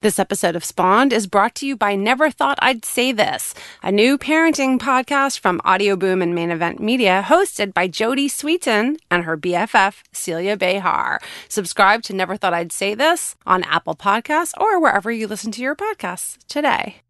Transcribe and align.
This 0.00 0.20
episode 0.20 0.54
of 0.54 0.64
Spawned 0.64 1.12
is 1.12 1.26
brought 1.26 1.56
to 1.56 1.66
you 1.66 1.76
by 1.76 1.96
Never 1.96 2.30
Thought 2.30 2.60
I'd 2.62 2.84
Say 2.84 3.10
This, 3.10 3.52
a 3.82 3.90
new 3.90 4.16
parenting 4.16 4.78
podcast 4.78 5.40
from 5.40 5.60
Audio 5.64 5.96
Boom 5.96 6.22
and 6.22 6.36
Main 6.36 6.52
Event 6.52 6.78
Media, 6.78 7.24
hosted 7.26 7.74
by 7.74 7.88
Jodie 7.88 8.30
Sweetin 8.30 8.98
and 9.10 9.24
her 9.24 9.36
BFF, 9.36 10.04
Celia 10.12 10.56
Behar. 10.56 11.18
Subscribe 11.48 12.04
to 12.04 12.12
Never 12.12 12.36
Thought 12.36 12.54
I'd 12.54 12.70
Say 12.70 12.94
This 12.94 13.34
on 13.44 13.64
Apple 13.64 13.96
Podcasts 13.96 14.52
or 14.56 14.80
wherever 14.80 15.10
you 15.10 15.26
listen 15.26 15.50
to 15.50 15.62
your 15.62 15.74
podcasts 15.74 16.38
today. 16.46 17.02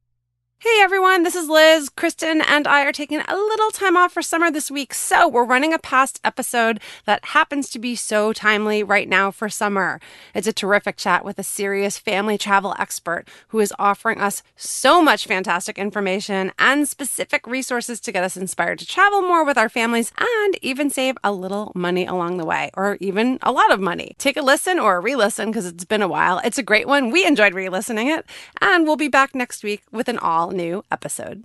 Hey 0.61 0.80
everyone, 0.80 1.22
this 1.22 1.36
is 1.36 1.48
Liz. 1.48 1.88
Kristen 1.88 2.41
and 2.41 2.66
I 2.66 2.84
are 2.84 2.91
taking 2.91 3.20
a 3.20 3.36
little 3.36 3.70
time 3.70 3.96
off 3.96 4.11
for 4.11 4.22
summer 4.22 4.50
this 4.50 4.73
week, 4.73 4.92
so 4.92 5.29
we're 5.29 5.45
running 5.45 5.73
a 5.73 5.79
past 5.79 6.18
episode 6.24 6.80
that 7.04 7.27
happens 7.27 7.70
to 7.70 7.79
be 7.79 7.95
so 7.95 8.32
timely 8.32 8.82
right 8.82 9.09
now 9.09 9.30
for 9.30 9.48
summer. 9.48 10.00
It's 10.34 10.48
a 10.48 10.52
terrific 10.52 10.96
chat 10.96 11.24
with 11.24 11.38
a 11.38 11.45
serious 11.45 11.96
family 11.96 12.36
travel 12.36 12.74
expert 12.77 13.27
who 13.48 13.60
is 13.60 13.73
offering 13.79 14.20
us 14.20 14.42
so 14.56 15.00
much 15.00 15.28
fantastic 15.28 15.78
information 15.78 16.50
and 16.59 16.88
specific 16.88 17.47
resources 17.47 18.00
to 18.00 18.11
get 18.11 18.25
us 18.25 18.36
inspired 18.36 18.80
to 18.80 18.86
travel 18.86 19.22
more 19.22 19.45
with 19.45 19.59
our 19.59 19.69
families 19.69 20.11
and 20.19 20.59
even 20.61 20.91
save 20.91 21.16
a 21.22 21.30
little 21.30 21.70
money 21.77 22.05
along 22.05 22.36
the 22.36 22.45
way, 22.45 22.72
or 22.75 22.98
even 23.00 23.38
a 23.42 23.52
lot 23.52 23.70
of 23.70 23.78
money. 23.78 24.16
Take 24.19 24.36
a 24.36 24.42
listen 24.42 24.80
or 24.80 25.00
re 25.00 25.14
listen 25.14 25.50
because 25.50 25.66
it's 25.66 25.84
been 25.84 26.02
a 26.02 26.09
while. 26.09 26.41
It's 26.42 26.59
a 26.59 26.64
great 26.64 26.88
one. 26.88 27.12
We 27.12 27.25
enjoyed 27.25 27.55
re 27.55 27.69
listening 27.69 28.09
it, 28.09 28.27
and 28.61 28.88
we'll 28.88 28.97
be 28.97 29.06
back 29.06 29.36
next 29.36 29.62
week 29.62 29.83
with 29.92 30.09
an 30.09 30.19
all 30.19 30.48
new 30.51 30.83
episode. 30.91 31.45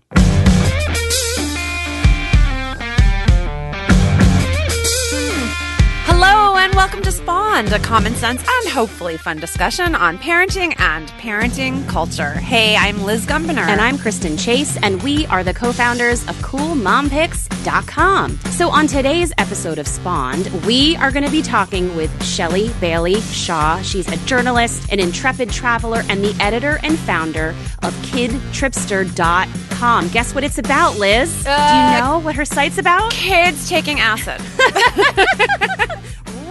Hello, 6.15 6.55
and 6.57 6.71
welcome 6.75 7.01
to 7.01 7.11
Spawned, 7.11 7.73
a 7.73 7.79
common 7.79 8.13
sense 8.13 8.43
and 8.47 8.69
hopefully 8.71 9.17
fun 9.17 9.37
discussion 9.39 9.95
on 9.95 10.19
parenting 10.19 10.79
and 10.79 11.07
parenting 11.13 11.89
culture. 11.89 12.33
Hey, 12.33 12.75
I'm 12.77 13.01
Liz 13.03 13.25
Gumbiner. 13.25 13.65
And 13.67 13.81
I'm 13.81 13.97
Kristen 13.97 14.37
Chase, 14.37 14.77
and 14.83 15.01
we 15.01 15.25
are 15.27 15.43
the 15.43 15.53
co 15.55 15.73
founders 15.73 16.21
of 16.29 16.35
CoolMomPicks.com. 16.37 18.37
So, 18.51 18.69
on 18.69 18.85
today's 18.87 19.33
episode 19.39 19.79
of 19.79 19.87
Spawned, 19.87 20.47
we 20.65 20.95
are 20.97 21.09
going 21.11 21.25
to 21.25 21.31
be 21.31 21.41
talking 21.41 21.95
with 21.95 22.11
Shelly 22.23 22.69
Bailey 22.79 23.19
Shaw. 23.21 23.81
She's 23.81 24.07
a 24.07 24.17
journalist, 24.27 24.91
an 24.93 24.99
intrepid 24.99 25.49
traveler, 25.49 26.03
and 26.09 26.23
the 26.23 26.35
editor 26.39 26.79
and 26.83 26.97
founder 26.99 27.55
of 27.81 27.91
KidTripster.com. 28.05 30.09
Guess 30.09 30.35
what 30.35 30.43
it's 30.43 30.59
about, 30.59 30.97
Liz? 30.99 31.43
Uh, 31.47 31.57
Do 31.57 31.75
you 31.75 31.81
know 32.07 32.19
what 32.19 32.35
her 32.35 32.45
site's 32.45 32.77
about? 32.77 33.11
Kids 33.11 33.67
taking 33.67 33.99
acid. 33.99 34.39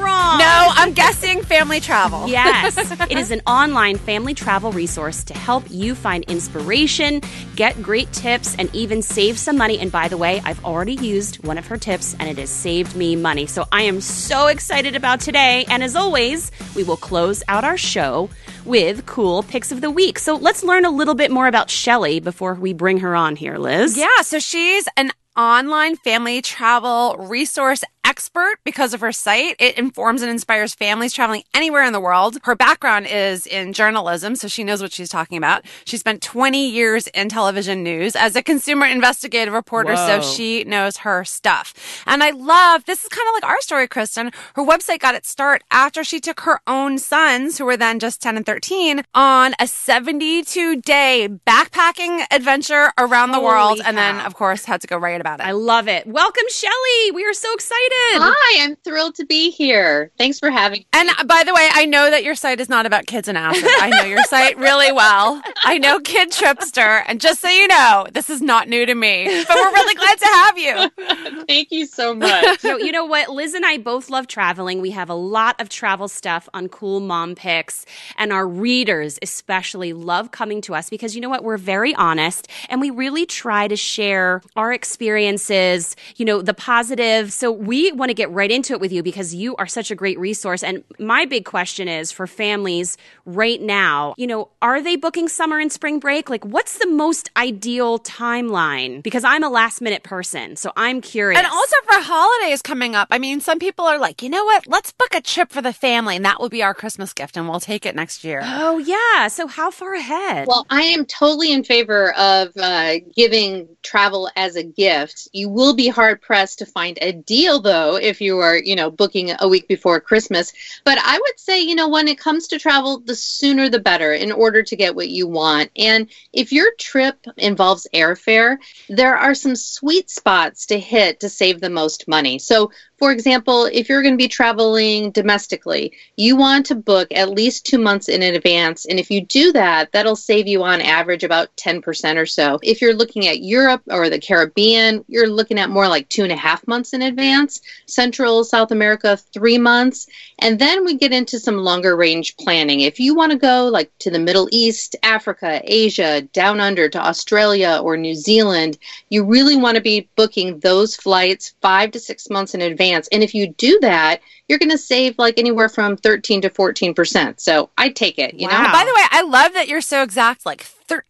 Wrong. 0.02 0.38
no, 0.38 0.68
I'm 0.74 0.92
guessing 0.92 1.42
family 1.42 1.80
travel. 1.80 2.28
Yes. 2.28 2.76
it 3.10 3.18
is 3.18 3.30
an 3.30 3.40
online 3.46 3.96
family 3.96 4.34
travel 4.34 4.72
resource 4.72 5.24
to 5.24 5.34
help 5.34 5.64
you 5.70 5.94
find 5.94 6.24
inspiration, 6.24 7.20
get 7.56 7.80
great 7.82 8.12
tips, 8.12 8.54
and 8.56 8.74
even 8.74 9.02
save 9.02 9.38
some 9.38 9.56
money. 9.56 9.78
And 9.78 9.92
by 9.92 10.08
the 10.08 10.16
way, 10.16 10.40
I've 10.44 10.64
already 10.64 10.94
used 10.94 11.44
one 11.44 11.58
of 11.58 11.66
her 11.66 11.76
tips 11.76 12.14
and 12.18 12.28
it 12.28 12.38
has 12.38 12.50
saved 12.50 12.96
me 12.96 13.16
money. 13.16 13.46
So 13.46 13.66
I 13.72 13.82
am 13.82 14.00
so 14.00 14.46
excited 14.48 14.96
about 14.96 15.20
today. 15.20 15.64
And 15.68 15.82
as 15.82 15.96
always, 15.96 16.50
we 16.74 16.84
will 16.84 16.96
close 16.96 17.42
out 17.48 17.64
our 17.64 17.76
show 17.76 18.30
with 18.64 19.06
cool 19.06 19.42
picks 19.42 19.72
of 19.72 19.80
the 19.80 19.90
week. 19.90 20.18
So 20.18 20.36
let's 20.36 20.62
learn 20.62 20.84
a 20.84 20.90
little 20.90 21.14
bit 21.14 21.30
more 21.30 21.46
about 21.46 21.70
Shelly 21.70 22.20
before 22.20 22.54
we 22.54 22.72
bring 22.72 22.98
her 22.98 23.14
on 23.14 23.36
here, 23.36 23.58
Liz. 23.58 23.96
Yeah, 23.96 24.22
so 24.22 24.38
she's 24.38 24.86
an 24.96 25.12
online 25.36 25.96
family 25.96 26.42
travel 26.42 27.16
resource 27.18 27.82
expert 28.04 28.56
because 28.64 28.94
of 28.94 29.00
her 29.00 29.12
site. 29.12 29.56
It 29.58 29.78
informs 29.78 30.22
and 30.22 30.30
inspires 30.30 30.74
families 30.74 31.12
traveling 31.12 31.44
anywhere 31.54 31.84
in 31.84 31.92
the 31.92 32.00
world. 32.00 32.38
Her 32.44 32.54
background 32.54 33.06
is 33.06 33.46
in 33.46 33.72
journalism, 33.72 34.36
so 34.36 34.48
she 34.48 34.64
knows 34.64 34.82
what 34.82 34.92
she's 34.92 35.08
talking 35.08 35.38
about. 35.38 35.64
She 35.84 35.96
spent 35.96 36.22
20 36.22 36.68
years 36.68 37.06
in 37.08 37.28
television 37.28 37.82
news 37.82 38.16
as 38.16 38.36
a 38.36 38.42
consumer 38.42 38.86
investigative 38.86 39.54
reporter, 39.54 39.94
Whoa. 39.94 40.20
so 40.20 40.20
she 40.20 40.64
knows 40.64 40.98
her 40.98 41.24
stuff. 41.24 42.02
And 42.06 42.22
I 42.22 42.30
love 42.30 42.84
this 42.84 43.02
is 43.04 43.08
kind 43.08 43.26
of 43.28 43.34
like 43.34 43.50
our 43.50 43.60
story, 43.60 43.88
Kristen. 43.88 44.30
Her 44.54 44.64
website 44.64 44.98
got 44.98 45.14
its 45.14 45.28
start 45.28 45.62
after 45.70 46.04
she 46.04 46.20
took 46.20 46.40
her 46.40 46.60
own 46.66 46.98
sons, 46.98 47.58
who 47.58 47.64
were 47.64 47.76
then 47.76 47.98
just 47.98 48.20
10 48.20 48.36
and 48.36 48.46
13, 48.46 49.02
on 49.14 49.54
a 49.58 49.66
72 49.66 50.80
day 50.82 51.28
backpacking 51.46 52.24
adventure 52.30 52.92
around 52.98 53.30
the 53.30 53.36
Holy 53.36 53.46
world, 53.46 53.80
and 53.84 53.96
then, 53.96 54.18
of 54.20 54.34
course, 54.34 54.64
had 54.64 54.80
to 54.80 54.86
go 54.86 54.96
write 54.96 55.20
about 55.20 55.40
it. 55.40 55.46
I 55.46 55.52
love 55.52 55.88
it. 55.88 56.06
Welcome, 56.06 56.44
Shelly. 56.48 57.10
We 57.12 57.24
are 57.24 57.34
so 57.34 57.52
excited. 57.54 57.91
Hi, 58.14 58.64
I'm 58.64 58.76
thrilled 58.76 59.14
to 59.16 59.24
be 59.24 59.50
here. 59.50 60.10
Thanks 60.18 60.38
for 60.38 60.50
having 60.50 60.80
me. 60.80 60.86
And 60.92 61.10
by 61.26 61.42
the 61.44 61.54
way, 61.54 61.68
I 61.72 61.86
know 61.86 62.10
that 62.10 62.24
your 62.24 62.34
site 62.34 62.60
is 62.60 62.68
not 62.68 62.86
about 62.86 63.06
kids 63.06 63.28
and 63.28 63.38
acid. 63.38 63.64
I 63.80 63.90
know 63.90 64.04
your 64.04 64.22
site 64.24 64.56
really 64.58 64.92
well. 64.92 65.40
I 65.64 65.78
know 65.78 65.98
Kid 66.00 66.30
Tripster. 66.30 67.02
And 67.06 67.20
just 67.20 67.40
so 67.40 67.48
you 67.48 67.68
know, 67.68 68.06
this 68.12 68.28
is 68.30 68.42
not 68.42 68.68
new 68.68 68.84
to 68.86 68.94
me, 68.94 69.44
but 69.46 69.56
we're 69.56 69.72
really 69.72 69.94
glad 69.94 70.18
to 70.18 70.26
have 70.26 70.58
you. 70.58 71.44
Thank 71.46 71.70
you 71.70 71.86
so 71.86 72.14
much. 72.14 72.60
So, 72.62 72.76
you 72.76 72.92
know 72.92 73.04
what? 73.04 73.28
Liz 73.28 73.54
and 73.54 73.66
I 73.66 73.78
both 73.78 74.08
love 74.08 74.28
traveling. 74.28 74.80
We 74.80 74.90
have 74.92 75.10
a 75.10 75.14
lot 75.14 75.60
of 75.60 75.68
travel 75.68 76.06
stuff 76.06 76.48
on 76.54 76.68
Cool 76.68 77.00
Mom 77.00 77.34
Picks, 77.34 77.84
and 78.16 78.32
our 78.32 78.46
readers 78.46 79.18
especially 79.20 79.92
love 79.92 80.30
coming 80.30 80.60
to 80.62 80.74
us 80.74 80.88
because 80.88 81.14
you 81.14 81.20
know 81.20 81.28
what? 81.28 81.42
We're 81.42 81.56
very 81.56 81.94
honest 81.96 82.48
and 82.68 82.80
we 82.80 82.90
really 82.90 83.26
try 83.26 83.66
to 83.68 83.76
share 83.76 84.42
our 84.54 84.72
experiences, 84.72 85.96
you 86.16 86.24
know, 86.24 86.40
the 86.40 86.54
positive. 86.54 87.32
So, 87.32 87.50
we 87.50 87.81
want 87.90 88.10
to 88.10 88.14
get 88.14 88.30
right 88.30 88.50
into 88.50 88.72
it 88.72 88.80
with 88.80 88.92
you 88.92 89.02
because 89.02 89.34
you 89.34 89.56
are 89.56 89.66
such 89.66 89.90
a 89.90 89.94
great 89.94 90.18
resource. 90.18 90.62
And 90.62 90.84
my 90.98 91.24
big 91.24 91.44
question 91.44 91.88
is 91.88 92.12
for 92.12 92.26
families 92.26 92.96
right 93.26 93.60
now, 93.60 94.14
you 94.16 94.26
know, 94.26 94.48
are 94.60 94.80
they 94.80 94.96
booking 94.96 95.28
summer 95.28 95.58
and 95.58 95.72
spring 95.72 95.98
break? 95.98 96.30
Like, 96.30 96.44
what's 96.44 96.78
the 96.78 96.86
most 96.86 97.30
ideal 97.36 97.98
timeline? 97.98 99.02
Because 99.02 99.24
I'm 99.24 99.42
a 99.42 99.48
last 99.48 99.80
minute 99.80 100.02
person, 100.02 100.56
so 100.56 100.72
I'm 100.76 101.00
curious. 101.00 101.38
And 101.38 101.46
also 101.46 101.76
for 101.84 102.00
holidays 102.00 102.62
coming 102.62 102.94
up, 102.94 103.08
I 103.10 103.18
mean, 103.18 103.40
some 103.40 103.58
people 103.58 103.84
are 103.86 103.98
like, 103.98 104.22
you 104.22 104.28
know 104.28 104.44
what? 104.44 104.66
Let's 104.66 104.92
book 104.92 105.14
a 105.14 105.20
trip 105.20 105.50
for 105.50 105.62
the 105.62 105.72
family, 105.72 106.16
and 106.16 106.24
that 106.24 106.40
will 106.40 106.48
be 106.48 106.62
our 106.62 106.74
Christmas 106.74 107.12
gift, 107.12 107.36
and 107.36 107.48
we'll 107.48 107.60
take 107.60 107.86
it 107.86 107.94
next 107.94 108.24
year. 108.24 108.40
Oh, 108.44 108.78
yeah. 108.78 109.28
So, 109.28 109.46
how 109.46 109.70
far 109.70 109.94
ahead? 109.94 110.46
well, 110.46 110.66
I 110.68 110.82
am 110.82 111.06
totally 111.06 111.52
in 111.52 111.64
favor 111.64 112.12
of 112.12 112.48
uh, 112.56 112.96
giving 113.14 113.68
travel 113.82 114.30
as 114.36 114.56
a 114.56 114.62
gift. 114.62 115.28
You 115.32 115.48
will 115.48 115.74
be 115.74 115.88
hard 115.88 116.20
pressed 116.20 116.58
to 116.58 116.66
find 116.66 116.98
a 117.00 117.12
deal, 117.12 117.60
though, 117.60 117.71
if 117.72 118.20
you 118.20 118.38
are, 118.38 118.56
you 118.56 118.76
know, 118.76 118.90
booking 118.90 119.32
a 119.38 119.48
week 119.48 119.68
before 119.68 120.00
Christmas. 120.00 120.52
But 120.84 120.98
I 121.00 121.18
would 121.18 121.40
say, 121.40 121.62
you 121.62 121.74
know, 121.74 121.88
when 121.88 122.08
it 122.08 122.18
comes 122.18 122.48
to 122.48 122.58
travel, 122.58 123.00
the 123.00 123.14
sooner 123.14 123.68
the 123.68 123.78
better 123.78 124.12
in 124.12 124.32
order 124.32 124.62
to 124.62 124.76
get 124.76 124.94
what 124.94 125.08
you 125.08 125.26
want. 125.26 125.70
And 125.76 126.08
if 126.32 126.52
your 126.52 126.72
trip 126.78 127.26
involves 127.36 127.86
airfare, 127.94 128.58
there 128.88 129.16
are 129.16 129.34
some 129.34 129.56
sweet 129.56 130.10
spots 130.10 130.66
to 130.66 130.78
hit 130.78 131.20
to 131.20 131.28
save 131.28 131.60
the 131.60 131.70
most 131.70 132.08
money. 132.08 132.38
So, 132.38 132.70
for 133.02 133.10
example, 133.10 133.64
if 133.64 133.88
you're 133.88 134.00
going 134.00 134.14
to 134.14 134.16
be 134.16 134.28
traveling 134.28 135.10
domestically, 135.10 135.92
you 136.16 136.36
want 136.36 136.64
to 136.66 136.76
book 136.76 137.08
at 137.10 137.30
least 137.30 137.66
two 137.66 137.78
months 137.78 138.08
in 138.08 138.22
advance. 138.22 138.86
And 138.86 139.00
if 139.00 139.10
you 139.10 139.22
do 139.22 139.50
that, 139.54 139.90
that'll 139.90 140.14
save 140.14 140.46
you 140.46 140.62
on 140.62 140.80
average 140.80 141.24
about 141.24 141.48
10% 141.56 142.16
or 142.16 142.26
so. 142.26 142.60
If 142.62 142.80
you're 142.80 142.94
looking 142.94 143.26
at 143.26 143.40
Europe 143.40 143.82
or 143.90 144.08
the 144.08 144.20
Caribbean, 144.20 145.04
you're 145.08 145.28
looking 145.28 145.58
at 145.58 145.68
more 145.68 145.88
like 145.88 146.08
two 146.10 146.22
and 146.22 146.30
a 146.30 146.36
half 146.36 146.64
months 146.68 146.92
in 146.92 147.02
advance. 147.02 147.60
Central, 147.86 148.44
South 148.44 148.70
America, 148.70 149.16
three 149.16 149.58
months. 149.58 150.06
And 150.38 150.60
then 150.60 150.84
we 150.84 150.94
get 150.94 151.12
into 151.12 151.40
some 151.40 151.56
longer 151.56 151.96
range 151.96 152.36
planning. 152.36 152.80
If 152.80 153.00
you 153.00 153.16
want 153.16 153.32
to 153.32 153.38
go 153.38 153.66
like 153.66 153.90
to 153.98 154.10
the 154.10 154.20
Middle 154.20 154.48
East, 154.52 154.94
Africa, 155.02 155.60
Asia, 155.64 156.22
down 156.32 156.60
under 156.60 156.88
to 156.88 157.04
Australia 157.04 157.80
or 157.82 157.96
New 157.96 158.14
Zealand, 158.14 158.78
you 159.08 159.24
really 159.24 159.56
want 159.56 159.74
to 159.74 159.82
be 159.82 160.08
booking 160.14 160.60
those 160.60 160.94
flights 160.94 161.54
five 161.60 161.90
to 161.90 161.98
six 161.98 162.30
months 162.30 162.54
in 162.54 162.62
advance. 162.62 162.91
And 162.92 163.22
if 163.22 163.34
you 163.34 163.48
do 163.48 163.78
that, 163.80 164.20
you're 164.48 164.58
going 164.58 164.70
to 164.70 164.78
save 164.78 165.18
like 165.18 165.38
anywhere 165.38 165.68
from 165.68 165.96
13 165.96 166.42
to 166.42 166.50
14%. 166.50 167.40
So 167.40 167.70
I 167.78 167.88
take 167.90 168.18
it, 168.18 168.34
you 168.34 168.48
Wow. 168.48 168.62
know? 168.62 168.72
By 168.72 168.84
the 168.84 168.94
way, 168.94 169.02
I 169.10 169.22
love 169.22 169.52
that 169.54 169.68
you're 169.68 169.80
so 169.80 170.02
exact, 170.02 170.44
like 170.46 170.66
13% 170.88 171.02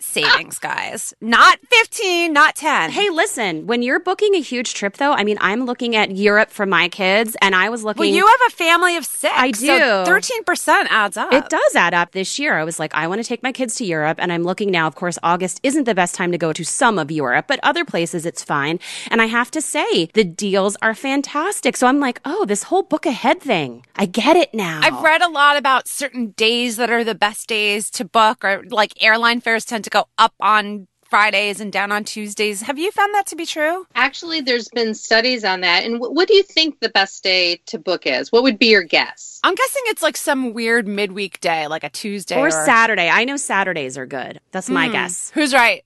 savings, 0.00 0.58
guys. 0.58 1.14
Not 1.20 1.58
15, 1.70 2.32
not 2.32 2.54
10. 2.56 2.90
Hey, 2.90 3.10
listen, 3.10 3.66
when 3.66 3.82
you're 3.82 4.00
booking 4.00 4.34
a 4.34 4.40
huge 4.40 4.74
trip, 4.74 4.96
though, 4.96 5.12
I 5.12 5.24
mean, 5.24 5.38
I'm 5.40 5.64
looking 5.64 5.96
at 5.96 6.16
Europe 6.16 6.50
for 6.50 6.66
my 6.66 6.88
kids, 6.88 7.36
and 7.42 7.54
I 7.54 7.68
was 7.70 7.84
looking. 7.84 8.00
well, 8.00 8.08
you 8.08 8.26
have 8.26 8.40
a 8.48 8.50
family 8.50 8.96
of 8.96 9.04
six. 9.04 9.32
I 9.36 9.50
So 9.52 10.04
do. 10.04 10.10
13% 10.10 10.86
adds 10.90 11.16
up. 11.16 11.32
It 11.32 11.48
does 11.48 11.76
add 11.76 11.94
up 11.94 12.12
this 12.12 12.38
year. 12.38 12.56
I 12.58 12.64
was 12.64 12.78
like, 12.78 12.94
I 12.94 13.06
want 13.06 13.22
to 13.22 13.28
take 13.28 13.42
my 13.42 13.52
kids 13.52 13.74
to 13.76 13.84
Europe, 13.84 14.18
and 14.20 14.32
I'm 14.32 14.44
looking 14.44 14.70
now. 14.70 14.86
Of 14.86 14.94
course, 14.94 15.18
August 15.22 15.60
isn't 15.62 15.84
the 15.84 15.94
best 15.94 16.14
time 16.14 16.32
to 16.32 16.38
go 16.38 16.52
to 16.52 16.64
some 16.64 16.98
of 16.98 17.10
Europe, 17.10 17.46
but 17.48 17.60
other 17.62 17.84
places 17.84 18.24
it's 18.26 18.42
fine. 18.44 18.78
And 19.10 19.20
I 19.22 19.26
have 19.26 19.50
to 19.52 19.60
say, 19.60 20.06
the 20.14 20.24
deals 20.24 20.76
are 20.82 20.94
fantastic. 20.94 21.76
So 21.76 21.86
I'm 21.86 22.00
like, 22.00 22.20
oh, 22.24 22.44
this 22.44 22.64
whole 22.64 22.82
book 22.82 23.06
ahead 23.06 23.40
thing. 23.40 23.84
I 23.96 24.06
get 24.06 24.36
it 24.36 24.54
now. 24.54 24.80
I've 24.82 25.02
read 25.02 25.22
a 25.22 25.28
lot 25.28 25.56
about 25.56 25.88
certain 25.88 26.28
days 26.36 26.76
that 26.76 26.90
are 26.90 27.04
the 27.04 27.14
best 27.14 27.48
days 27.48 27.90
to 27.90 28.04
book, 28.04 28.44
or 28.44 28.62
like 28.70 28.92
airline 29.08 29.40
fares 29.40 29.64
tend 29.64 29.84
to 29.84 29.90
go 29.90 30.04
up 30.18 30.34
on 30.40 30.86
Fridays 31.08 31.60
and 31.60 31.72
down 31.72 31.90
on 31.90 32.04
Tuesdays. 32.04 32.60
Have 32.62 32.78
you 32.78 32.90
found 32.92 33.14
that 33.14 33.26
to 33.28 33.36
be 33.36 33.46
true? 33.46 33.86
Actually, 33.94 34.42
there's 34.42 34.68
been 34.68 34.94
studies 34.94 35.42
on 35.42 35.62
that. 35.62 35.84
And 35.84 35.94
w- 35.94 36.14
what 36.14 36.28
do 36.28 36.34
you 36.34 36.42
think 36.42 36.80
the 36.80 36.90
best 36.90 37.24
day 37.24 37.60
to 37.66 37.78
book 37.78 38.06
is? 38.06 38.30
What 38.30 38.42
would 38.42 38.58
be 38.58 38.66
your 38.66 38.82
guess? 38.82 39.40
I'm 39.42 39.54
guessing 39.54 39.82
it's 39.86 40.02
like 40.02 40.18
some 40.18 40.52
weird 40.52 40.86
midweek 40.86 41.40
day, 41.40 41.66
like 41.66 41.82
a 41.82 41.88
Tuesday 41.88 42.38
or, 42.38 42.48
or 42.48 42.50
Saturday. 42.50 43.08
I 43.08 43.24
know 43.24 43.38
Saturdays 43.38 43.96
are 43.96 44.06
good. 44.06 44.40
That's 44.50 44.68
my 44.68 44.88
mm. 44.88 44.92
guess. 44.92 45.30
Who's 45.34 45.54
right? 45.54 45.82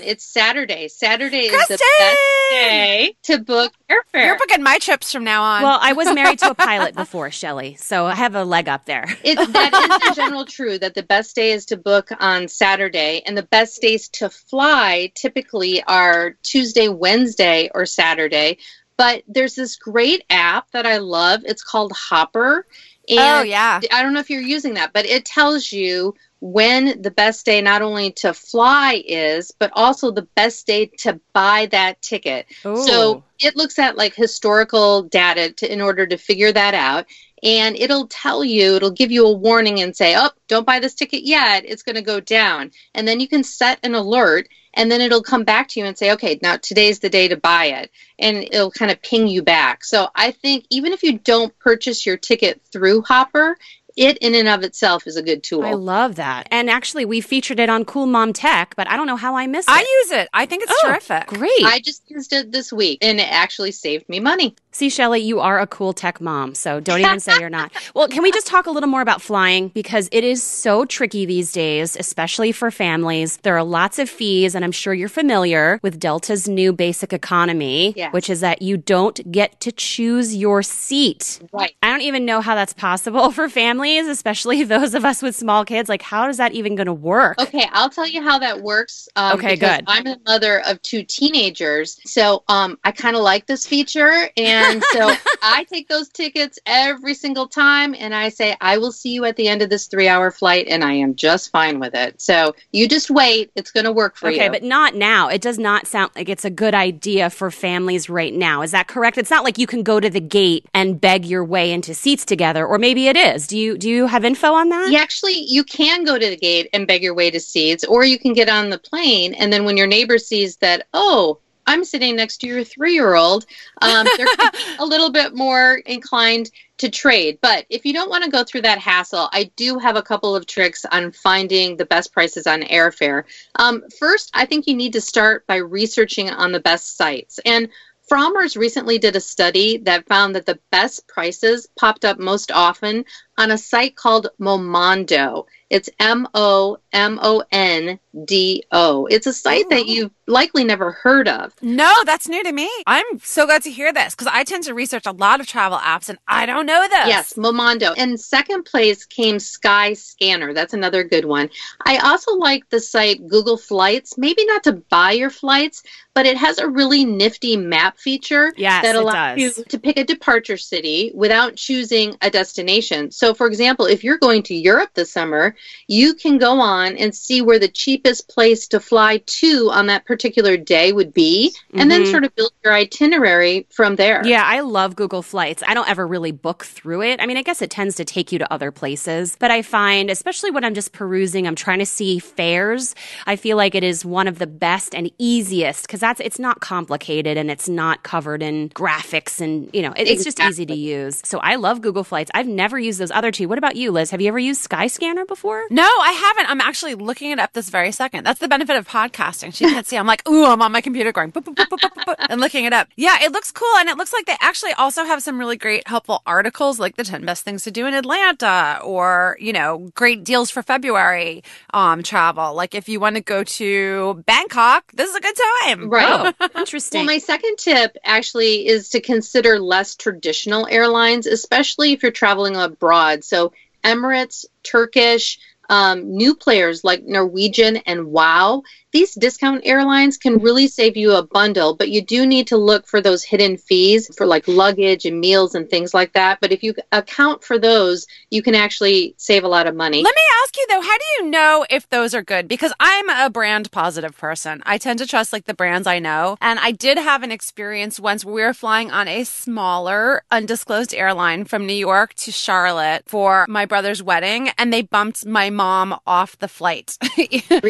It's 0.00 0.24
Saturday. 0.24 0.88
Saturday 0.88 1.48
Kristen! 1.48 1.74
is 1.74 1.80
the 1.80 1.84
best 1.98 2.18
day 2.50 3.16
to 3.22 3.38
book 3.38 3.72
airfare. 3.88 4.26
You're 4.26 4.38
booking 4.38 4.62
my 4.62 4.78
trips 4.78 5.12
from 5.12 5.24
now 5.24 5.42
on. 5.42 5.62
Well, 5.62 5.78
I 5.80 5.92
was 5.92 6.12
married 6.12 6.40
to 6.40 6.50
a 6.50 6.54
pilot 6.56 6.94
before, 6.94 7.30
Shelly, 7.30 7.76
so 7.76 8.06
I 8.06 8.14
have 8.14 8.34
a 8.34 8.44
leg 8.44 8.68
up 8.68 8.84
there. 8.86 9.04
It's, 9.22 9.46
that 9.52 9.72
is 9.72 10.08
the 10.08 10.14
general 10.14 10.44
true 10.44 10.78
that 10.78 10.94
the 10.94 11.02
best 11.02 11.36
day 11.36 11.52
is 11.52 11.66
to 11.66 11.76
book 11.76 12.10
on 12.18 12.48
Saturday, 12.48 13.22
and 13.24 13.36
the 13.38 13.44
best 13.44 13.80
days 13.80 14.08
to 14.10 14.30
fly 14.30 15.12
typically 15.14 15.82
are 15.84 16.36
Tuesday, 16.42 16.88
Wednesday, 16.88 17.70
or 17.74 17.86
Saturday. 17.86 18.58
But 18.96 19.22
there's 19.26 19.54
this 19.54 19.76
great 19.76 20.24
app 20.28 20.70
that 20.72 20.86
I 20.86 20.98
love. 20.98 21.42
It's 21.44 21.62
called 21.62 21.92
Hopper. 21.92 22.66
Oh, 23.10 23.14
and 23.14 23.40
oh, 23.40 23.42
yeah. 23.42 23.80
I 23.92 24.02
don't 24.02 24.12
know 24.12 24.20
if 24.20 24.30
you're 24.30 24.40
using 24.40 24.74
that, 24.74 24.92
but 24.92 25.06
it 25.06 25.24
tells 25.24 25.72
you 25.72 26.14
when 26.42 27.00
the 27.00 27.10
best 27.12 27.46
day 27.46 27.62
not 27.62 27.82
only 27.82 28.10
to 28.10 28.34
fly 28.34 29.00
is, 29.06 29.52
but 29.60 29.70
also 29.74 30.10
the 30.10 30.26
best 30.34 30.66
day 30.66 30.86
to 30.86 31.20
buy 31.32 31.66
that 31.70 32.02
ticket. 32.02 32.46
Ooh. 32.66 32.76
So 32.84 33.22
it 33.38 33.54
looks 33.54 33.78
at 33.78 33.96
like 33.96 34.12
historical 34.12 35.04
data 35.04 35.52
to, 35.52 35.72
in 35.72 35.80
order 35.80 36.04
to 36.04 36.18
figure 36.18 36.50
that 36.50 36.74
out. 36.74 37.06
And 37.44 37.76
it'll 37.76 38.08
tell 38.08 38.42
you, 38.42 38.74
it'll 38.74 38.90
give 38.90 39.12
you 39.12 39.24
a 39.26 39.32
warning 39.32 39.82
and 39.82 39.94
say, 39.94 40.16
oh, 40.18 40.30
don't 40.48 40.66
buy 40.66 40.80
this 40.80 40.94
ticket 40.94 41.22
yet. 41.22 41.64
It's 41.64 41.84
going 41.84 41.94
to 41.94 42.02
go 42.02 42.18
down. 42.18 42.72
And 42.92 43.06
then 43.06 43.20
you 43.20 43.28
can 43.28 43.44
set 43.44 43.78
an 43.84 43.94
alert 43.94 44.48
and 44.74 44.90
then 44.90 45.00
it'll 45.00 45.22
come 45.22 45.44
back 45.44 45.68
to 45.68 45.80
you 45.80 45.86
and 45.86 45.96
say, 45.96 46.12
okay, 46.12 46.40
now 46.42 46.56
today's 46.56 46.98
the 46.98 47.10
day 47.10 47.28
to 47.28 47.36
buy 47.36 47.66
it. 47.66 47.90
And 48.18 48.38
it'll 48.38 48.70
kind 48.70 48.90
of 48.90 49.00
ping 49.02 49.28
you 49.28 49.42
back. 49.42 49.84
So 49.84 50.08
I 50.14 50.32
think 50.32 50.64
even 50.70 50.92
if 50.92 51.04
you 51.04 51.18
don't 51.18 51.56
purchase 51.58 52.04
your 52.04 52.16
ticket 52.16 52.60
through 52.72 53.02
Hopper, 53.02 53.56
it 53.96 54.18
in 54.18 54.34
and 54.34 54.48
of 54.48 54.62
itself 54.62 55.06
is 55.06 55.16
a 55.16 55.22
good 55.22 55.42
tool. 55.42 55.64
I 55.64 55.72
love 55.72 56.16
that. 56.16 56.48
And 56.50 56.70
actually, 56.70 57.04
we 57.04 57.20
featured 57.20 57.60
it 57.60 57.68
on 57.68 57.84
Cool 57.84 58.06
Mom 58.06 58.32
Tech, 58.32 58.74
but 58.76 58.88
I 58.88 58.96
don't 58.96 59.06
know 59.06 59.16
how 59.16 59.36
I 59.36 59.46
missed 59.46 59.68
it. 59.68 59.72
I 59.72 59.80
use 59.80 60.12
it. 60.12 60.28
I 60.32 60.46
think 60.46 60.62
it's 60.62 60.72
oh, 60.84 60.88
terrific. 60.88 61.26
Great. 61.28 61.64
I 61.64 61.80
just 61.80 62.10
used 62.10 62.32
it 62.32 62.52
this 62.52 62.72
week 62.72 62.98
and 63.02 63.20
it 63.20 63.30
actually 63.30 63.72
saved 63.72 64.08
me 64.08 64.20
money. 64.20 64.54
See, 64.74 64.88
Shelly, 64.88 65.20
you 65.20 65.38
are 65.38 65.60
a 65.60 65.66
cool 65.66 65.92
tech 65.92 66.18
mom, 66.18 66.54
so 66.54 66.80
don't 66.80 67.00
even 67.00 67.20
say 67.20 67.34
you're 67.38 67.50
not. 67.50 67.70
Well, 67.94 68.08
can 68.08 68.22
we 68.22 68.32
just 68.32 68.46
talk 68.46 68.66
a 68.66 68.70
little 68.70 68.88
more 68.88 69.02
about 69.02 69.20
flying? 69.20 69.68
Because 69.68 70.08
it 70.12 70.24
is 70.24 70.42
so 70.42 70.86
tricky 70.86 71.26
these 71.26 71.52
days, 71.52 71.94
especially 71.96 72.50
for 72.50 72.70
families. 72.70 73.36
There 73.38 73.54
are 73.56 73.62
lots 73.62 73.98
of 73.98 74.08
fees, 74.08 74.54
and 74.54 74.64
I'm 74.64 74.72
sure 74.72 74.94
you're 74.94 75.10
familiar 75.10 75.78
with 75.82 76.00
Delta's 76.00 76.48
new 76.48 76.72
basic 76.72 77.12
economy, 77.12 77.92
which 78.12 78.30
is 78.30 78.40
that 78.40 78.62
you 78.62 78.78
don't 78.78 79.30
get 79.30 79.60
to 79.60 79.72
choose 79.72 80.34
your 80.34 80.62
seat. 80.62 81.40
Right. 81.52 81.74
I 81.82 81.90
don't 81.90 82.00
even 82.00 82.24
know 82.24 82.40
how 82.40 82.54
that's 82.54 82.72
possible 82.72 83.30
for 83.32 83.48
families, 83.50 84.06
especially 84.06 84.64
those 84.64 84.94
of 84.94 85.04
us 85.04 85.20
with 85.20 85.36
small 85.36 85.64
kids. 85.66 85.90
Like, 85.90 86.02
how 86.02 86.28
is 86.28 86.38
that 86.38 86.52
even 86.52 86.74
going 86.76 86.86
to 86.86 86.94
work? 86.94 87.38
Okay, 87.38 87.66
I'll 87.72 87.90
tell 87.90 88.06
you 88.06 88.22
how 88.22 88.38
that 88.38 88.62
works. 88.62 89.08
Um, 89.16 89.38
okay, 89.38 89.56
good. 89.56 89.84
I'm 89.86 90.06
a 90.06 90.18
mother 90.24 90.62
of 90.66 90.80
two 90.80 91.02
teenagers, 91.02 92.00
so 92.06 92.42
um, 92.48 92.78
I 92.84 92.92
kind 92.92 93.16
of 93.16 93.22
like 93.22 93.46
this 93.46 93.66
feature. 93.66 94.30
And 94.36 94.61
and 94.62 94.82
so 94.92 95.14
I 95.42 95.64
take 95.64 95.88
those 95.88 96.08
tickets 96.08 96.58
every 96.66 97.14
single 97.14 97.48
time 97.48 97.94
and 97.98 98.14
I 98.14 98.28
say, 98.28 98.56
I 98.60 98.78
will 98.78 98.92
see 98.92 99.10
you 99.10 99.24
at 99.24 99.36
the 99.36 99.48
end 99.48 99.62
of 99.62 99.70
this 99.70 99.86
three 99.86 100.08
hour 100.08 100.30
flight 100.30 100.66
and 100.68 100.82
I 100.84 100.94
am 100.94 101.14
just 101.14 101.50
fine 101.50 101.78
with 101.78 101.94
it. 101.94 102.20
So 102.20 102.54
you 102.72 102.88
just 102.88 103.10
wait. 103.10 103.50
It's 103.54 103.70
going 103.70 103.84
to 103.84 103.92
work 103.92 104.16
for 104.16 104.28
okay, 104.28 104.36
you. 104.36 104.42
Okay, 104.42 104.48
but 104.50 104.62
not 104.62 104.94
now. 104.94 105.28
It 105.28 105.40
does 105.40 105.58
not 105.58 105.86
sound 105.86 106.10
like 106.14 106.28
it's 106.28 106.44
a 106.44 106.50
good 106.50 106.74
idea 106.74 107.30
for 107.30 107.50
families 107.50 108.08
right 108.08 108.32
now. 108.32 108.62
Is 108.62 108.70
that 108.70 108.88
correct? 108.88 109.18
It's 109.18 109.30
not 109.30 109.44
like 109.44 109.58
you 109.58 109.66
can 109.66 109.82
go 109.82 110.00
to 110.00 110.08
the 110.08 110.20
gate 110.20 110.66
and 110.72 111.00
beg 111.00 111.26
your 111.26 111.44
way 111.44 111.72
into 111.72 111.94
seats 111.94 112.24
together, 112.24 112.66
or 112.66 112.78
maybe 112.78 113.08
it 113.08 113.16
is. 113.16 113.46
Do 113.46 113.58
you 113.58 113.76
do 113.76 113.88
you 113.88 114.06
have 114.06 114.24
info 114.24 114.52
on 114.54 114.68
that? 114.70 114.90
Yeah, 114.90 115.00
actually, 115.00 115.44
you 115.48 115.64
can 115.64 116.04
go 116.04 116.18
to 116.18 116.30
the 116.30 116.36
gate 116.36 116.68
and 116.72 116.86
beg 116.86 117.02
your 117.02 117.14
way 117.14 117.30
to 117.30 117.40
seats, 117.40 117.84
or 117.84 118.04
you 118.04 118.18
can 118.18 118.32
get 118.32 118.48
on 118.48 118.70
the 118.70 118.78
plane 118.78 119.34
and 119.34 119.52
then 119.52 119.64
when 119.64 119.76
your 119.76 119.86
neighbor 119.86 120.18
sees 120.18 120.56
that, 120.58 120.86
oh, 120.94 121.38
I'm 121.66 121.84
sitting 121.84 122.16
next 122.16 122.38
to 122.38 122.46
your 122.46 122.64
three 122.64 122.94
year 122.94 123.14
old, 123.14 123.46
um, 123.80 124.06
they're 124.16 124.26
a 124.78 124.84
little 124.84 125.10
bit 125.10 125.34
more 125.34 125.74
inclined 125.86 126.50
to 126.78 126.90
trade. 126.90 127.38
But 127.40 127.66
if 127.70 127.86
you 127.86 127.92
don't 127.92 128.10
want 128.10 128.24
to 128.24 128.30
go 128.30 128.44
through 128.44 128.62
that 128.62 128.78
hassle, 128.78 129.28
I 129.32 129.50
do 129.56 129.78
have 129.78 129.96
a 129.96 130.02
couple 130.02 130.34
of 130.34 130.46
tricks 130.46 130.84
on 130.84 131.12
finding 131.12 131.76
the 131.76 131.86
best 131.86 132.12
prices 132.12 132.46
on 132.46 132.62
airfare. 132.62 133.24
Um, 133.54 133.84
first, 133.98 134.30
I 134.34 134.46
think 134.46 134.66
you 134.66 134.74
need 134.74 134.94
to 134.94 135.00
start 135.00 135.46
by 135.46 135.56
researching 135.56 136.30
on 136.30 136.52
the 136.52 136.60
best 136.60 136.96
sites. 136.96 137.38
And 137.44 137.68
Frommer's 138.10 138.56
recently 138.56 138.98
did 138.98 139.16
a 139.16 139.20
study 139.20 139.78
that 139.78 140.06
found 140.06 140.34
that 140.34 140.44
the 140.44 140.58
best 140.70 141.06
prices 141.06 141.68
popped 141.78 142.04
up 142.04 142.18
most 142.18 142.50
often 142.50 143.04
on 143.38 143.50
a 143.50 143.58
site 143.58 143.96
called 143.96 144.28
Momondo. 144.40 145.46
It's 145.72 145.88
M 145.98 146.28
O 146.34 146.76
M 146.92 147.18
O 147.22 147.42
N 147.50 147.98
D 148.26 148.62
O. 148.72 149.06
It's 149.06 149.26
a 149.26 149.32
site 149.32 149.64
Ooh. 149.64 149.68
that 149.70 149.80
oh. 149.80 149.86
you've 149.86 150.10
likely 150.26 150.64
never 150.64 150.92
heard 150.92 151.28
of. 151.28 151.54
No, 151.62 151.94
that's 152.04 152.28
new 152.28 152.42
to 152.44 152.52
me. 152.52 152.70
I'm 152.86 153.18
so 153.20 153.46
glad 153.46 153.62
to 153.62 153.70
hear 153.70 153.90
this 153.90 154.14
because 154.14 154.30
I 154.30 154.44
tend 154.44 154.64
to 154.64 154.74
research 154.74 155.06
a 155.06 155.12
lot 155.12 155.40
of 155.40 155.46
travel 155.46 155.78
apps 155.78 156.10
and 156.10 156.18
I 156.28 156.44
don't 156.44 156.66
know 156.66 156.86
this. 156.88 157.08
Yes, 157.08 157.32
Momondo. 157.34 157.94
And 157.96 158.20
second 158.20 158.64
place 158.64 159.06
came 159.06 159.36
Skyscanner. 159.36 160.54
That's 160.54 160.74
another 160.74 161.04
good 161.04 161.24
one. 161.24 161.48
I 161.86 161.96
also 161.98 162.34
like 162.36 162.68
the 162.68 162.80
site 162.80 163.26
Google 163.26 163.56
Flights. 163.56 164.18
Maybe 164.18 164.44
not 164.44 164.64
to 164.64 164.72
buy 164.72 165.12
your 165.12 165.30
flights, 165.30 165.82
but 166.14 166.26
it 166.26 166.36
has 166.36 166.58
a 166.58 166.68
really 166.68 167.06
nifty 167.06 167.56
map 167.56 167.98
feature 167.98 168.52
yes, 168.58 168.82
that 168.82 168.94
allows 168.94 169.38
you 169.38 169.50
to 169.52 169.78
pick 169.78 169.98
a 169.98 170.04
departure 170.04 170.58
city 170.58 171.12
without 171.14 171.56
choosing 171.56 172.14
a 172.20 172.30
destination. 172.30 173.10
So, 173.22 173.34
for 173.34 173.46
example, 173.46 173.86
if 173.86 174.02
you're 174.02 174.18
going 174.18 174.42
to 174.42 174.54
Europe 174.56 174.90
this 174.94 175.12
summer, 175.12 175.54
you 175.86 176.14
can 176.14 176.38
go 176.38 176.58
on 176.58 176.96
and 176.96 177.14
see 177.14 177.40
where 177.40 177.60
the 177.60 177.68
cheapest 177.68 178.28
place 178.28 178.66
to 178.66 178.80
fly 178.80 179.18
to 179.18 179.70
on 179.70 179.86
that 179.86 180.06
particular 180.06 180.56
day 180.56 180.92
would 180.92 181.14
be, 181.14 181.54
and 181.70 181.82
mm-hmm. 181.82 181.88
then 181.88 182.06
sort 182.06 182.24
of 182.24 182.34
build 182.34 182.50
your 182.64 182.72
itinerary 182.74 183.64
from 183.70 183.94
there. 183.94 184.26
Yeah, 184.26 184.42
I 184.44 184.58
love 184.58 184.96
Google 184.96 185.22
Flights. 185.22 185.62
I 185.64 185.72
don't 185.72 185.88
ever 185.88 186.04
really 186.04 186.32
book 186.32 186.64
through 186.64 187.02
it. 187.02 187.20
I 187.22 187.26
mean, 187.26 187.36
I 187.36 187.42
guess 187.42 187.62
it 187.62 187.70
tends 187.70 187.94
to 187.94 188.04
take 188.04 188.32
you 188.32 188.40
to 188.40 188.52
other 188.52 188.72
places, 188.72 189.36
but 189.38 189.52
I 189.52 189.62
find, 189.62 190.10
especially 190.10 190.50
when 190.50 190.64
I'm 190.64 190.74
just 190.74 190.92
perusing, 190.92 191.46
I'm 191.46 191.54
trying 191.54 191.78
to 191.78 191.86
see 191.86 192.18
fares, 192.18 192.96
I 193.28 193.36
feel 193.36 193.56
like 193.56 193.76
it 193.76 193.84
is 193.84 194.04
one 194.04 194.26
of 194.26 194.40
the 194.40 194.48
best 194.48 194.96
and 194.96 195.08
easiest 195.18 195.86
because 195.86 196.00
that's 196.00 196.18
it's 196.18 196.40
not 196.40 196.58
complicated 196.58 197.36
and 197.36 197.52
it's 197.52 197.68
not 197.68 198.02
covered 198.02 198.42
in 198.42 198.70
graphics 198.70 199.40
and 199.40 199.70
you 199.72 199.82
know 199.82 199.92
it, 199.92 200.08
it's 200.08 200.24
just 200.24 200.40
easy 200.40 200.66
to 200.66 200.74
use. 200.74 201.20
So 201.24 201.38
I 201.38 201.54
love 201.54 201.82
Google 201.82 202.02
Flights. 202.02 202.32
I've 202.34 202.48
never 202.48 202.80
used 202.80 202.98
those 202.98 203.11
other 203.12 203.30
two. 203.30 203.48
What 203.48 203.58
about 203.58 203.76
you, 203.76 203.90
Liz? 203.92 204.10
Have 204.10 204.20
you 204.20 204.28
ever 204.28 204.38
used 204.38 204.68
Skyscanner 204.68 205.26
before? 205.26 205.64
No, 205.70 205.82
I 205.82 206.12
haven't. 206.12 206.50
I'm 206.50 206.60
actually 206.60 206.94
looking 206.94 207.30
it 207.30 207.38
up 207.38 207.52
this 207.52 207.70
very 207.70 207.92
second. 207.92 208.24
That's 208.24 208.40
the 208.40 208.48
benefit 208.48 208.76
of 208.76 208.88
podcasting. 208.88 209.54
She 209.54 209.64
can't 209.64 209.86
see. 209.86 209.96
I'm 209.96 210.06
like, 210.06 210.28
ooh, 210.28 210.44
I'm 210.44 210.62
on 210.62 210.72
my 210.72 210.80
computer 210.80 211.12
going 211.12 211.32
boop, 211.32 211.44
boop, 211.44 211.54
boop, 211.66 212.16
and 212.28 212.40
looking 212.40 212.64
it 212.64 212.72
up. 212.72 212.88
Yeah, 212.96 213.18
it 213.22 213.32
looks 213.32 213.50
cool, 213.50 213.74
and 213.78 213.88
it 213.88 213.96
looks 213.96 214.12
like 214.12 214.26
they 214.26 214.36
actually 214.40 214.72
also 214.72 215.04
have 215.04 215.22
some 215.22 215.38
really 215.38 215.56
great 215.56 215.86
helpful 215.86 216.22
articles, 216.26 216.78
like 216.78 216.96
the 216.96 217.04
10 217.04 217.24
best 217.24 217.44
things 217.44 217.64
to 217.64 217.70
do 217.70 217.86
in 217.86 217.94
Atlanta, 217.94 218.80
or 218.82 219.36
you 219.40 219.52
know, 219.52 219.90
great 219.94 220.24
deals 220.24 220.50
for 220.50 220.62
February 220.62 221.42
um, 221.74 222.02
travel. 222.02 222.54
Like 222.54 222.74
if 222.74 222.88
you 222.88 223.00
want 223.00 223.16
to 223.16 223.22
go 223.22 223.44
to 223.44 224.22
Bangkok, 224.26 224.90
this 224.92 225.10
is 225.10 225.16
a 225.16 225.20
good 225.20 225.36
time. 225.62 225.90
Right. 225.90 226.34
Oh, 226.40 226.48
interesting. 226.58 227.00
well, 227.00 227.06
my 227.06 227.18
second 227.18 227.56
tip 227.58 227.96
actually 228.04 228.66
is 228.66 228.88
to 228.90 229.00
consider 229.00 229.58
less 229.58 229.94
traditional 229.94 230.66
airlines, 230.70 231.26
especially 231.26 231.92
if 231.92 232.02
you're 232.02 232.12
traveling 232.12 232.56
abroad. 232.56 233.01
So 233.24 233.52
Emirates, 233.84 234.44
Turkish, 234.62 235.38
um, 235.68 236.16
new 236.16 236.34
players 236.34 236.84
like 236.84 237.02
Norwegian 237.04 237.78
and 237.78 238.06
WOW 238.06 238.62
these 238.92 239.14
discount 239.14 239.62
airlines 239.64 240.18
can 240.18 240.38
really 240.38 240.66
save 240.66 240.96
you 240.96 241.12
a 241.12 241.22
bundle, 241.22 241.74
but 241.74 241.90
you 241.90 242.02
do 242.02 242.26
need 242.26 242.46
to 242.48 242.56
look 242.56 242.86
for 242.86 243.00
those 243.00 243.24
hidden 243.24 243.56
fees 243.56 244.14
for 244.16 244.26
like 244.26 244.46
luggage 244.46 245.06
and 245.06 245.18
meals 245.18 245.54
and 245.54 245.68
things 245.68 245.94
like 245.94 246.12
that. 246.12 246.40
But 246.40 246.52
if 246.52 246.62
you 246.62 246.74
account 246.92 247.42
for 247.42 247.58
those, 247.58 248.06
you 248.30 248.42
can 248.42 248.54
actually 248.54 249.14
save 249.16 249.44
a 249.44 249.48
lot 249.48 249.66
of 249.66 249.74
money. 249.74 250.02
Let 250.02 250.14
me 250.14 250.22
ask 250.42 250.56
you 250.56 250.66
though, 250.68 250.82
how 250.82 250.98
do 250.98 251.04
you 251.16 251.30
know 251.30 251.66
if 251.70 251.88
those 251.88 252.14
are 252.14 252.22
good? 252.22 252.48
Because 252.48 252.72
I'm 252.78 253.08
a 253.08 253.30
brand 253.30 253.72
positive 253.72 254.16
person. 254.16 254.62
I 254.66 254.76
tend 254.76 254.98
to 254.98 255.06
trust 255.06 255.32
like 255.32 255.46
the 255.46 255.54
brands 255.54 255.86
I 255.86 255.98
know. 255.98 256.36
And 256.40 256.58
I 256.58 256.72
did 256.72 256.98
have 256.98 257.22
an 257.22 257.32
experience 257.32 257.98
once 257.98 258.24
where 258.24 258.34
we 258.34 258.42
were 258.42 258.54
flying 258.54 258.90
on 258.90 259.08
a 259.08 259.24
smaller, 259.24 260.22
undisclosed 260.30 260.94
airline 260.94 261.46
from 261.46 261.66
New 261.66 261.72
York 261.72 262.12
to 262.14 262.30
Charlotte 262.30 263.04
for 263.06 263.46
my 263.48 263.64
brother's 263.64 264.02
wedding, 264.02 264.50
and 264.58 264.72
they 264.72 264.82
bumped 264.82 265.24
my 265.24 265.48
mom 265.48 265.98
off 266.06 266.38
the 266.38 266.48
flight. 266.48 266.98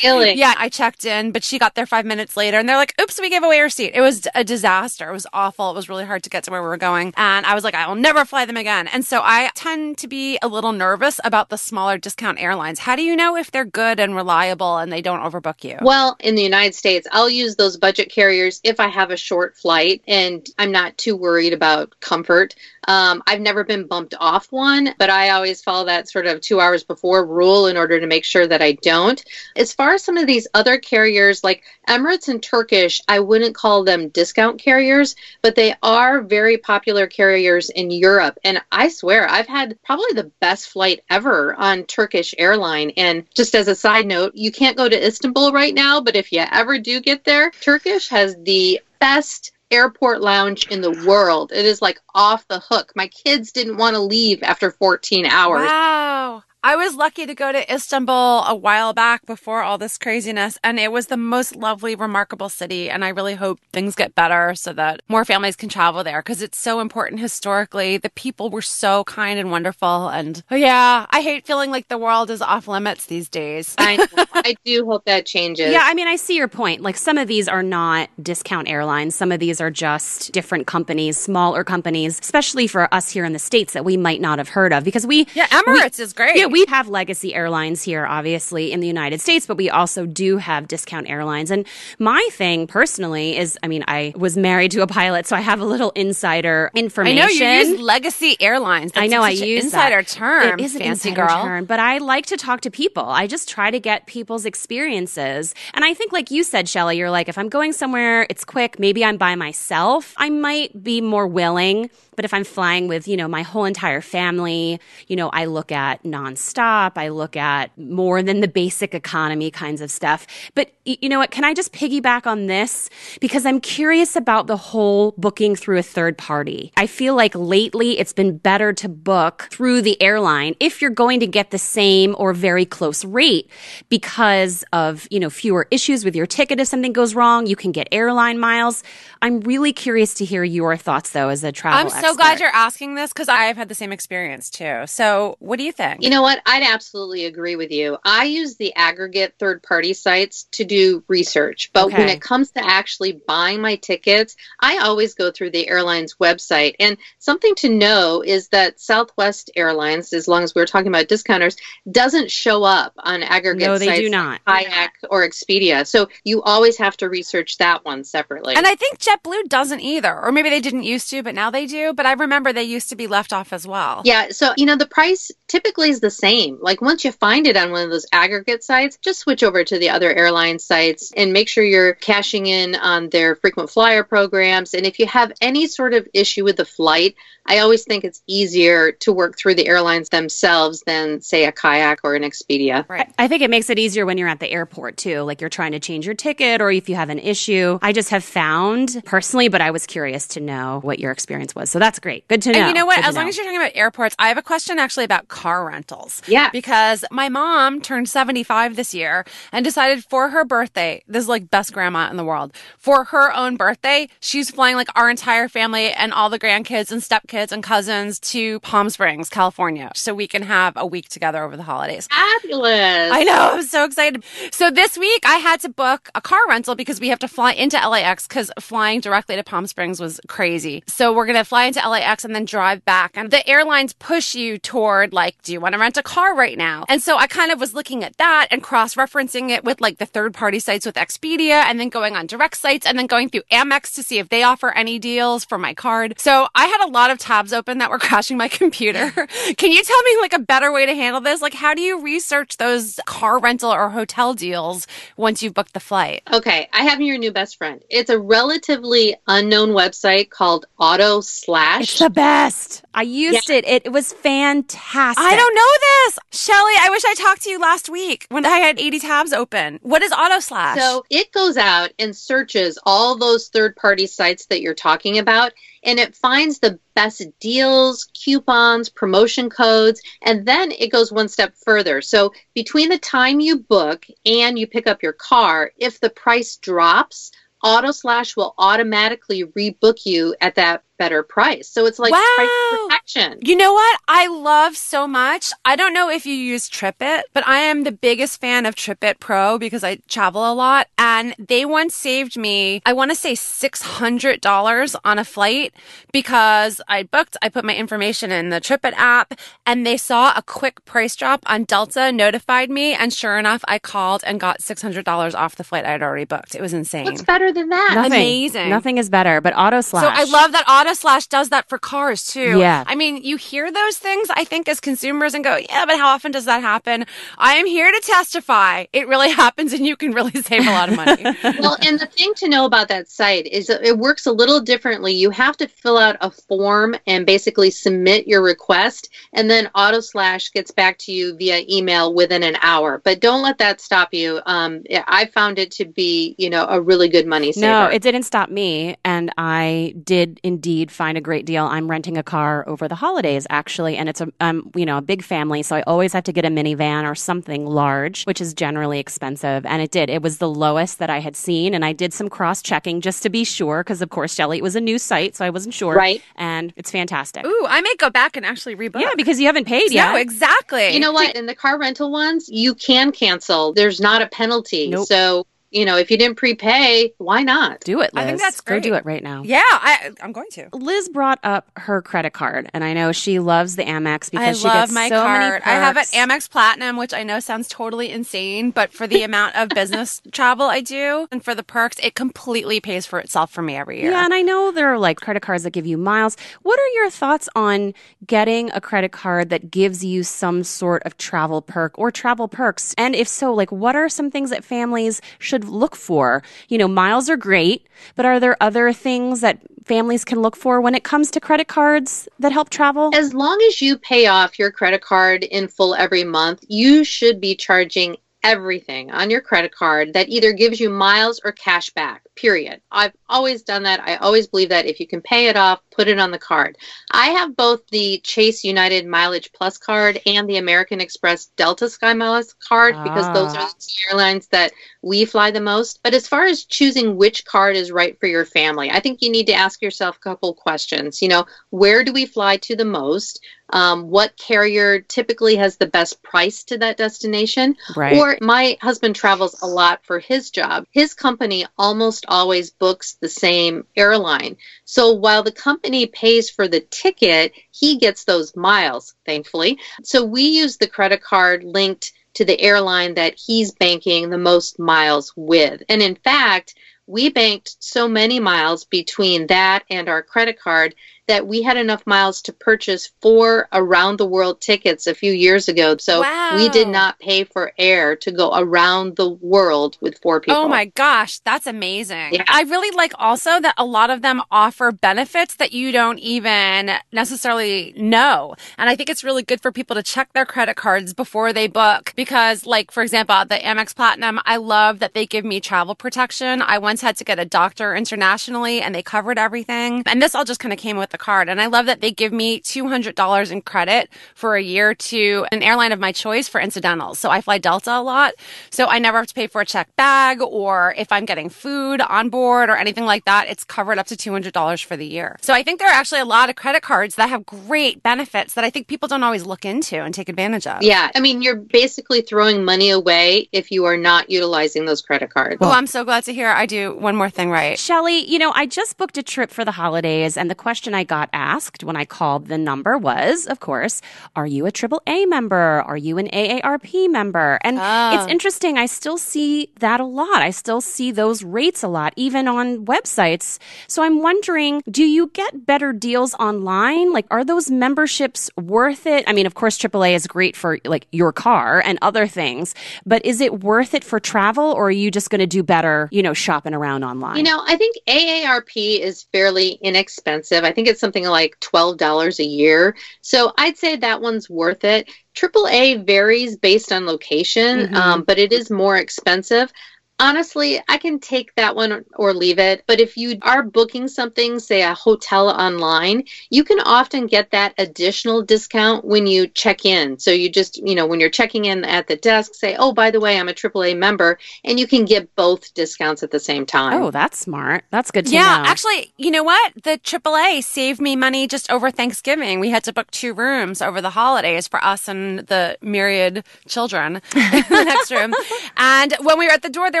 really? 0.04 0.34
yeah, 0.34 0.54
I 0.56 0.68
checked 0.68 1.04
in, 1.08 1.32
but 1.32 1.42
she 1.42 1.58
got 1.58 1.74
there 1.74 1.86
five 1.86 2.06
minutes 2.06 2.36
later 2.36 2.58
and 2.58 2.68
they're 2.68 2.76
like, 2.76 2.94
oops, 3.00 3.20
we 3.20 3.30
gave 3.30 3.42
away 3.42 3.58
her 3.58 3.68
seat. 3.68 3.92
It 3.94 4.00
was 4.00 4.28
a 4.34 4.44
disaster. 4.44 5.10
It 5.10 5.12
was 5.12 5.26
awful. 5.32 5.70
It 5.70 5.74
was 5.74 5.88
really 5.88 6.04
hard 6.04 6.22
to 6.22 6.30
get 6.30 6.44
to 6.44 6.50
where 6.50 6.62
we 6.62 6.68
were 6.68 6.76
going. 6.76 7.12
And 7.16 7.44
I 7.44 7.54
was 7.54 7.64
like, 7.64 7.74
I 7.74 7.88
will 7.88 7.96
never 7.96 8.24
fly 8.24 8.44
them 8.44 8.56
again. 8.56 8.86
And 8.86 9.04
so 9.04 9.20
I 9.22 9.50
tend 9.54 9.98
to 9.98 10.08
be 10.08 10.38
a 10.42 10.48
little 10.48 10.72
nervous 10.72 11.20
about 11.24 11.48
the 11.48 11.58
smaller 11.58 11.98
discount 11.98 12.40
airlines. 12.40 12.78
How 12.78 12.94
do 12.94 13.02
you 13.02 13.16
know 13.16 13.36
if 13.36 13.50
they're 13.50 13.64
good 13.64 13.98
and 13.98 14.14
reliable 14.14 14.76
and 14.78 14.92
they 14.92 15.02
don't 15.02 15.20
overbook 15.20 15.64
you? 15.64 15.78
Well, 15.82 16.16
in 16.20 16.34
the 16.34 16.42
United 16.42 16.74
States, 16.74 17.08
I'll 17.10 17.30
use 17.30 17.56
those 17.56 17.76
budget 17.76 18.10
carriers 18.10 18.60
if 18.62 18.78
I 18.78 18.88
have 18.88 19.10
a 19.10 19.16
short 19.16 19.56
flight 19.56 20.02
and 20.06 20.46
I'm 20.58 20.72
not 20.72 20.96
too 20.98 21.16
worried 21.16 21.52
about 21.52 21.98
comfort. 22.00 22.54
Um, 22.88 23.22
I've 23.26 23.42
never 23.42 23.64
been 23.64 23.86
bumped 23.86 24.14
off 24.18 24.50
one, 24.50 24.94
but 24.98 25.10
I 25.10 25.28
always 25.30 25.60
follow 25.60 25.84
that 25.84 26.08
sort 26.08 26.26
of 26.26 26.40
two 26.40 26.58
hours 26.58 26.84
before 26.84 27.26
rule 27.26 27.66
in 27.66 27.76
order 27.76 28.00
to 28.00 28.06
make 28.06 28.24
sure 28.24 28.46
that 28.46 28.62
I 28.62 28.72
don't. 28.72 29.22
As 29.56 29.74
far 29.74 29.90
as 29.90 30.02
some 30.02 30.16
of 30.16 30.26
these 30.26 30.48
other 30.54 30.78
carriers 30.78 31.44
like 31.44 31.64
Emirates 31.86 32.28
and 32.28 32.42
Turkish, 32.42 33.02
I 33.06 33.20
wouldn't 33.20 33.54
call 33.54 33.84
them 33.84 34.08
discount 34.08 34.58
carriers, 34.58 35.16
but 35.42 35.54
they 35.54 35.74
are 35.82 36.22
very 36.22 36.56
popular 36.56 37.06
carriers 37.06 37.68
in 37.68 37.90
Europe. 37.90 38.38
And 38.42 38.62
I 38.72 38.88
swear, 38.88 39.28
I've 39.28 39.46
had 39.46 39.76
probably 39.84 40.14
the 40.14 40.32
best 40.40 40.70
flight 40.70 41.00
ever 41.10 41.54
on 41.54 41.84
Turkish 41.84 42.34
airline. 42.38 42.92
And 42.96 43.24
just 43.34 43.54
as 43.54 43.68
a 43.68 43.74
side 43.74 44.06
note, 44.06 44.34
you 44.34 44.50
can't 44.50 44.78
go 44.78 44.88
to 44.88 45.06
Istanbul 45.06 45.52
right 45.52 45.74
now, 45.74 46.00
but 46.00 46.16
if 46.16 46.32
you 46.32 46.42
ever 46.50 46.78
do 46.78 47.00
get 47.00 47.24
there, 47.24 47.50
Turkish 47.50 48.08
has 48.08 48.34
the 48.42 48.80
best 48.98 49.52
airport 49.70 50.20
lounge 50.20 50.66
in 50.68 50.80
the 50.80 51.06
world. 51.06 51.52
It 51.52 51.64
is 51.64 51.82
like 51.82 52.00
off 52.14 52.46
the 52.48 52.60
hook. 52.60 52.92
My 52.94 53.08
kids 53.08 53.52
didn't 53.52 53.76
want 53.76 53.94
to 53.94 54.00
leave 54.00 54.42
after 54.42 54.70
14 54.70 55.26
hours. 55.26 55.68
Wow. 55.68 56.42
I 56.64 56.74
was 56.74 56.96
lucky 56.96 57.24
to 57.24 57.36
go 57.36 57.52
to 57.52 57.72
Istanbul 57.72 58.42
a 58.44 58.54
while 58.54 58.92
back 58.92 59.24
before 59.26 59.62
all 59.62 59.78
this 59.78 59.96
craziness, 59.96 60.58
and 60.64 60.80
it 60.80 60.90
was 60.90 61.06
the 61.06 61.16
most 61.16 61.54
lovely, 61.54 61.94
remarkable 61.94 62.48
city. 62.48 62.90
And 62.90 63.04
I 63.04 63.10
really 63.10 63.36
hope 63.36 63.60
things 63.72 63.94
get 63.94 64.16
better 64.16 64.56
so 64.56 64.72
that 64.72 65.00
more 65.08 65.24
families 65.24 65.54
can 65.54 65.68
travel 65.68 66.02
there 66.02 66.20
because 66.20 66.42
it's 66.42 66.58
so 66.58 66.80
important 66.80 67.20
historically. 67.20 67.96
The 67.96 68.10
people 68.10 68.50
were 68.50 68.62
so 68.62 69.04
kind 69.04 69.38
and 69.38 69.52
wonderful. 69.52 70.08
And 70.08 70.42
oh, 70.50 70.56
yeah, 70.56 71.06
I 71.10 71.20
hate 71.20 71.46
feeling 71.46 71.70
like 71.70 71.86
the 71.86 71.96
world 71.96 72.28
is 72.28 72.42
off 72.42 72.66
limits 72.66 73.06
these 73.06 73.28
days. 73.28 73.76
I. 73.78 74.06
I 74.48 74.56
do 74.64 74.84
hope 74.84 75.04
that 75.04 75.26
changes. 75.26 75.70
Yeah, 75.70 75.82
I 75.82 75.94
mean, 75.94 76.08
I 76.08 76.16
see 76.16 76.36
your 76.36 76.48
point. 76.48 76.80
Like 76.80 76.96
some 76.96 77.18
of 77.18 77.28
these 77.28 77.48
are 77.48 77.62
not 77.62 78.08
discount 78.22 78.68
airlines, 78.68 79.14
some 79.14 79.32
of 79.32 79.40
these 79.40 79.60
are 79.60 79.70
just 79.70 80.32
different 80.32 80.66
companies, 80.66 81.16
smaller 81.18 81.64
companies, 81.64 82.18
especially 82.20 82.66
for 82.66 82.92
us 82.92 83.10
here 83.10 83.24
in 83.24 83.32
the 83.32 83.38
States 83.38 83.72
that 83.72 83.84
we 83.84 83.96
might 83.96 84.20
not 84.20 84.38
have 84.38 84.48
heard 84.48 84.72
of 84.72 84.84
because 84.84 85.06
we. 85.06 85.26
Yeah, 85.34 85.46
Emirates 85.48 85.98
we, 85.98 86.04
is 86.04 86.12
great. 86.12 86.36
Yeah, 86.36 86.47
we 86.48 86.64
have 86.68 86.88
legacy 86.88 87.34
airlines 87.34 87.82
here, 87.82 88.06
obviously, 88.06 88.72
in 88.72 88.80
the 88.80 88.86
United 88.86 89.20
States, 89.20 89.46
but 89.46 89.56
we 89.56 89.70
also 89.70 90.06
do 90.06 90.38
have 90.38 90.68
discount 90.68 91.08
airlines. 91.08 91.50
And 91.50 91.66
my 91.98 92.26
thing 92.32 92.66
personally 92.66 93.36
is, 93.36 93.58
I 93.62 93.68
mean, 93.68 93.84
I 93.88 94.12
was 94.16 94.36
married 94.36 94.70
to 94.72 94.82
a 94.82 94.86
pilot, 94.86 95.26
so 95.26 95.36
I 95.36 95.40
have 95.40 95.60
a 95.60 95.64
little 95.64 95.90
insider 95.90 96.70
information. 96.74 97.18
I 97.18 97.20
know 97.22 97.28
you 97.28 97.44
use 97.44 97.80
legacy 97.80 98.36
airlines. 98.40 98.92
That's 98.92 99.04
I 99.04 99.06
know 99.06 99.22
I 99.22 99.30
use 99.30 99.64
insider 99.64 100.02
that. 100.02 100.08
term. 100.08 100.58
It 100.58 100.64
is 100.64 100.74
an 100.74 100.82
fancy 100.82 101.10
insider 101.10 101.26
girl. 101.26 101.42
term, 101.42 101.64
but 101.64 101.80
I 101.80 101.98
like 101.98 102.26
to 102.26 102.36
talk 102.36 102.62
to 102.62 102.70
people. 102.70 103.04
I 103.04 103.26
just 103.26 103.48
try 103.48 103.70
to 103.70 103.80
get 103.80 104.06
people's 104.06 104.44
experiences. 104.44 105.54
And 105.74 105.84
I 105.84 105.94
think, 105.94 106.12
like 106.12 106.30
you 106.30 106.44
said, 106.44 106.68
Shelly, 106.68 106.98
you're 106.98 107.10
like, 107.10 107.28
if 107.28 107.38
I'm 107.38 107.48
going 107.48 107.72
somewhere, 107.72 108.26
it's 108.30 108.44
quick. 108.44 108.78
Maybe 108.78 109.04
I'm 109.04 109.16
by 109.16 109.34
myself. 109.34 110.14
I 110.16 110.30
might 110.30 110.82
be 110.82 111.00
more 111.00 111.26
willing. 111.26 111.90
But 112.18 112.24
if 112.24 112.34
I'm 112.34 112.42
flying 112.42 112.88
with, 112.88 113.06
you 113.06 113.16
know, 113.16 113.28
my 113.28 113.42
whole 113.42 113.64
entire 113.64 114.00
family, 114.00 114.80
you 115.06 115.14
know, 115.14 115.28
I 115.28 115.44
look 115.44 115.70
at 115.70 116.02
nonstop. 116.02 116.94
I 116.96 117.10
look 117.10 117.36
at 117.36 117.70
more 117.78 118.24
than 118.24 118.40
the 118.40 118.48
basic 118.48 118.92
economy 118.92 119.52
kinds 119.52 119.80
of 119.80 119.88
stuff. 119.88 120.26
But 120.56 120.72
you 120.84 121.08
know 121.08 121.20
what? 121.20 121.30
Can 121.30 121.44
I 121.44 121.54
just 121.54 121.72
piggyback 121.72 122.26
on 122.26 122.46
this? 122.46 122.90
Because 123.20 123.46
I'm 123.46 123.60
curious 123.60 124.16
about 124.16 124.48
the 124.48 124.56
whole 124.56 125.14
booking 125.16 125.54
through 125.54 125.78
a 125.78 125.82
third 125.82 126.18
party. 126.18 126.72
I 126.76 126.88
feel 126.88 127.14
like 127.14 127.36
lately 127.36 128.00
it's 128.00 128.12
been 128.12 128.36
better 128.36 128.72
to 128.72 128.88
book 128.88 129.46
through 129.52 129.82
the 129.82 130.02
airline 130.02 130.56
if 130.58 130.82
you're 130.82 130.90
going 130.90 131.20
to 131.20 131.26
get 131.28 131.52
the 131.52 131.58
same 131.58 132.16
or 132.18 132.32
very 132.32 132.66
close 132.66 133.04
rate 133.04 133.48
because 133.90 134.64
of, 134.72 135.06
you 135.12 135.20
know, 135.20 135.30
fewer 135.30 135.68
issues 135.70 136.04
with 136.04 136.16
your 136.16 136.26
ticket. 136.26 136.58
If 136.58 136.66
something 136.66 136.92
goes 136.92 137.14
wrong, 137.14 137.46
you 137.46 137.54
can 137.54 137.70
get 137.70 137.86
airline 137.92 138.40
miles. 138.40 138.82
I'm 139.22 139.38
really 139.40 139.72
curious 139.72 140.14
to 140.14 140.24
hear 140.24 140.42
your 140.42 140.76
thoughts 140.76 141.10
though 141.10 141.28
as 141.28 141.44
a 141.44 141.52
travel 141.52 141.92
I'm 141.92 142.02
so 142.02 142.07
expert. 142.10 142.22
glad 142.22 142.40
you're 142.40 142.48
asking 142.54 142.94
this 142.94 143.12
because 143.12 143.28
I've 143.28 143.56
had 143.56 143.68
the 143.68 143.74
same 143.74 143.92
experience 143.92 144.50
too. 144.50 144.82
So, 144.86 145.36
what 145.38 145.56
do 145.58 145.64
you 145.64 145.72
think? 145.72 146.02
You 146.02 146.10
know 146.10 146.22
what? 146.22 146.40
I'd 146.46 146.62
absolutely 146.62 147.24
agree 147.24 147.56
with 147.56 147.70
you. 147.70 147.98
I 148.04 148.24
use 148.24 148.56
the 148.56 148.74
aggregate 148.74 149.34
third 149.38 149.62
party 149.62 149.92
sites 149.94 150.46
to 150.52 150.64
do 150.64 151.02
research, 151.08 151.70
but 151.72 151.86
Okay. 151.86 151.96
when 151.98 152.08
it 152.08 152.20
comes 152.20 152.50
to 152.52 152.64
actually 152.64 153.20
buying 153.26 153.60
my 153.60 153.76
tickets, 153.76 154.36
I 154.60 154.78
always 154.78 155.14
go 155.14 155.30
through 155.30 155.50
the 155.50 155.68
airline's 155.68 156.14
website. 156.20 156.74
And 156.80 156.96
something 157.18 157.54
to 157.56 157.68
know 157.68 158.22
is 158.22 158.48
that 158.48 158.80
Southwest 158.80 159.50
Airlines, 159.56 160.12
as 160.12 160.28
long 160.28 160.42
as 160.44 160.54
we're 160.54 160.66
talking 160.66 160.88
about 160.88 161.08
discounters, 161.08 161.56
doesn't 161.90 162.30
show 162.30 162.64
up 162.64 162.92
on 162.98 163.22
aggregate 163.22 163.66
No, 163.66 163.78
they 163.78 163.86
sites 163.86 164.00
do 164.00 164.10
not. 164.10 164.40
like 164.46 164.66
Kayak 164.66 164.94
or 165.10 165.26
Expedia. 165.28 165.86
So 165.86 166.08
you 166.24 166.42
always 166.42 166.76
have 166.78 166.96
to 166.98 167.08
research 167.08 167.58
that 167.58 167.84
one 167.84 168.04
separately. 168.04 168.54
And 168.54 168.66
I 168.66 168.74
think 168.74 168.98
JetBlue 168.98 169.48
doesn't 169.48 169.80
either, 169.80 170.18
or 170.18 170.32
maybe 170.32 170.50
they 170.50 170.60
didn't 170.60 170.82
used 170.84 171.10
to, 171.10 171.22
but 171.22 171.34
now 171.34 171.50
they 171.50 171.66
do. 171.66 171.92
But 171.98 172.06
I 172.06 172.12
remember 172.12 172.52
they 172.52 172.62
used 172.62 172.90
to 172.90 172.96
be 172.96 173.08
left 173.08 173.32
off 173.32 173.52
as 173.52 173.66
well. 173.66 174.02
Yeah, 174.04 174.28
so 174.30 174.52
you 174.56 174.66
know 174.66 174.76
the 174.76 174.86
price 174.86 175.32
typically 175.48 175.90
is 175.90 175.98
the 175.98 176.10
same. 176.12 176.56
Like 176.60 176.80
once 176.80 177.04
you 177.04 177.10
find 177.10 177.44
it 177.48 177.56
on 177.56 177.72
one 177.72 177.82
of 177.82 177.90
those 177.90 178.06
aggregate 178.12 178.62
sites, 178.62 178.98
just 178.98 179.18
switch 179.18 179.42
over 179.42 179.64
to 179.64 179.78
the 179.80 179.90
other 179.90 180.14
airline 180.14 180.60
sites 180.60 181.12
and 181.16 181.32
make 181.32 181.48
sure 181.48 181.64
you're 181.64 181.94
cashing 181.94 182.46
in 182.46 182.76
on 182.76 183.08
their 183.08 183.34
frequent 183.34 183.70
flyer 183.70 184.04
programs. 184.04 184.74
And 184.74 184.86
if 184.86 185.00
you 185.00 185.08
have 185.08 185.32
any 185.40 185.66
sort 185.66 185.92
of 185.92 186.06
issue 186.14 186.44
with 186.44 186.56
the 186.58 186.64
flight, 186.64 187.16
I 187.48 187.60
always 187.60 187.84
think 187.84 188.04
it's 188.04 188.22
easier 188.26 188.92
to 188.92 189.12
work 189.12 189.38
through 189.38 189.54
the 189.54 189.66
airlines 189.66 190.10
themselves 190.10 190.82
than 190.82 191.22
say 191.22 191.46
a 191.46 191.52
kayak 191.52 192.00
or 192.04 192.14
an 192.14 192.22
Expedia. 192.22 192.86
Right. 192.88 193.10
I 193.18 193.26
think 193.26 193.42
it 193.42 193.48
makes 193.48 193.70
it 193.70 193.78
easier 193.78 194.04
when 194.04 194.18
you're 194.18 194.28
at 194.28 194.38
the 194.38 194.50
airport 194.50 194.98
too. 194.98 195.22
Like 195.22 195.40
you're 195.40 195.48
trying 195.48 195.72
to 195.72 195.80
change 195.80 196.04
your 196.04 196.14
ticket 196.14 196.60
or 196.60 196.70
if 196.70 196.90
you 196.90 196.94
have 196.96 197.08
an 197.08 197.18
issue. 197.18 197.78
I 197.80 197.92
just 197.92 198.10
have 198.10 198.22
found 198.22 199.02
personally, 199.06 199.48
but 199.48 199.62
I 199.62 199.70
was 199.70 199.86
curious 199.86 200.28
to 200.28 200.40
know 200.40 200.80
what 200.82 200.98
your 200.98 201.10
experience 201.10 201.54
was. 201.54 201.70
So 201.70 201.78
that's 201.78 201.87
great. 201.96 202.26
Good 202.28 202.42
to 202.42 202.52
know. 202.52 202.58
And 202.58 202.68
you 202.68 202.74
know 202.74 202.86
what? 202.86 202.96
Good 202.96 203.04
As 203.04 203.14
long 203.14 203.24
know. 203.24 203.28
as 203.28 203.36
you're 203.36 203.46
talking 203.46 203.60
about 203.60 203.72
airports, 203.74 204.14
I 204.18 204.28
have 204.28 204.36
a 204.36 204.42
question 204.42 204.78
actually 204.78 205.04
about 205.04 205.28
car 205.28 205.64
rentals. 205.66 206.20
Yeah. 206.26 206.50
Because 206.50 207.04
my 207.10 207.28
mom 207.28 207.80
turned 207.80 208.08
75 208.08 208.76
this 208.76 208.92
year 208.92 209.24
and 209.52 209.64
decided 209.64 210.04
for 210.04 210.30
her 210.30 210.44
birthday, 210.44 211.02
this 211.06 211.22
is 211.22 211.28
like 211.28 211.50
best 211.50 211.72
grandma 211.72 212.10
in 212.10 212.16
the 212.16 212.24
world, 212.24 212.52
for 212.76 213.04
her 213.04 213.32
own 213.34 213.56
birthday, 213.56 214.08
she's 214.20 214.50
flying 214.50 214.76
like 214.76 214.88
our 214.96 215.08
entire 215.08 215.48
family 215.48 215.92
and 215.92 216.12
all 216.12 216.28
the 216.28 216.38
grandkids 216.38 216.90
and 216.90 217.00
stepkids 217.00 217.52
and 217.52 217.62
cousins 217.62 218.18
to 218.20 218.58
Palm 218.60 218.90
Springs, 218.90 219.30
California, 219.30 219.92
so 219.94 220.12
we 220.12 220.26
can 220.26 220.42
have 220.42 220.72
a 220.76 220.86
week 220.86 221.08
together 221.08 221.42
over 221.44 221.56
the 221.56 221.62
holidays. 221.62 222.08
Fabulous. 222.08 223.12
I 223.12 223.24
know. 223.24 223.50
I'm 223.54 223.62
so 223.62 223.84
excited. 223.84 224.24
So 224.50 224.70
this 224.70 224.98
week 224.98 225.22
I 225.24 225.36
had 225.36 225.60
to 225.60 225.68
book 225.68 226.10
a 226.14 226.20
car 226.20 226.40
rental 226.48 226.74
because 226.74 227.00
we 227.00 227.08
have 227.08 227.18
to 227.20 227.28
fly 227.28 227.52
into 227.52 227.76
LAX 227.76 228.26
because 228.26 228.50
flying 228.58 229.00
directly 229.00 229.36
to 229.36 229.44
Palm 229.44 229.66
Springs 229.66 230.00
was 230.00 230.20
crazy. 230.28 230.82
So 230.86 231.12
we're 231.12 231.26
going 231.26 231.36
to 231.36 231.44
fly 231.44 231.64
into 231.66 231.77
LAX 231.86 232.24
and 232.24 232.34
then 232.34 232.44
drive 232.44 232.84
back. 232.84 233.12
And 233.14 233.30
the 233.30 233.46
airlines 233.48 233.92
push 233.92 234.34
you 234.34 234.58
toward 234.58 235.12
like, 235.12 235.40
do 235.42 235.52
you 235.52 235.60
want 235.60 235.74
to 235.74 235.78
rent 235.78 235.96
a 235.96 236.02
car 236.02 236.34
right 236.34 236.56
now? 236.56 236.84
And 236.88 237.02
so 237.02 237.16
I 237.16 237.26
kind 237.26 237.52
of 237.52 237.60
was 237.60 237.74
looking 237.74 238.04
at 238.04 238.16
that 238.18 238.48
and 238.50 238.62
cross 238.62 238.94
referencing 238.94 239.50
it 239.50 239.64
with 239.64 239.80
like 239.80 239.98
the 239.98 240.06
third 240.06 240.34
party 240.34 240.58
sites 240.58 240.86
with 240.86 240.94
Expedia 240.94 241.64
and 241.64 241.78
then 241.78 241.88
going 241.88 242.16
on 242.16 242.26
direct 242.26 242.56
sites 242.56 242.86
and 242.86 242.98
then 242.98 243.06
going 243.06 243.28
through 243.28 243.42
Amex 243.52 243.94
to 243.94 244.02
see 244.02 244.18
if 244.18 244.28
they 244.28 244.42
offer 244.42 244.70
any 244.72 244.98
deals 244.98 245.44
for 245.44 245.58
my 245.58 245.74
card. 245.74 246.14
So 246.18 246.48
I 246.54 246.66
had 246.66 246.86
a 246.86 246.90
lot 246.90 247.10
of 247.10 247.18
tabs 247.18 247.52
open 247.52 247.78
that 247.78 247.90
were 247.90 247.98
crashing 248.08 248.36
my 248.36 248.48
computer. 248.48 249.10
Can 249.56 249.72
you 249.72 249.82
tell 249.82 250.02
me 250.02 250.16
like 250.20 250.32
a 250.32 250.38
better 250.38 250.72
way 250.72 250.86
to 250.86 250.94
handle 250.94 251.20
this? 251.20 251.42
Like, 251.42 251.54
how 251.54 251.74
do 251.74 251.82
you 251.82 252.02
research 252.02 252.56
those 252.56 253.00
car 253.06 253.38
rental 253.38 253.70
or 253.70 253.90
hotel 253.90 254.34
deals 254.34 254.86
once 255.16 255.42
you've 255.42 255.54
booked 255.54 255.74
the 255.74 255.80
flight? 255.80 256.22
Okay, 256.32 256.68
I 256.72 256.82
have 256.82 257.00
your 257.00 257.18
new 257.18 257.32
best 257.32 257.56
friend. 257.56 257.82
It's 257.90 258.10
a 258.10 258.18
relatively 258.18 259.16
unknown 259.26 259.70
website 259.70 260.30
called 260.30 260.66
Auto 260.78 261.20
Slash. 261.58 261.82
It's 261.82 261.98
the 261.98 262.10
best. 262.10 262.84
I 262.94 263.02
used 263.02 263.50
it. 263.50 263.64
it. 263.66 263.86
It 263.86 263.92
was 263.92 264.12
fantastic. 264.12 265.24
I 265.24 265.34
don't 265.34 265.54
know 265.56 265.72
this. 266.06 266.18
Shelly, 266.30 266.72
I 266.78 266.88
wish 266.90 267.04
I 267.04 267.14
talked 267.14 267.42
to 267.42 267.50
you 267.50 267.58
last 267.58 267.88
week 267.88 268.26
when 268.28 268.46
I 268.46 268.58
had 268.58 268.78
80 268.78 269.00
tabs 269.00 269.32
open. 269.32 269.80
What 269.82 270.02
is 270.02 270.12
Auto 270.12 270.38
Slash? 270.38 270.78
So 270.78 271.04
it 271.10 271.32
goes 271.32 271.56
out 271.56 271.90
and 271.98 272.16
searches 272.16 272.78
all 272.84 273.18
those 273.18 273.48
third 273.48 273.74
party 273.74 274.06
sites 274.06 274.46
that 274.46 274.60
you're 274.60 274.72
talking 274.72 275.18
about, 275.18 275.52
and 275.82 275.98
it 275.98 276.14
finds 276.14 276.60
the 276.60 276.78
best 276.94 277.26
deals, 277.40 278.04
coupons, 278.14 278.88
promotion 278.88 279.50
codes, 279.50 280.00
and 280.22 280.46
then 280.46 280.70
it 280.70 280.92
goes 280.92 281.10
one 281.10 281.28
step 281.28 281.54
further. 281.64 282.00
So 282.00 282.32
between 282.54 282.88
the 282.88 282.98
time 282.98 283.40
you 283.40 283.58
book 283.58 284.06
and 284.24 284.56
you 284.56 284.68
pick 284.68 284.86
up 284.86 285.02
your 285.02 285.12
car, 285.12 285.72
if 285.76 285.98
the 285.98 286.10
price 286.10 286.54
drops, 286.56 287.32
Auto 287.64 287.90
Slash 287.90 288.36
will 288.36 288.54
automatically 288.58 289.42
rebook 289.56 290.06
you 290.06 290.36
at 290.40 290.54
that 290.54 290.84
better 290.98 291.22
price. 291.22 291.68
So 291.68 291.86
it's 291.86 291.98
like 291.98 292.12
Wow. 292.12 292.24
price 292.36 292.50
protection. 292.70 293.38
You 293.42 293.56
know 293.56 293.72
what 293.72 294.00
I 294.08 294.26
love 294.26 294.76
so 294.76 295.06
much? 295.06 295.52
I 295.64 295.76
don't 295.76 295.94
know 295.94 296.10
if 296.10 296.26
you 296.26 296.34
use 296.34 296.68
TripIt, 296.68 297.22
but 297.32 297.46
I 297.46 297.58
am 297.60 297.84
the 297.84 297.92
biggest 297.92 298.40
fan 298.40 298.66
of 298.66 298.74
TripIt 298.74 299.20
Pro 299.20 299.58
because 299.58 299.82
I 299.84 299.98
travel 300.08 300.50
a 300.50 300.54
lot. 300.54 300.88
And 300.98 301.34
they 301.38 301.64
once 301.64 301.94
saved 301.94 302.36
me, 302.36 302.82
I 302.84 302.92
want 302.92 303.10
to 303.10 303.14
say 303.14 303.34
$600 303.34 304.96
on 305.04 305.18
a 305.18 305.24
flight 305.24 305.72
because 306.12 306.80
I 306.88 307.04
booked, 307.04 307.36
I 307.42 307.48
put 307.48 307.64
my 307.64 307.74
information 307.74 308.32
in 308.32 308.50
the 308.50 308.60
TripIt 308.60 308.94
app 308.96 309.34
and 309.66 309.86
they 309.86 309.96
saw 309.96 310.32
a 310.36 310.42
quick 310.42 310.84
price 310.84 311.14
drop 311.16 311.42
on 311.46 311.64
Delta, 311.64 312.10
notified 312.12 312.70
me. 312.70 312.94
And 312.94 313.12
sure 313.12 313.38
enough, 313.38 313.64
I 313.68 313.78
called 313.78 314.22
and 314.26 314.40
got 314.40 314.60
$600 314.60 315.34
off 315.34 315.56
the 315.56 315.64
flight 315.64 315.84
I 315.84 315.90
had 315.92 316.02
already 316.02 316.24
booked. 316.24 316.54
It 316.54 316.60
was 316.60 316.74
insane. 316.74 317.04
What's 317.04 317.22
better 317.22 317.52
than 317.52 317.68
that? 317.68 317.92
Nothing. 317.94 318.12
Amazing. 318.12 318.68
Nothing 318.70 318.98
is 318.98 319.08
better, 319.08 319.40
but 319.40 319.54
auto 319.56 319.80
slash. 319.80 320.04
So 320.04 320.08
I 320.10 320.24
love 320.24 320.52
that 320.52 320.64
Auto 320.68 320.87
Slash 320.94 321.26
does 321.26 321.48
that 321.50 321.68
for 321.68 321.78
cars 321.78 322.26
too. 322.26 322.58
Yeah. 322.58 322.84
I 322.86 322.94
mean, 322.94 323.22
you 323.22 323.36
hear 323.36 323.70
those 323.70 323.98
things, 323.98 324.28
I 324.30 324.44
think, 324.44 324.68
as 324.68 324.80
consumers 324.80 325.34
and 325.34 325.44
go, 325.44 325.56
yeah, 325.56 325.84
but 325.86 325.98
how 325.98 326.08
often 326.08 326.32
does 326.32 326.44
that 326.46 326.62
happen? 326.62 327.06
I 327.36 327.54
am 327.54 327.66
here 327.66 327.90
to 327.90 328.00
testify. 328.04 328.86
It 328.92 329.08
really 329.08 329.30
happens 329.44 329.72
and 329.72 329.86
you 329.86 329.96
can 329.96 330.12
really 330.12 330.30
save 330.42 330.66
a 330.66 330.70
lot 330.70 330.88
of 330.88 330.96
money. 330.96 331.22
well, 331.60 331.76
and 331.82 331.98
the 331.98 332.06
thing 332.06 332.32
to 332.36 332.48
know 332.48 332.64
about 332.64 332.88
that 332.88 333.08
site 333.08 333.46
is 333.46 333.66
that 333.66 333.82
it 333.84 333.98
works 333.98 334.26
a 334.26 334.32
little 334.32 334.60
differently. 334.60 335.12
You 335.12 335.30
have 335.30 335.56
to 335.58 335.68
fill 335.68 335.98
out 335.98 336.16
a 336.20 336.30
form 336.30 336.94
and 337.06 337.26
basically 337.26 337.70
submit 337.70 338.26
your 338.26 338.42
request, 338.42 339.10
and 339.32 339.50
then 339.50 339.70
Auto 339.74 340.00
Slash 340.00 340.50
gets 340.52 340.70
back 340.70 340.98
to 340.98 341.12
you 341.12 341.36
via 341.36 341.64
email 341.68 342.14
within 342.14 342.42
an 342.42 342.56
hour. 342.62 343.00
But 343.04 343.20
don't 343.20 343.42
let 343.42 343.58
that 343.58 343.80
stop 343.80 344.12
you. 344.12 344.40
Um, 344.46 344.84
I 345.06 345.26
found 345.26 345.58
it 345.58 345.70
to 345.72 345.84
be, 345.84 346.34
you 346.38 346.50
know, 346.50 346.66
a 346.68 346.80
really 346.80 347.08
good 347.08 347.26
money 347.26 347.52
saver. 347.52 347.66
No, 347.66 347.86
it 347.86 348.02
didn't 348.02 348.24
stop 348.24 348.50
me. 348.50 348.96
And 349.04 349.32
I 349.36 349.94
did 350.04 350.40
indeed 350.42 350.77
find 350.86 351.18
a 351.18 351.20
great 351.20 351.46
deal. 351.46 351.64
I'm 351.64 351.90
renting 351.90 352.16
a 352.16 352.22
car 352.22 352.64
over 352.68 352.88
the 352.88 352.94
holidays, 352.94 353.46
actually. 353.50 353.96
And 353.96 354.08
it's 354.08 354.20
a, 354.20 354.28
um, 354.40 354.70
you 354.74 354.86
know, 354.86 354.98
a 354.98 355.02
big 355.02 355.22
family. 355.22 355.62
So 355.62 355.76
I 355.76 355.82
always 355.82 356.12
have 356.12 356.24
to 356.24 356.32
get 356.32 356.44
a 356.44 356.48
minivan 356.48 357.04
or 357.04 357.14
something 357.14 357.66
large, 357.66 358.24
which 358.24 358.40
is 358.40 358.54
generally 358.54 358.98
expensive. 358.98 359.66
And 359.66 359.82
it 359.82 359.90
did. 359.90 360.10
It 360.10 360.22
was 360.22 360.38
the 360.38 360.48
lowest 360.48 360.98
that 360.98 361.10
I 361.10 361.18
had 361.18 361.36
seen. 361.36 361.74
And 361.74 361.84
I 361.84 361.92
did 361.92 362.12
some 362.12 362.28
cross 362.28 362.62
checking 362.62 363.00
just 363.00 363.22
to 363.24 363.30
be 363.30 363.44
sure. 363.44 363.82
Cause 363.84 364.02
of 364.02 364.10
course, 364.10 364.34
Shelly, 364.34 364.58
it 364.58 364.62
was 364.62 364.76
a 364.76 364.80
new 364.80 364.98
site. 364.98 365.36
So 365.36 365.44
I 365.44 365.50
wasn't 365.50 365.74
sure. 365.74 365.94
Right. 365.94 366.22
And 366.36 366.72
it's 366.76 366.90
fantastic. 366.90 367.44
Ooh, 367.44 367.66
I 367.68 367.80
may 367.80 367.94
go 367.96 368.10
back 368.10 368.36
and 368.36 368.46
actually 368.46 368.76
rebook. 368.76 369.00
Yeah, 369.00 369.14
because 369.16 369.40
you 369.40 369.46
haven't 369.46 369.66
paid 369.66 369.90
yet. 369.90 370.12
No, 370.12 370.18
exactly. 370.18 370.90
You 370.90 371.00
know 371.00 371.12
what? 371.12 371.34
In 371.36 371.46
the 371.46 371.54
car 371.54 371.78
rental 371.78 372.10
ones, 372.10 372.48
you 372.48 372.74
can 372.74 373.12
cancel. 373.12 373.72
There's 373.72 374.00
not 374.00 374.22
a 374.22 374.26
penalty. 374.26 374.88
Nope. 374.88 375.06
So, 375.06 375.46
you 375.70 375.84
know, 375.84 375.96
if 375.96 376.10
you 376.10 376.16
didn't 376.16 376.36
prepay, 376.36 377.12
why 377.18 377.42
not? 377.42 377.80
do 377.80 378.00
it, 378.00 378.12
Liz. 378.14 378.24
I 378.24 378.26
think 378.26 378.40
that's 378.40 378.60
Go 378.60 378.80
do 378.80 378.94
it 378.94 379.04
right 379.04 379.22
now. 379.22 379.42
Yeah, 379.44 379.62
I, 379.64 380.10
I'm 380.20 380.32
going 380.32 380.48
to. 380.52 380.68
Liz 380.72 381.08
brought 381.08 381.38
up 381.42 381.70
her 381.76 382.02
credit 382.02 382.32
card, 382.32 382.70
and 382.74 382.84
I 382.84 382.92
know 382.92 383.12
she 383.12 383.38
loves 383.38 383.76
the 383.76 383.84
Amex 383.84 384.30
because 384.30 384.48
I 384.48 384.52
she 384.52 384.68
love 384.68 384.88
gets 384.88 384.92
my 384.92 385.08
so 385.08 385.24
many 385.24 385.50
card. 385.50 385.62
I 385.64 385.70
have 385.70 385.96
an. 385.96 386.04
Amex 386.04 386.50
Platinum, 386.50 386.96
which 386.96 387.14
I 387.14 387.22
know 387.22 387.40
sounds 387.40 387.68
totally 387.68 388.10
insane, 388.10 388.70
but 388.70 388.92
for 388.92 389.06
the 389.06 389.22
amount 389.22 389.56
of 389.56 389.68
business 389.70 390.20
travel 390.32 390.66
I 390.66 390.80
do 390.80 391.28
and 391.30 391.44
for 391.44 391.54
the 391.54 391.62
perks, 391.62 391.98
it 392.02 392.14
completely 392.14 392.80
pays 392.80 393.06
for 393.06 393.18
itself 393.18 393.50
for 393.50 393.62
me 393.62 393.76
every 393.76 394.00
year. 394.00 394.10
Yeah, 394.10 394.24
and 394.24 394.34
I 394.34 394.42
know 394.42 394.70
there 394.72 394.92
are 394.92 394.98
like 394.98 395.20
credit 395.20 395.42
cards 395.42 395.64
that 395.64 395.70
give 395.70 395.86
you 395.86 395.96
miles. 395.96 396.36
What 396.62 396.78
are 396.78 396.88
your 396.94 397.10
thoughts 397.10 397.48
on 397.54 397.94
getting 398.26 398.70
a 398.72 398.80
credit 398.80 399.12
card 399.12 399.50
that 399.50 399.70
gives 399.70 400.04
you 400.04 400.22
some 400.22 400.64
sort 400.64 401.02
of 401.04 401.16
travel 401.16 401.62
perk 401.62 401.98
or 401.98 402.10
travel 402.10 402.48
perks? 402.48 402.94
And 402.98 403.14
if 403.14 403.28
so, 403.28 403.54
like 403.54 403.72
what 403.72 403.96
are 403.96 404.08
some 404.08 404.30
things 404.30 404.50
that 404.50 404.64
families 404.64 405.20
should 405.38 405.57
look 405.64 405.96
for? 405.96 406.42
You 406.68 406.78
know, 406.78 406.88
miles 406.88 407.28
are 407.28 407.36
great, 407.36 407.86
but 408.16 408.24
are 408.24 408.40
there 408.40 408.56
other 408.60 408.92
things 408.92 409.40
that 409.40 409.60
families 409.84 410.24
can 410.24 410.40
look 410.40 410.56
for 410.56 410.80
when 410.80 410.94
it 410.94 411.04
comes 411.04 411.30
to 411.32 411.40
credit 411.40 411.68
cards 411.68 412.28
that 412.38 412.52
help 412.52 412.70
travel? 412.70 413.10
As 413.14 413.34
long 413.34 413.60
as 413.68 413.80
you 413.80 413.98
pay 413.98 414.26
off 414.26 414.58
your 414.58 414.70
credit 414.70 415.00
card 415.00 415.44
in 415.44 415.68
full 415.68 415.94
every 415.94 416.24
month, 416.24 416.64
you 416.68 417.04
should 417.04 417.40
be 417.40 417.56
charging 417.56 418.16
everything 418.44 419.10
on 419.10 419.30
your 419.30 419.40
credit 419.40 419.74
card 419.74 420.12
that 420.12 420.28
either 420.28 420.52
gives 420.52 420.78
you 420.78 420.88
miles 420.88 421.40
or 421.44 421.52
cash 421.52 421.90
back. 421.90 422.22
Period. 422.40 422.80
I've 422.92 423.14
always 423.28 423.62
done 423.62 423.82
that. 423.82 423.98
I 424.00 424.14
always 424.16 424.46
believe 424.46 424.68
that 424.68 424.86
if 424.86 425.00
you 425.00 425.08
can 425.08 425.20
pay 425.20 425.48
it 425.48 425.56
off, 425.56 425.80
put 425.90 426.06
it 426.06 426.20
on 426.20 426.30
the 426.30 426.38
card. 426.38 426.78
I 427.10 427.30
have 427.30 427.56
both 427.56 427.84
the 427.88 428.18
Chase 428.22 428.62
United 428.62 429.06
Mileage 429.06 429.50
Plus 429.52 429.76
card 429.76 430.20
and 430.24 430.48
the 430.48 430.58
American 430.58 431.00
Express 431.00 431.46
Delta 431.56 431.88
Sky 431.90 432.14
Miles 432.14 432.54
card 432.68 432.94
because 433.02 433.26
those 433.34 433.56
Ah. 433.56 433.64
are 433.64 433.68
the 433.68 433.74
two 433.80 433.94
airlines 434.12 434.46
that 434.48 434.70
we 435.02 435.24
fly 435.24 435.50
the 435.50 435.60
most. 435.60 435.98
But 436.04 436.14
as 436.14 436.28
far 436.28 436.44
as 436.44 436.64
choosing 436.64 437.16
which 437.16 437.44
card 437.44 437.74
is 437.74 437.90
right 437.90 438.16
for 438.20 438.28
your 438.28 438.44
family, 438.44 438.88
I 438.88 439.00
think 439.00 439.20
you 439.20 439.30
need 439.30 439.48
to 439.48 439.54
ask 439.54 439.82
yourself 439.82 440.16
a 440.16 440.20
couple 440.20 440.54
questions. 440.54 441.20
You 441.20 441.28
know, 441.28 441.44
where 441.70 442.04
do 442.04 442.12
we 442.12 442.24
fly 442.24 442.56
to 442.58 442.76
the 442.76 442.84
most? 442.84 443.40
Um, 443.70 444.08
what 444.08 444.34
carrier 444.38 445.00
typically 445.00 445.56
has 445.56 445.76
the 445.76 445.86
best 445.86 446.22
price 446.22 446.64
to 446.64 446.78
that 446.78 446.96
destination? 446.96 447.76
Right. 447.96 448.16
Or 448.16 448.38
my 448.40 448.78
husband 448.80 449.14
travels 449.14 449.60
a 449.60 449.66
lot 449.66 450.00
for 450.04 450.18
his 450.20 450.50
job. 450.50 450.86
His 450.90 451.12
company 451.12 451.66
almost 451.76 452.24
always 452.28 452.70
books 452.70 453.16
the 453.20 453.28
same 453.28 453.84
airline. 453.96 454.56
So 454.84 455.12
while 455.12 455.42
the 455.42 455.52
company 455.52 456.06
pays 456.06 456.50
for 456.50 456.68
the 456.68 456.80
ticket, 456.80 457.52
he 457.70 457.98
gets 457.98 458.24
those 458.24 458.54
miles, 458.56 459.14
thankfully. 459.26 459.78
So 460.04 460.24
we 460.24 460.42
use 460.42 460.76
the 460.76 460.88
credit 460.88 461.22
card 461.22 461.64
linked 461.64 462.12
to 462.34 462.44
the 462.44 462.60
airline 462.60 463.14
that 463.14 463.34
he's 463.34 463.72
banking 463.72 464.30
the 464.30 464.38
most 464.38 464.78
miles 464.78 465.32
with. 465.36 465.82
And 465.88 466.00
in 466.00 466.14
fact, 466.14 466.74
we 467.06 467.30
banked 467.30 467.76
so 467.80 468.06
many 468.06 468.38
miles 468.38 468.84
between 468.84 469.46
that 469.46 469.84
and 469.90 470.08
our 470.08 470.22
credit 470.22 470.60
card 470.60 470.94
that 471.28 471.46
we 471.46 471.62
had 471.62 471.76
enough 471.76 472.04
miles 472.06 472.42
to 472.42 472.52
purchase 472.52 473.10
four 473.22 473.68
around 473.72 474.16
the 474.18 474.26
world 474.26 474.60
tickets 474.60 475.06
a 475.06 475.14
few 475.14 475.32
years 475.32 475.68
ago. 475.68 475.96
So 475.98 476.22
Wow. 476.22 476.56
we 476.56 476.68
did 476.70 476.88
not 476.88 477.18
pay 477.20 477.44
for 477.44 477.72
air 477.78 478.16
to 478.16 478.32
go 478.32 478.50
around 478.54 479.16
the 479.16 479.28
world 479.28 479.96
with 480.00 480.18
four 480.18 480.36
oh 480.36 480.40
people. 480.40 480.56
Oh 480.56 480.68
my 480.68 480.86
gosh, 480.86 481.38
that's 481.40 481.66
amazing. 481.66 482.34
Yeah. 482.34 482.44
I 482.48 482.62
really 482.62 482.94
like 482.96 483.12
also 483.18 483.60
that 483.60 483.74
a 483.76 483.84
lot 483.84 484.10
of 484.10 484.22
them 484.22 484.42
offer 484.50 484.90
benefits 484.90 485.54
that 485.56 485.72
you 485.72 485.92
don't 485.92 486.18
even 486.18 486.92
necessarily 487.12 487.92
know. 487.96 488.54
And 488.78 488.88
I 488.88 488.96
think 488.96 489.10
it's 489.10 489.22
really 489.22 489.42
good 489.42 489.60
for 489.60 489.70
people 489.70 489.94
to 489.96 490.02
check 490.02 490.32
their 490.32 490.46
credit 490.46 490.76
cards 490.76 491.12
before 491.12 491.52
they 491.52 491.68
book 491.68 492.12
because 492.16 492.64
like 492.66 492.90
for 492.90 493.02
example, 493.02 493.44
the 493.44 493.56
Amex 493.56 493.94
Platinum, 493.94 494.40
I 494.46 494.56
love 494.56 494.98
that 495.00 495.12
they 495.14 495.26
give 495.26 495.44
me 495.44 495.60
travel 495.60 495.94
protection. 495.94 496.62
I 496.62 496.78
once 496.78 497.02
had 497.02 497.16
to 497.18 497.24
get 497.24 497.38
a 497.38 497.44
doctor 497.44 497.94
internationally 497.94 498.80
and 498.80 498.94
they 498.94 499.02
covered 499.02 499.38
everything. 499.38 500.02
And 500.06 500.22
this 500.22 500.34
all 500.34 500.44
just 500.44 500.60
kind 500.60 500.72
of 500.72 500.78
came 500.78 500.96
with 500.96 501.10
the 501.10 501.17
card. 501.18 501.48
And 501.48 501.60
I 501.60 501.66
love 501.66 501.86
that 501.86 502.00
they 502.00 502.10
give 502.10 502.32
me 502.32 502.60
$200 502.60 503.50
in 503.50 503.62
credit 503.62 504.08
for 504.34 504.56
a 504.56 504.62
year 504.62 504.94
to 504.94 505.46
an 505.52 505.62
airline 505.62 505.92
of 505.92 505.98
my 505.98 506.12
choice 506.12 506.48
for 506.48 506.60
incidentals. 506.60 507.18
So 507.18 507.30
I 507.30 507.40
fly 507.40 507.58
Delta 507.58 507.92
a 507.92 508.02
lot. 508.02 508.34
So 508.70 508.86
I 508.86 508.98
never 508.98 509.18
have 509.18 509.26
to 509.26 509.34
pay 509.34 509.46
for 509.46 509.60
a 509.60 509.66
check 509.66 509.94
bag 509.96 510.40
or 510.42 510.94
if 510.96 511.12
I'm 511.12 511.24
getting 511.24 511.48
food 511.48 512.00
on 512.00 512.28
board 512.28 512.70
or 512.70 512.76
anything 512.76 513.04
like 513.04 513.24
that, 513.24 513.48
it's 513.48 513.64
covered 513.64 513.98
up 513.98 514.06
to 514.08 514.16
$200 514.16 514.84
for 514.84 514.96
the 514.96 515.06
year. 515.06 515.36
So 515.40 515.54
I 515.54 515.62
think 515.62 515.78
there 515.78 515.88
are 515.88 515.94
actually 515.94 516.20
a 516.20 516.24
lot 516.24 516.50
of 516.50 516.56
credit 516.56 516.82
cards 516.82 517.16
that 517.16 517.28
have 517.28 517.44
great 517.46 518.02
benefits 518.02 518.54
that 518.54 518.64
I 518.64 518.70
think 518.70 518.86
people 518.86 519.08
don't 519.08 519.22
always 519.22 519.44
look 519.44 519.64
into 519.64 519.96
and 519.96 520.14
take 520.14 520.28
advantage 520.28 520.66
of. 520.66 520.82
Yeah, 520.82 521.10
I 521.14 521.20
mean, 521.20 521.42
you're 521.42 521.56
basically 521.56 522.22
throwing 522.22 522.64
money 522.64 522.90
away 522.90 523.48
if 523.52 523.70
you 523.70 523.84
are 523.84 523.96
not 523.96 524.30
utilizing 524.30 524.84
those 524.84 525.02
credit 525.02 525.32
cards. 525.32 525.58
Oh, 525.60 525.70
I'm 525.70 525.86
so 525.86 526.04
glad 526.04 526.24
to 526.24 526.32
hear 526.32 526.48
I 526.48 526.66
do 526.66 526.96
one 526.96 527.16
more 527.16 527.30
thing 527.30 527.50
right. 527.50 527.78
Shelly, 527.78 528.18
you 528.18 528.38
know, 528.38 528.52
I 528.54 528.66
just 528.66 528.96
booked 528.96 529.18
a 529.18 529.22
trip 529.22 529.50
for 529.50 529.64
the 529.64 529.72
holidays, 529.72 530.36
and 530.36 530.50
the 530.50 530.54
question 530.54 530.94
I 530.94 531.04
got 531.08 531.28
asked 531.32 531.82
when 531.82 531.96
I 531.96 532.04
called 532.04 532.46
the 532.46 532.58
number 532.58 532.96
was, 532.96 533.46
of 533.46 533.60
course, 533.60 534.00
are 534.36 534.46
you 534.46 534.66
a 534.66 534.70
AAA 534.70 535.26
member? 535.28 535.82
Are 535.82 535.96
you 535.96 536.18
an 536.18 536.28
AARP 536.28 537.10
member? 537.10 537.58
And 537.64 537.78
Oh. 537.78 538.14
it's 538.14 538.24
ah. 538.24 538.28
interesting, 538.28 538.78
I 538.78 538.86
still 538.86 539.18
see 539.18 539.70
that 539.80 540.00
a 540.00 540.04
lot. 540.04 540.42
I 540.42 540.50
still 540.50 540.80
see 540.80 541.10
those 541.10 541.42
rates 541.42 541.82
a 541.82 541.88
lot, 541.88 542.12
even 542.16 542.46
on 542.46 542.84
websites. 542.86 543.58
So 543.88 544.02
I'm 544.02 544.22
wondering, 544.22 544.82
do 544.90 545.04
you 545.04 545.28
get 545.32 545.66
better 545.66 545.92
deals 545.92 546.34
online? 546.34 547.12
Like, 547.12 547.26
are 547.30 547.44
those 547.44 547.70
memberships 547.70 548.50
worth 548.56 549.06
it? 549.06 549.24
I 549.26 549.32
mean, 549.32 549.46
of 549.46 549.54
course, 549.54 549.78
AAA 549.78 550.14
is 550.14 550.26
great 550.26 550.54
for 550.56 550.78
like 550.84 551.06
your 551.12 551.32
car 551.32 551.82
and 551.84 551.98
other 552.02 552.26
things, 552.26 552.74
but 553.06 553.24
is 553.24 553.40
it 553.40 553.60
worth 553.64 553.94
it 553.94 554.04
for 554.04 554.20
travel, 554.20 554.72
or 554.72 554.88
are 554.88 554.90
you 554.90 555.10
just 555.10 555.30
going 555.30 555.40
to 555.40 555.46
do 555.46 555.62
better, 555.62 556.08
you 556.12 556.22
know, 556.22 556.34
shopping 556.34 556.74
around 556.74 557.04
online? 557.04 557.36
You 557.36 557.42
know, 557.44 557.62
I 557.66 557.76
think 557.76 557.96
AARP 558.08 559.00
is 559.00 559.24
fairly 559.32 559.72
inexpensive. 559.80 560.64
I 560.64 560.72
think 560.72 560.88
it's 560.88 560.97
something 560.98 561.24
like 561.24 561.58
$12 561.60 562.38
a 562.38 562.44
year. 562.44 562.96
So 563.20 563.52
I'd 563.58 563.76
say 563.76 563.96
that 563.96 564.20
one's 564.20 564.48
worth 564.50 564.84
it. 564.84 565.08
AAA 565.34 565.94
varies 565.94 566.56
based 566.56 566.92
on 566.92 567.06
location, 567.06 567.86
Mhm. 567.86 567.94
um, 567.96 568.22
but 568.24 568.38
it 568.38 568.52
is 568.52 568.70
more 568.70 568.96
expensive. 568.96 569.72
Honestly, 570.20 570.80
I 570.88 570.98
can 570.98 571.18
take 571.18 571.54
that 571.54 571.76
one 571.76 572.04
or 572.14 572.34
leave 572.34 572.58
it. 572.58 572.84
But 572.86 573.00
if 573.00 573.16
you 573.16 573.38
are 573.42 573.62
booking 573.62 574.08
something, 574.08 574.58
say 574.58 574.82
a 574.82 574.94
hotel 574.94 575.48
online, 575.48 576.24
you 576.50 576.64
can 576.64 576.80
often 576.80 577.26
get 577.26 577.50
that 577.52 577.74
additional 577.78 578.42
discount 578.42 579.04
when 579.04 579.26
you 579.26 579.46
check 579.46 579.84
in. 579.84 580.18
So 580.18 580.30
you 580.30 580.50
just, 580.50 580.76
you 580.86 580.94
know, 580.94 581.06
when 581.06 581.20
you're 581.20 581.30
checking 581.30 581.66
in 581.66 581.84
at 581.84 582.08
the 582.08 582.16
desk, 582.16 582.54
say, 582.54 582.76
oh, 582.78 582.92
by 582.92 583.10
the 583.10 583.20
way, 583.20 583.38
I'm 583.38 583.48
a 583.48 583.54
AAA 583.54 583.96
member, 583.96 584.38
and 584.64 584.78
you 584.78 584.86
can 584.86 585.04
get 585.04 585.34
both 585.36 585.72
discounts 585.74 586.22
at 586.22 586.30
the 586.30 586.40
same 586.40 586.66
time. 586.66 587.02
Oh, 587.02 587.10
that's 587.10 587.38
smart. 587.38 587.84
That's 587.90 588.10
good 588.10 588.26
to 588.26 588.32
yeah, 588.32 588.40
know. 588.40 588.62
Yeah, 588.62 588.70
actually, 588.70 589.12
you 589.16 589.30
know 589.30 589.44
what? 589.44 589.72
The 589.82 589.98
AAA 589.98 590.64
saved 590.64 591.00
me 591.00 591.16
money 591.16 591.46
just 591.46 591.70
over 591.70 591.90
Thanksgiving. 591.90 592.60
We 592.60 592.70
had 592.70 592.84
to 592.84 592.92
book 592.92 593.10
two 593.10 593.32
rooms 593.32 593.80
over 593.80 594.00
the 594.00 594.10
holidays 594.10 594.66
for 594.68 594.82
us 594.84 595.08
and 595.08 595.40
the 595.40 595.78
myriad 595.80 596.44
children 596.66 597.16
in 597.34 597.64
the 597.68 597.84
next 597.84 598.10
room. 598.10 598.34
And 598.76 599.14
when 599.20 599.38
we 599.38 599.46
were 599.46 599.52
at 599.52 599.62
the 599.62 599.70
door, 599.70 599.90
they 599.90 600.00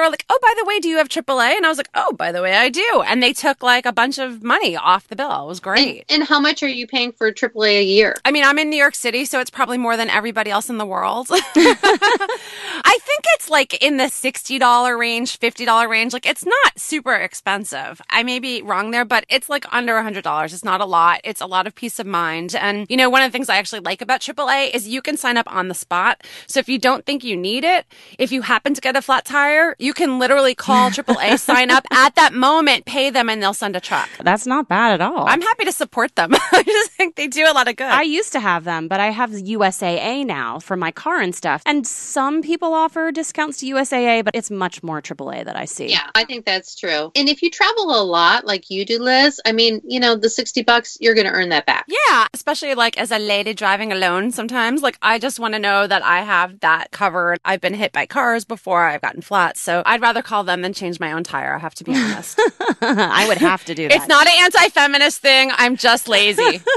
were 0.00 0.07
like, 0.10 0.24
"Oh, 0.28 0.38
by 0.40 0.54
the 0.58 0.64
way, 0.64 0.80
do 0.80 0.88
you 0.88 0.98
have 0.98 1.08
AAA?" 1.08 1.56
And 1.56 1.66
I 1.66 1.68
was 1.68 1.78
like, 1.78 1.90
"Oh, 1.94 2.12
by 2.12 2.32
the 2.32 2.42
way, 2.42 2.54
I 2.54 2.68
do." 2.68 3.02
And 3.06 3.22
they 3.22 3.32
took 3.32 3.62
like 3.62 3.86
a 3.86 3.92
bunch 3.92 4.18
of 4.18 4.42
money 4.42 4.76
off 4.76 5.08
the 5.08 5.16
bill. 5.16 5.44
It 5.44 5.48
was 5.48 5.60
great. 5.60 6.04
And, 6.08 6.20
and 6.20 6.28
how 6.28 6.40
much 6.40 6.62
are 6.62 6.68
you 6.68 6.86
paying 6.86 7.12
for 7.12 7.32
AAA 7.32 7.78
a 7.78 7.84
year? 7.84 8.16
I 8.24 8.30
mean, 8.30 8.44
I'm 8.44 8.58
in 8.58 8.70
New 8.70 8.76
York 8.76 8.94
City, 8.94 9.24
so 9.24 9.40
it's 9.40 9.50
probably 9.50 9.78
more 9.78 9.96
than 9.96 10.10
everybody 10.10 10.50
else 10.50 10.68
in 10.70 10.78
the 10.78 10.86
world. 10.86 11.28
I 11.30 12.98
think 13.02 13.24
it's 13.34 13.50
like 13.50 13.82
in 13.82 13.96
the 13.96 14.04
$60 14.04 14.98
range, 14.98 15.38
$50 15.38 15.88
range. 15.88 16.12
Like 16.12 16.26
it's 16.26 16.44
not 16.44 16.78
super 16.78 17.14
expensive. 17.14 18.00
I 18.10 18.22
may 18.22 18.38
be 18.38 18.62
wrong 18.62 18.90
there, 18.90 19.04
but 19.04 19.24
it's 19.28 19.48
like 19.48 19.64
under 19.72 19.98
a 19.98 20.04
$100. 20.04 20.52
It's 20.52 20.64
not 20.64 20.80
a 20.80 20.84
lot. 20.84 21.20
It's 21.24 21.40
a 21.40 21.46
lot 21.46 21.66
of 21.66 21.74
peace 21.74 21.98
of 21.98 22.06
mind. 22.06 22.54
And, 22.54 22.86
you 22.88 22.96
know, 22.96 23.10
one 23.10 23.22
of 23.22 23.30
the 23.30 23.36
things 23.36 23.48
I 23.48 23.56
actually 23.56 23.80
like 23.80 24.02
about 24.02 24.20
AAA 24.20 24.74
is 24.74 24.88
you 24.88 25.02
can 25.02 25.16
sign 25.16 25.36
up 25.36 25.52
on 25.52 25.68
the 25.68 25.74
spot. 25.74 26.22
So 26.46 26.60
if 26.60 26.68
you 26.68 26.78
don't 26.78 27.04
think 27.04 27.24
you 27.24 27.36
need 27.36 27.64
it, 27.64 27.86
if 28.18 28.32
you 28.32 28.42
happen 28.42 28.74
to 28.74 28.80
get 28.80 28.96
a 28.96 29.02
flat 29.02 29.24
tire, 29.24 29.76
you 29.78 29.94
can 29.98 30.18
literally 30.18 30.54
call 30.54 30.90
AAA, 30.98 31.38
sign 31.38 31.70
up 31.70 31.84
at 31.90 32.14
that 32.14 32.32
moment, 32.32 32.86
pay 32.86 33.10
them, 33.10 33.28
and 33.28 33.42
they'll 33.42 33.52
send 33.52 33.76
a 33.76 33.80
truck. 33.80 34.08
That's 34.22 34.46
not 34.46 34.68
bad 34.68 34.92
at 34.94 35.00
all. 35.02 35.28
I'm 35.28 35.42
happy 35.42 35.64
to 35.64 35.72
support 35.72 36.14
them. 36.14 36.30
I 36.52 36.62
just 36.62 36.92
think 36.92 37.16
they 37.16 37.26
do 37.26 37.44
a 37.44 37.52
lot 37.52 37.68
of 37.68 37.76
good. 37.76 37.88
I 37.88 38.02
used 38.02 38.32
to 38.32 38.40
have 38.40 38.64
them, 38.64 38.88
but 38.88 39.00
I 39.00 39.10
have 39.10 39.30
USAA 39.30 40.24
now 40.24 40.60
for 40.60 40.76
my 40.76 40.92
car 40.92 41.20
and 41.20 41.34
stuff. 41.34 41.62
And 41.66 41.86
some 41.86 42.40
people 42.42 42.72
offer 42.72 43.10
discounts 43.10 43.58
to 43.58 43.66
USAA, 43.66 44.24
but 44.24 44.34
it's 44.34 44.50
much 44.50 44.82
more 44.82 45.02
AAA 45.02 45.44
that 45.44 45.56
I 45.56 45.64
see. 45.64 45.90
Yeah, 45.90 46.08
I 46.14 46.24
think 46.24 46.46
that's 46.46 46.76
true. 46.76 47.10
And 47.16 47.28
if 47.28 47.42
you 47.42 47.50
travel 47.50 48.00
a 48.00 48.02
lot 48.02 48.46
like 48.46 48.70
you 48.70 48.84
do, 48.84 49.00
Liz, 49.00 49.40
I 49.44 49.52
mean, 49.52 49.80
you 49.84 49.98
know, 49.98 50.14
the 50.14 50.30
60 50.30 50.62
bucks, 50.62 50.96
you're 51.00 51.14
going 51.14 51.26
to 51.26 51.32
earn 51.32 51.48
that 51.48 51.66
back. 51.66 51.86
Yeah, 51.88 52.28
especially 52.32 52.74
like 52.76 52.96
as 52.96 53.10
a 53.10 53.18
lady 53.18 53.52
driving 53.52 53.92
alone 53.92 54.30
sometimes. 54.30 54.80
Like, 54.80 54.96
I 55.02 55.18
just 55.18 55.40
want 55.40 55.54
to 55.54 55.58
know 55.58 55.86
that 55.86 56.02
I 56.04 56.20
have 56.20 56.60
that 56.60 56.92
covered. 56.92 57.40
I've 57.44 57.60
been 57.60 57.74
hit 57.74 57.92
by 57.92 58.06
cars 58.06 58.44
before, 58.44 58.84
I've 58.84 59.02
gotten 59.02 59.22
flats. 59.22 59.60
So 59.60 59.82
I'd 59.88 60.02
rather 60.02 60.20
call 60.20 60.44
them 60.44 60.60
than 60.60 60.74
change 60.74 61.00
my 61.00 61.12
own 61.12 61.24
tire. 61.24 61.54
I 61.54 61.58
have 61.58 61.74
to 61.76 61.84
be 61.84 61.94
honest. 61.94 62.38
I 62.82 63.24
would 63.26 63.38
have 63.38 63.64
to 63.64 63.74
do 63.74 63.88
that. 63.88 63.96
it's 63.96 64.06
not 64.06 64.26
an 64.26 64.34
anti 64.38 64.68
feminist 64.68 65.22
thing. 65.22 65.50
I'm 65.56 65.76
just 65.76 66.08
lazy. 66.08 66.60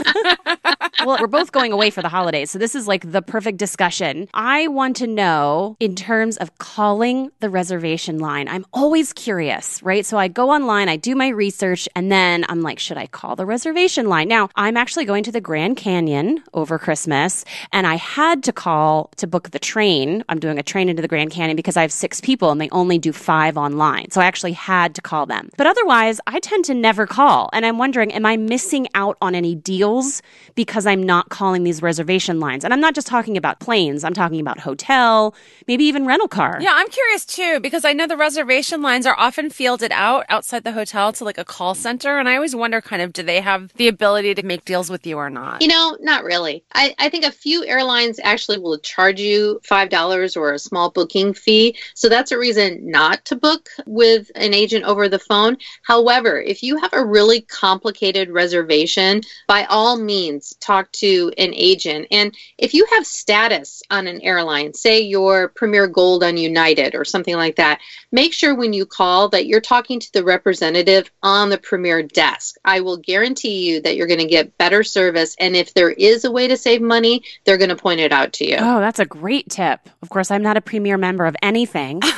well, 1.05 1.17
we're 1.19 1.27
both 1.27 1.51
going 1.51 1.73
away 1.73 1.89
for 1.89 2.01
the 2.01 2.07
holidays. 2.07 2.51
So 2.51 2.57
this 2.57 2.73
is 2.73 2.87
like 2.87 3.11
the 3.11 3.21
perfect 3.21 3.57
discussion. 3.57 4.29
I 4.33 4.67
want 4.67 4.95
to 4.97 5.07
know 5.07 5.75
in 5.81 5.95
terms 5.95 6.37
of 6.37 6.57
calling 6.57 7.31
the 7.41 7.49
reservation 7.49 8.19
line. 8.19 8.47
I'm 8.47 8.65
always 8.71 9.11
curious, 9.11 9.83
right? 9.83 10.05
So 10.05 10.17
I 10.17 10.29
go 10.29 10.49
online, 10.49 10.87
I 10.87 10.95
do 10.95 11.13
my 11.13 11.27
research, 11.27 11.89
and 11.95 12.09
then 12.11 12.45
I'm 12.47 12.61
like, 12.61 12.79
should 12.79 12.97
I 12.97 13.07
call 13.07 13.35
the 13.35 13.45
reservation 13.45 14.07
line? 14.07 14.29
Now, 14.29 14.49
I'm 14.55 14.77
actually 14.77 15.05
going 15.05 15.23
to 15.25 15.33
the 15.33 15.41
Grand 15.41 15.75
Canyon 15.75 16.43
over 16.53 16.79
Christmas, 16.79 17.43
and 17.73 17.85
I 17.85 17.95
had 17.95 18.43
to 18.43 18.53
call 18.53 19.09
to 19.17 19.27
book 19.27 19.51
the 19.51 19.59
train. 19.59 20.23
I'm 20.29 20.39
doing 20.39 20.57
a 20.57 20.63
train 20.63 20.87
into 20.87 21.01
the 21.01 21.09
Grand 21.09 21.31
Canyon 21.31 21.57
because 21.57 21.75
I 21.75 21.81
have 21.81 21.91
six 21.91 22.21
people 22.21 22.51
and 22.51 22.61
they 22.61 22.69
only 22.69 23.00
do 23.01 23.11
five 23.11 23.57
online. 23.57 24.11
So 24.11 24.21
I 24.21 24.25
actually 24.25 24.53
had 24.53 24.95
to 24.95 25.01
call 25.01 25.25
them. 25.25 25.49
But 25.57 25.67
otherwise, 25.67 26.19
I 26.27 26.39
tend 26.39 26.65
to 26.65 26.73
never 26.73 27.05
call. 27.05 27.49
And 27.53 27.65
I'm 27.65 27.77
wondering, 27.77 28.11
am 28.13 28.25
I 28.25 28.37
missing 28.37 28.87
out 28.95 29.17
on 29.21 29.35
any 29.35 29.55
deals 29.55 30.21
because 30.55 30.85
I'm 30.85 31.03
not 31.03 31.29
calling 31.29 31.63
these 31.63 31.81
reservation 31.81 32.39
lines? 32.39 32.63
And 32.63 32.73
I'm 32.73 32.79
not 32.79 32.95
just 32.95 33.07
talking 33.07 33.37
about 33.37 33.59
planes, 33.59 34.03
I'm 34.03 34.13
talking 34.13 34.39
about 34.39 34.59
hotel, 34.59 35.35
maybe 35.67 35.83
even 35.85 36.05
rental 36.05 36.27
car. 36.27 36.57
Yeah, 36.61 36.73
I'm 36.73 36.89
curious 36.89 37.25
too 37.25 37.59
because 37.59 37.85
I 37.85 37.93
know 37.93 38.07
the 38.07 38.17
reservation 38.17 38.81
lines 38.81 39.05
are 39.05 39.15
often 39.17 39.49
fielded 39.49 39.91
out 39.91 40.25
outside 40.29 40.63
the 40.63 40.71
hotel 40.71 41.13
to 41.13 41.23
like 41.23 41.37
a 41.37 41.45
call 41.45 41.75
center. 41.75 42.17
And 42.17 42.29
I 42.29 42.35
always 42.35 42.55
wonder 42.55 42.81
kind 42.81 43.01
of 43.01 43.13
do 43.13 43.23
they 43.23 43.41
have 43.41 43.73
the 43.73 43.87
ability 43.87 44.35
to 44.35 44.43
make 44.43 44.65
deals 44.65 44.89
with 44.89 45.05
you 45.05 45.17
or 45.17 45.29
not? 45.29 45.61
You 45.61 45.67
know, 45.67 45.97
not 46.01 46.23
really. 46.23 46.63
I, 46.73 46.95
I 46.99 47.09
think 47.09 47.25
a 47.25 47.31
few 47.31 47.65
airlines 47.65 48.19
actually 48.23 48.59
will 48.59 48.77
charge 48.79 49.19
you 49.19 49.59
$5 49.63 50.37
or 50.37 50.53
a 50.53 50.59
small 50.59 50.91
booking 50.91 51.33
fee. 51.33 51.77
So 51.93 52.09
that's 52.09 52.31
a 52.31 52.37
reason 52.37 52.90
not 52.91 53.25
to 53.25 53.35
book 53.35 53.69
with 53.85 54.29
an 54.35 54.53
agent 54.53 54.85
over 54.85 55.07
the 55.07 55.19
phone. 55.19 55.57
However, 55.83 56.39
if 56.39 56.61
you 56.61 56.77
have 56.77 56.93
a 56.93 57.05
really 57.05 57.41
complicated 57.41 58.29
reservation, 58.29 59.21
by 59.47 59.65
all 59.65 59.97
means, 59.97 60.55
talk 60.59 60.91
to 60.93 61.31
an 61.37 61.53
agent. 61.53 62.07
And 62.11 62.35
if 62.57 62.73
you 62.73 62.85
have 62.91 63.05
status 63.05 63.81
on 63.89 64.07
an 64.07 64.21
airline, 64.21 64.73
say 64.73 64.99
you're 64.99 65.49
Premier 65.49 65.87
Gold 65.87 66.23
on 66.23 66.37
United 66.37 66.95
or 66.95 67.05
something 67.05 67.35
like 67.35 67.55
that, 67.55 67.79
make 68.11 68.33
sure 68.33 68.53
when 68.53 68.73
you 68.73 68.85
call 68.85 69.29
that 69.29 69.45
you're 69.45 69.61
talking 69.61 69.99
to 69.99 70.13
the 70.13 70.23
representative 70.23 71.09
on 71.23 71.49
the 71.49 71.57
Premier 71.57 72.03
desk. 72.03 72.57
I 72.65 72.81
will 72.81 72.97
guarantee 72.97 73.69
you 73.69 73.81
that 73.81 73.95
you're 73.95 74.07
going 74.07 74.19
to 74.19 74.25
get 74.25 74.57
better 74.57 74.83
service. 74.83 75.35
And 75.39 75.55
if 75.55 75.73
there 75.73 75.91
is 75.91 76.25
a 76.25 76.31
way 76.31 76.47
to 76.47 76.57
save 76.57 76.81
money, 76.81 77.23
they're 77.45 77.57
going 77.57 77.69
to 77.69 77.75
point 77.75 77.99
it 77.99 78.11
out 78.11 78.33
to 78.33 78.47
you. 78.47 78.57
Oh, 78.59 78.79
that's 78.79 78.99
a 78.99 79.05
great 79.05 79.49
tip. 79.49 79.89
Of 80.01 80.09
course, 80.09 80.31
I'm 80.31 80.43
not 80.43 80.57
a 80.57 80.61
premier 80.61 80.97
member 80.97 81.25
of 81.25 81.35
anything. 81.41 82.01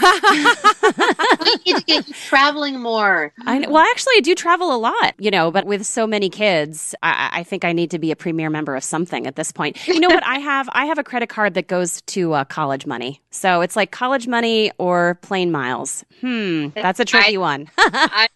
we 0.84 1.56
need 1.66 1.76
to 1.78 1.84
get 1.86 2.08
you 2.08 2.13
traveling 2.13 2.80
more. 2.80 3.34
I 3.46 3.60
know, 3.60 3.70
well, 3.70 3.86
actually, 3.92 4.13
I 4.18 4.22
do 4.22 4.36
travel 4.36 4.74
a 4.74 4.78
lot, 4.78 5.13
you 5.18 5.32
know, 5.32 5.52
but 5.52 5.66
with 5.66 5.86
so 5.86 6.06
many 6.08 6.30
kids, 6.30 6.96
I, 7.04 7.30
I 7.32 7.44
think 7.44 7.63
I 7.66 7.72
need 7.74 7.92
to 7.92 8.00
be 8.00 8.12
a 8.12 8.16
premier 8.16 8.50
member 8.50 8.76
of 8.76 8.84
something 8.84 9.26
at 9.28 9.36
this 9.36 9.52
point. 9.52 9.78
You 9.88 10.00
know 10.00 10.10
what? 10.10 10.26
I 10.26 10.39
have 10.39 10.70
I 10.74 10.86
have 10.86 10.98
a 10.98 11.04
credit 11.04 11.30
card 11.30 11.54
that 11.56 11.68
goes 11.68 12.02
to 12.02 12.34
uh, 12.34 12.44
college 12.46 12.86
money, 12.86 13.22
so 13.32 13.62
it's 13.62 13.76
like 13.76 13.92
college 13.92 14.28
money 14.28 14.72
or 14.78 15.16
plane 15.22 15.52
miles. 15.52 16.04
Hmm, 16.22 16.70
that's 16.76 17.00
a 17.00 17.06
tricky 17.06 17.36
I- 17.38 17.39
one. 17.39 17.70
I, 17.78 18.28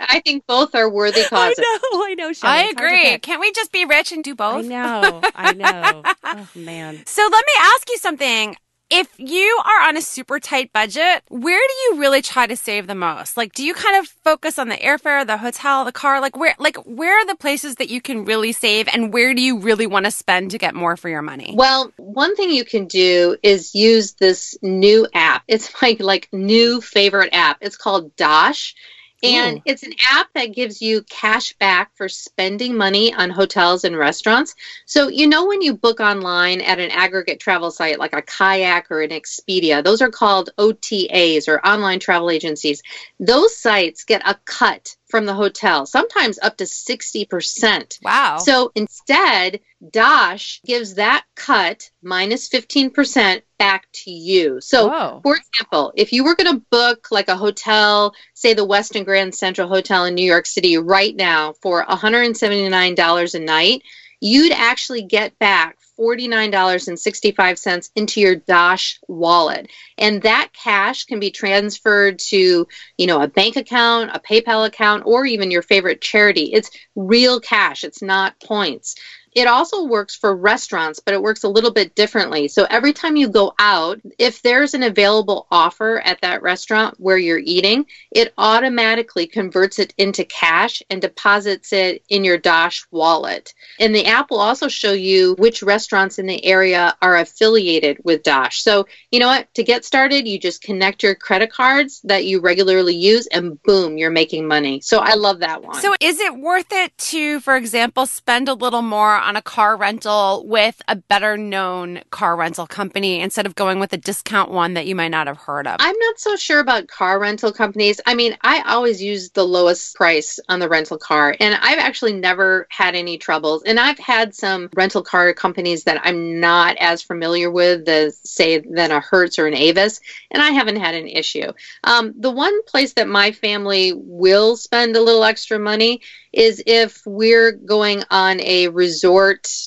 I 0.00 0.20
think 0.20 0.46
both 0.46 0.74
are 0.74 0.88
worthy 0.88 1.22
causes. 1.24 1.32
I 1.32 1.48
causes. 1.48 1.82
know, 1.92 2.04
I 2.04 2.14
know. 2.14 2.32
Shelley. 2.32 2.52
I 2.52 2.62
It's 2.62 2.78
hard 2.80 2.90
to 2.90 2.96
agree. 3.02 3.18
Can't 3.18 3.40
we 3.40 3.52
just 3.52 3.72
be 3.72 3.84
rich 3.84 4.12
and 4.12 4.24
do 4.24 4.32
I 4.32 4.34
both? 4.34 4.66
know, 4.66 5.20
I 5.34 5.52
know. 5.52 6.02
Oh 6.24 6.48
man. 6.54 7.02
So 7.04 7.20
let 7.30 7.44
me 7.46 7.52
ask 7.60 7.90
you 7.90 7.98
something. 7.98 8.56
If 8.94 9.08
you 9.16 9.58
are 9.64 9.88
on 9.88 9.96
a 9.96 10.02
super 10.02 10.38
tight 10.38 10.70
budget, 10.70 11.22
where 11.28 11.58
do 11.66 11.74
you 11.74 11.98
really 11.98 12.20
try 12.20 12.46
to 12.46 12.54
save 12.54 12.86
the 12.86 12.94
most? 12.94 13.38
Like, 13.38 13.54
do 13.54 13.64
you 13.64 13.72
kind 13.72 13.96
of 13.98 14.06
focus 14.06 14.58
on 14.58 14.68
the 14.68 14.76
airfare, 14.76 15.26
the 15.26 15.38
hotel, 15.38 15.86
the 15.86 15.92
car? 15.92 16.20
Like, 16.20 16.36
where, 16.36 16.54
like, 16.58 16.76
where 16.84 17.18
are 17.18 17.24
the 17.24 17.34
places 17.34 17.76
that 17.76 17.88
you 17.88 18.02
can 18.02 18.26
really 18.26 18.52
save 18.52 18.88
and 18.92 19.10
where 19.10 19.32
do 19.32 19.40
you 19.40 19.58
really 19.60 19.86
want 19.86 20.04
to 20.04 20.10
spend 20.10 20.50
to 20.50 20.58
get 20.58 20.74
more 20.74 20.98
for 20.98 21.08
your 21.08 21.22
money? 21.22 21.54
Well, 21.56 21.90
one 21.96 22.36
thing 22.36 22.50
you 22.50 22.66
can 22.66 22.86
do 22.86 23.38
is 23.42 23.74
use 23.74 24.12
this 24.12 24.58
new 24.60 25.08
app. 25.14 25.42
It's 25.48 25.72
my 25.80 25.96
like 25.98 26.28
new 26.30 26.82
favorite 26.82 27.30
app. 27.32 27.56
It's 27.62 27.78
called 27.78 28.14
Dosh. 28.16 28.74
And 29.22 29.58
Ooh. 29.58 29.62
it's 29.66 29.84
an 29.84 29.92
app 30.10 30.28
that 30.34 30.46
gives 30.46 30.82
you 30.82 31.02
cash 31.08 31.52
back 31.54 31.90
for 31.94 32.08
spending 32.08 32.76
money 32.76 33.14
on 33.14 33.30
hotels 33.30 33.84
and 33.84 33.96
restaurants. 33.96 34.54
So, 34.84 35.08
you 35.08 35.28
know, 35.28 35.46
when 35.46 35.62
you 35.62 35.74
book 35.74 36.00
online 36.00 36.60
at 36.60 36.80
an 36.80 36.90
aggregate 36.90 37.38
travel 37.38 37.70
site 37.70 38.00
like 38.00 38.14
a 38.14 38.22
kayak 38.22 38.90
or 38.90 39.00
an 39.00 39.10
Expedia, 39.10 39.84
those 39.84 40.02
are 40.02 40.10
called 40.10 40.50
OTAs 40.58 41.46
or 41.46 41.64
online 41.64 42.00
travel 42.00 42.30
agencies. 42.30 42.82
Those 43.20 43.56
sites 43.56 44.04
get 44.04 44.22
a 44.24 44.34
cut 44.44 44.96
from 45.12 45.26
the 45.26 45.34
hotel, 45.34 45.84
sometimes 45.84 46.38
up 46.40 46.56
to 46.56 46.64
60%. 46.64 47.98
Wow. 48.02 48.38
So 48.38 48.72
instead, 48.74 49.60
Dosh 49.90 50.62
gives 50.64 50.94
that 50.94 51.26
cut 51.36 51.90
minus 52.02 52.48
15% 52.48 53.42
back 53.58 53.88
to 53.92 54.10
you. 54.10 54.62
So, 54.62 54.88
Whoa. 54.88 55.20
for 55.22 55.36
example, 55.36 55.92
if 55.96 56.14
you 56.14 56.24
were 56.24 56.34
going 56.34 56.56
to 56.56 56.64
book 56.70 57.08
like 57.10 57.28
a 57.28 57.36
hotel, 57.36 58.14
say 58.32 58.54
the 58.54 58.66
Westin 58.66 59.04
Grand 59.04 59.34
Central 59.34 59.68
Hotel 59.68 60.06
in 60.06 60.14
New 60.14 60.24
York 60.24 60.46
City 60.46 60.78
right 60.78 61.14
now 61.14 61.52
for 61.60 61.84
$179 61.84 63.34
a 63.34 63.38
night, 63.38 63.82
you'd 64.18 64.52
actually 64.52 65.02
get 65.02 65.38
back 65.38 65.76
$49.65 66.02 67.90
into 67.94 68.20
your 68.20 68.36
Dosh 68.36 68.98
wallet. 69.06 69.68
And 69.98 70.22
that 70.22 70.48
cash 70.52 71.04
can 71.04 71.20
be 71.20 71.30
transferred 71.30 72.18
to, 72.18 72.66
you 72.98 73.06
know, 73.06 73.20
a 73.20 73.28
bank 73.28 73.56
account, 73.56 74.10
a 74.12 74.20
PayPal 74.20 74.66
account, 74.66 75.04
or 75.06 75.24
even 75.24 75.50
your 75.50 75.62
favorite 75.62 76.00
charity. 76.00 76.50
It's 76.52 76.70
real 76.96 77.38
cash. 77.40 77.84
It's 77.84 78.02
not 78.02 78.40
points. 78.40 78.96
It 79.34 79.46
also 79.46 79.84
works 79.84 80.14
for 80.14 80.36
restaurants, 80.36 81.00
but 81.00 81.14
it 81.14 81.22
works 81.22 81.42
a 81.42 81.48
little 81.48 81.70
bit 81.70 81.94
differently. 81.94 82.48
So 82.48 82.66
every 82.68 82.92
time 82.92 83.16
you 83.16 83.28
go 83.28 83.54
out, 83.58 84.00
if 84.18 84.42
there's 84.42 84.74
an 84.74 84.82
available 84.82 85.46
offer 85.50 86.00
at 86.00 86.20
that 86.20 86.42
restaurant 86.42 86.96
where 86.98 87.16
you're 87.16 87.38
eating, 87.38 87.86
it 88.10 88.34
automatically 88.36 89.26
converts 89.26 89.78
it 89.78 89.94
into 89.96 90.24
cash 90.24 90.82
and 90.90 91.00
deposits 91.00 91.72
it 91.72 92.04
in 92.08 92.24
your 92.24 92.36
Dosh 92.36 92.86
wallet. 92.90 93.54
And 93.80 93.94
the 93.94 94.06
app 94.06 94.30
will 94.30 94.40
also 94.40 94.68
show 94.68 94.92
you 94.92 95.34
which 95.38 95.62
restaurants 95.62 96.18
in 96.18 96.26
the 96.26 96.44
area 96.44 96.94
are 97.00 97.16
affiliated 97.16 97.98
with 98.04 98.22
Dosh. 98.22 98.62
So, 98.62 98.86
you 99.10 99.18
know 99.18 99.28
what? 99.28 99.52
To 99.54 99.62
get 99.62 99.84
started, 99.84 100.28
you 100.28 100.38
just 100.38 100.62
connect 100.62 101.02
your 101.02 101.14
credit 101.14 101.50
cards 101.50 102.00
that 102.04 102.26
you 102.26 102.40
regularly 102.40 102.94
use, 102.94 103.26
and 103.28 103.62
boom, 103.62 103.96
you're 103.96 104.10
making 104.10 104.46
money. 104.46 104.80
So 104.80 104.98
I 104.98 105.14
love 105.14 105.40
that 105.40 105.62
one. 105.62 105.80
So, 105.80 105.94
is 106.00 106.20
it 106.20 106.36
worth 106.36 106.72
it 106.72 106.96
to, 106.98 107.40
for 107.40 107.56
example, 107.56 108.06
spend 108.06 108.48
a 108.48 108.54
little 108.54 108.82
more 108.82 109.21
on 109.22 109.36
a 109.36 109.42
car 109.42 109.76
rental 109.76 110.44
with 110.46 110.80
a 110.88 110.96
better 110.96 111.36
known 111.36 112.00
car 112.10 112.36
rental 112.36 112.66
company 112.66 113.20
instead 113.20 113.46
of 113.46 113.54
going 113.54 113.78
with 113.78 113.92
a 113.92 113.96
discount 113.96 114.50
one 114.50 114.74
that 114.74 114.86
you 114.86 114.94
might 114.94 115.08
not 115.08 115.26
have 115.26 115.38
heard 115.38 115.66
of? 115.66 115.76
I'm 115.78 115.98
not 115.98 116.18
so 116.18 116.36
sure 116.36 116.60
about 116.60 116.88
car 116.88 117.18
rental 117.18 117.52
companies. 117.52 118.00
I 118.06 118.14
mean, 118.14 118.36
I 118.42 118.62
always 118.66 119.02
use 119.02 119.30
the 119.30 119.44
lowest 119.44 119.94
price 119.94 120.38
on 120.48 120.58
the 120.58 120.68
rental 120.68 120.98
car, 120.98 121.34
and 121.38 121.54
I've 121.54 121.78
actually 121.78 122.14
never 122.14 122.66
had 122.70 122.94
any 122.94 123.18
troubles. 123.18 123.62
And 123.64 123.78
I've 123.78 123.98
had 123.98 124.34
some 124.34 124.68
rental 124.74 125.02
car 125.02 125.32
companies 125.34 125.84
that 125.84 126.00
I'm 126.04 126.40
not 126.40 126.76
as 126.78 127.02
familiar 127.02 127.50
with, 127.50 127.88
as 127.88 128.20
say, 128.24 128.58
than 128.58 128.90
a 128.90 129.00
Hertz 129.00 129.38
or 129.38 129.46
an 129.46 129.54
Avis, 129.54 130.00
and 130.30 130.42
I 130.42 130.50
haven't 130.50 130.76
had 130.76 130.94
an 130.94 131.06
issue. 131.08 131.52
Um, 131.84 132.14
the 132.18 132.30
one 132.30 132.62
place 132.64 132.94
that 132.94 133.08
my 133.08 133.32
family 133.32 133.92
will 133.94 134.56
spend 134.56 134.96
a 134.96 135.02
little 135.02 135.24
extra 135.24 135.58
money 135.58 136.00
is 136.32 136.62
if 136.66 137.02
we're 137.04 137.52
going 137.52 138.02
on 138.10 138.40
a 138.40 138.68
resort 138.68 139.11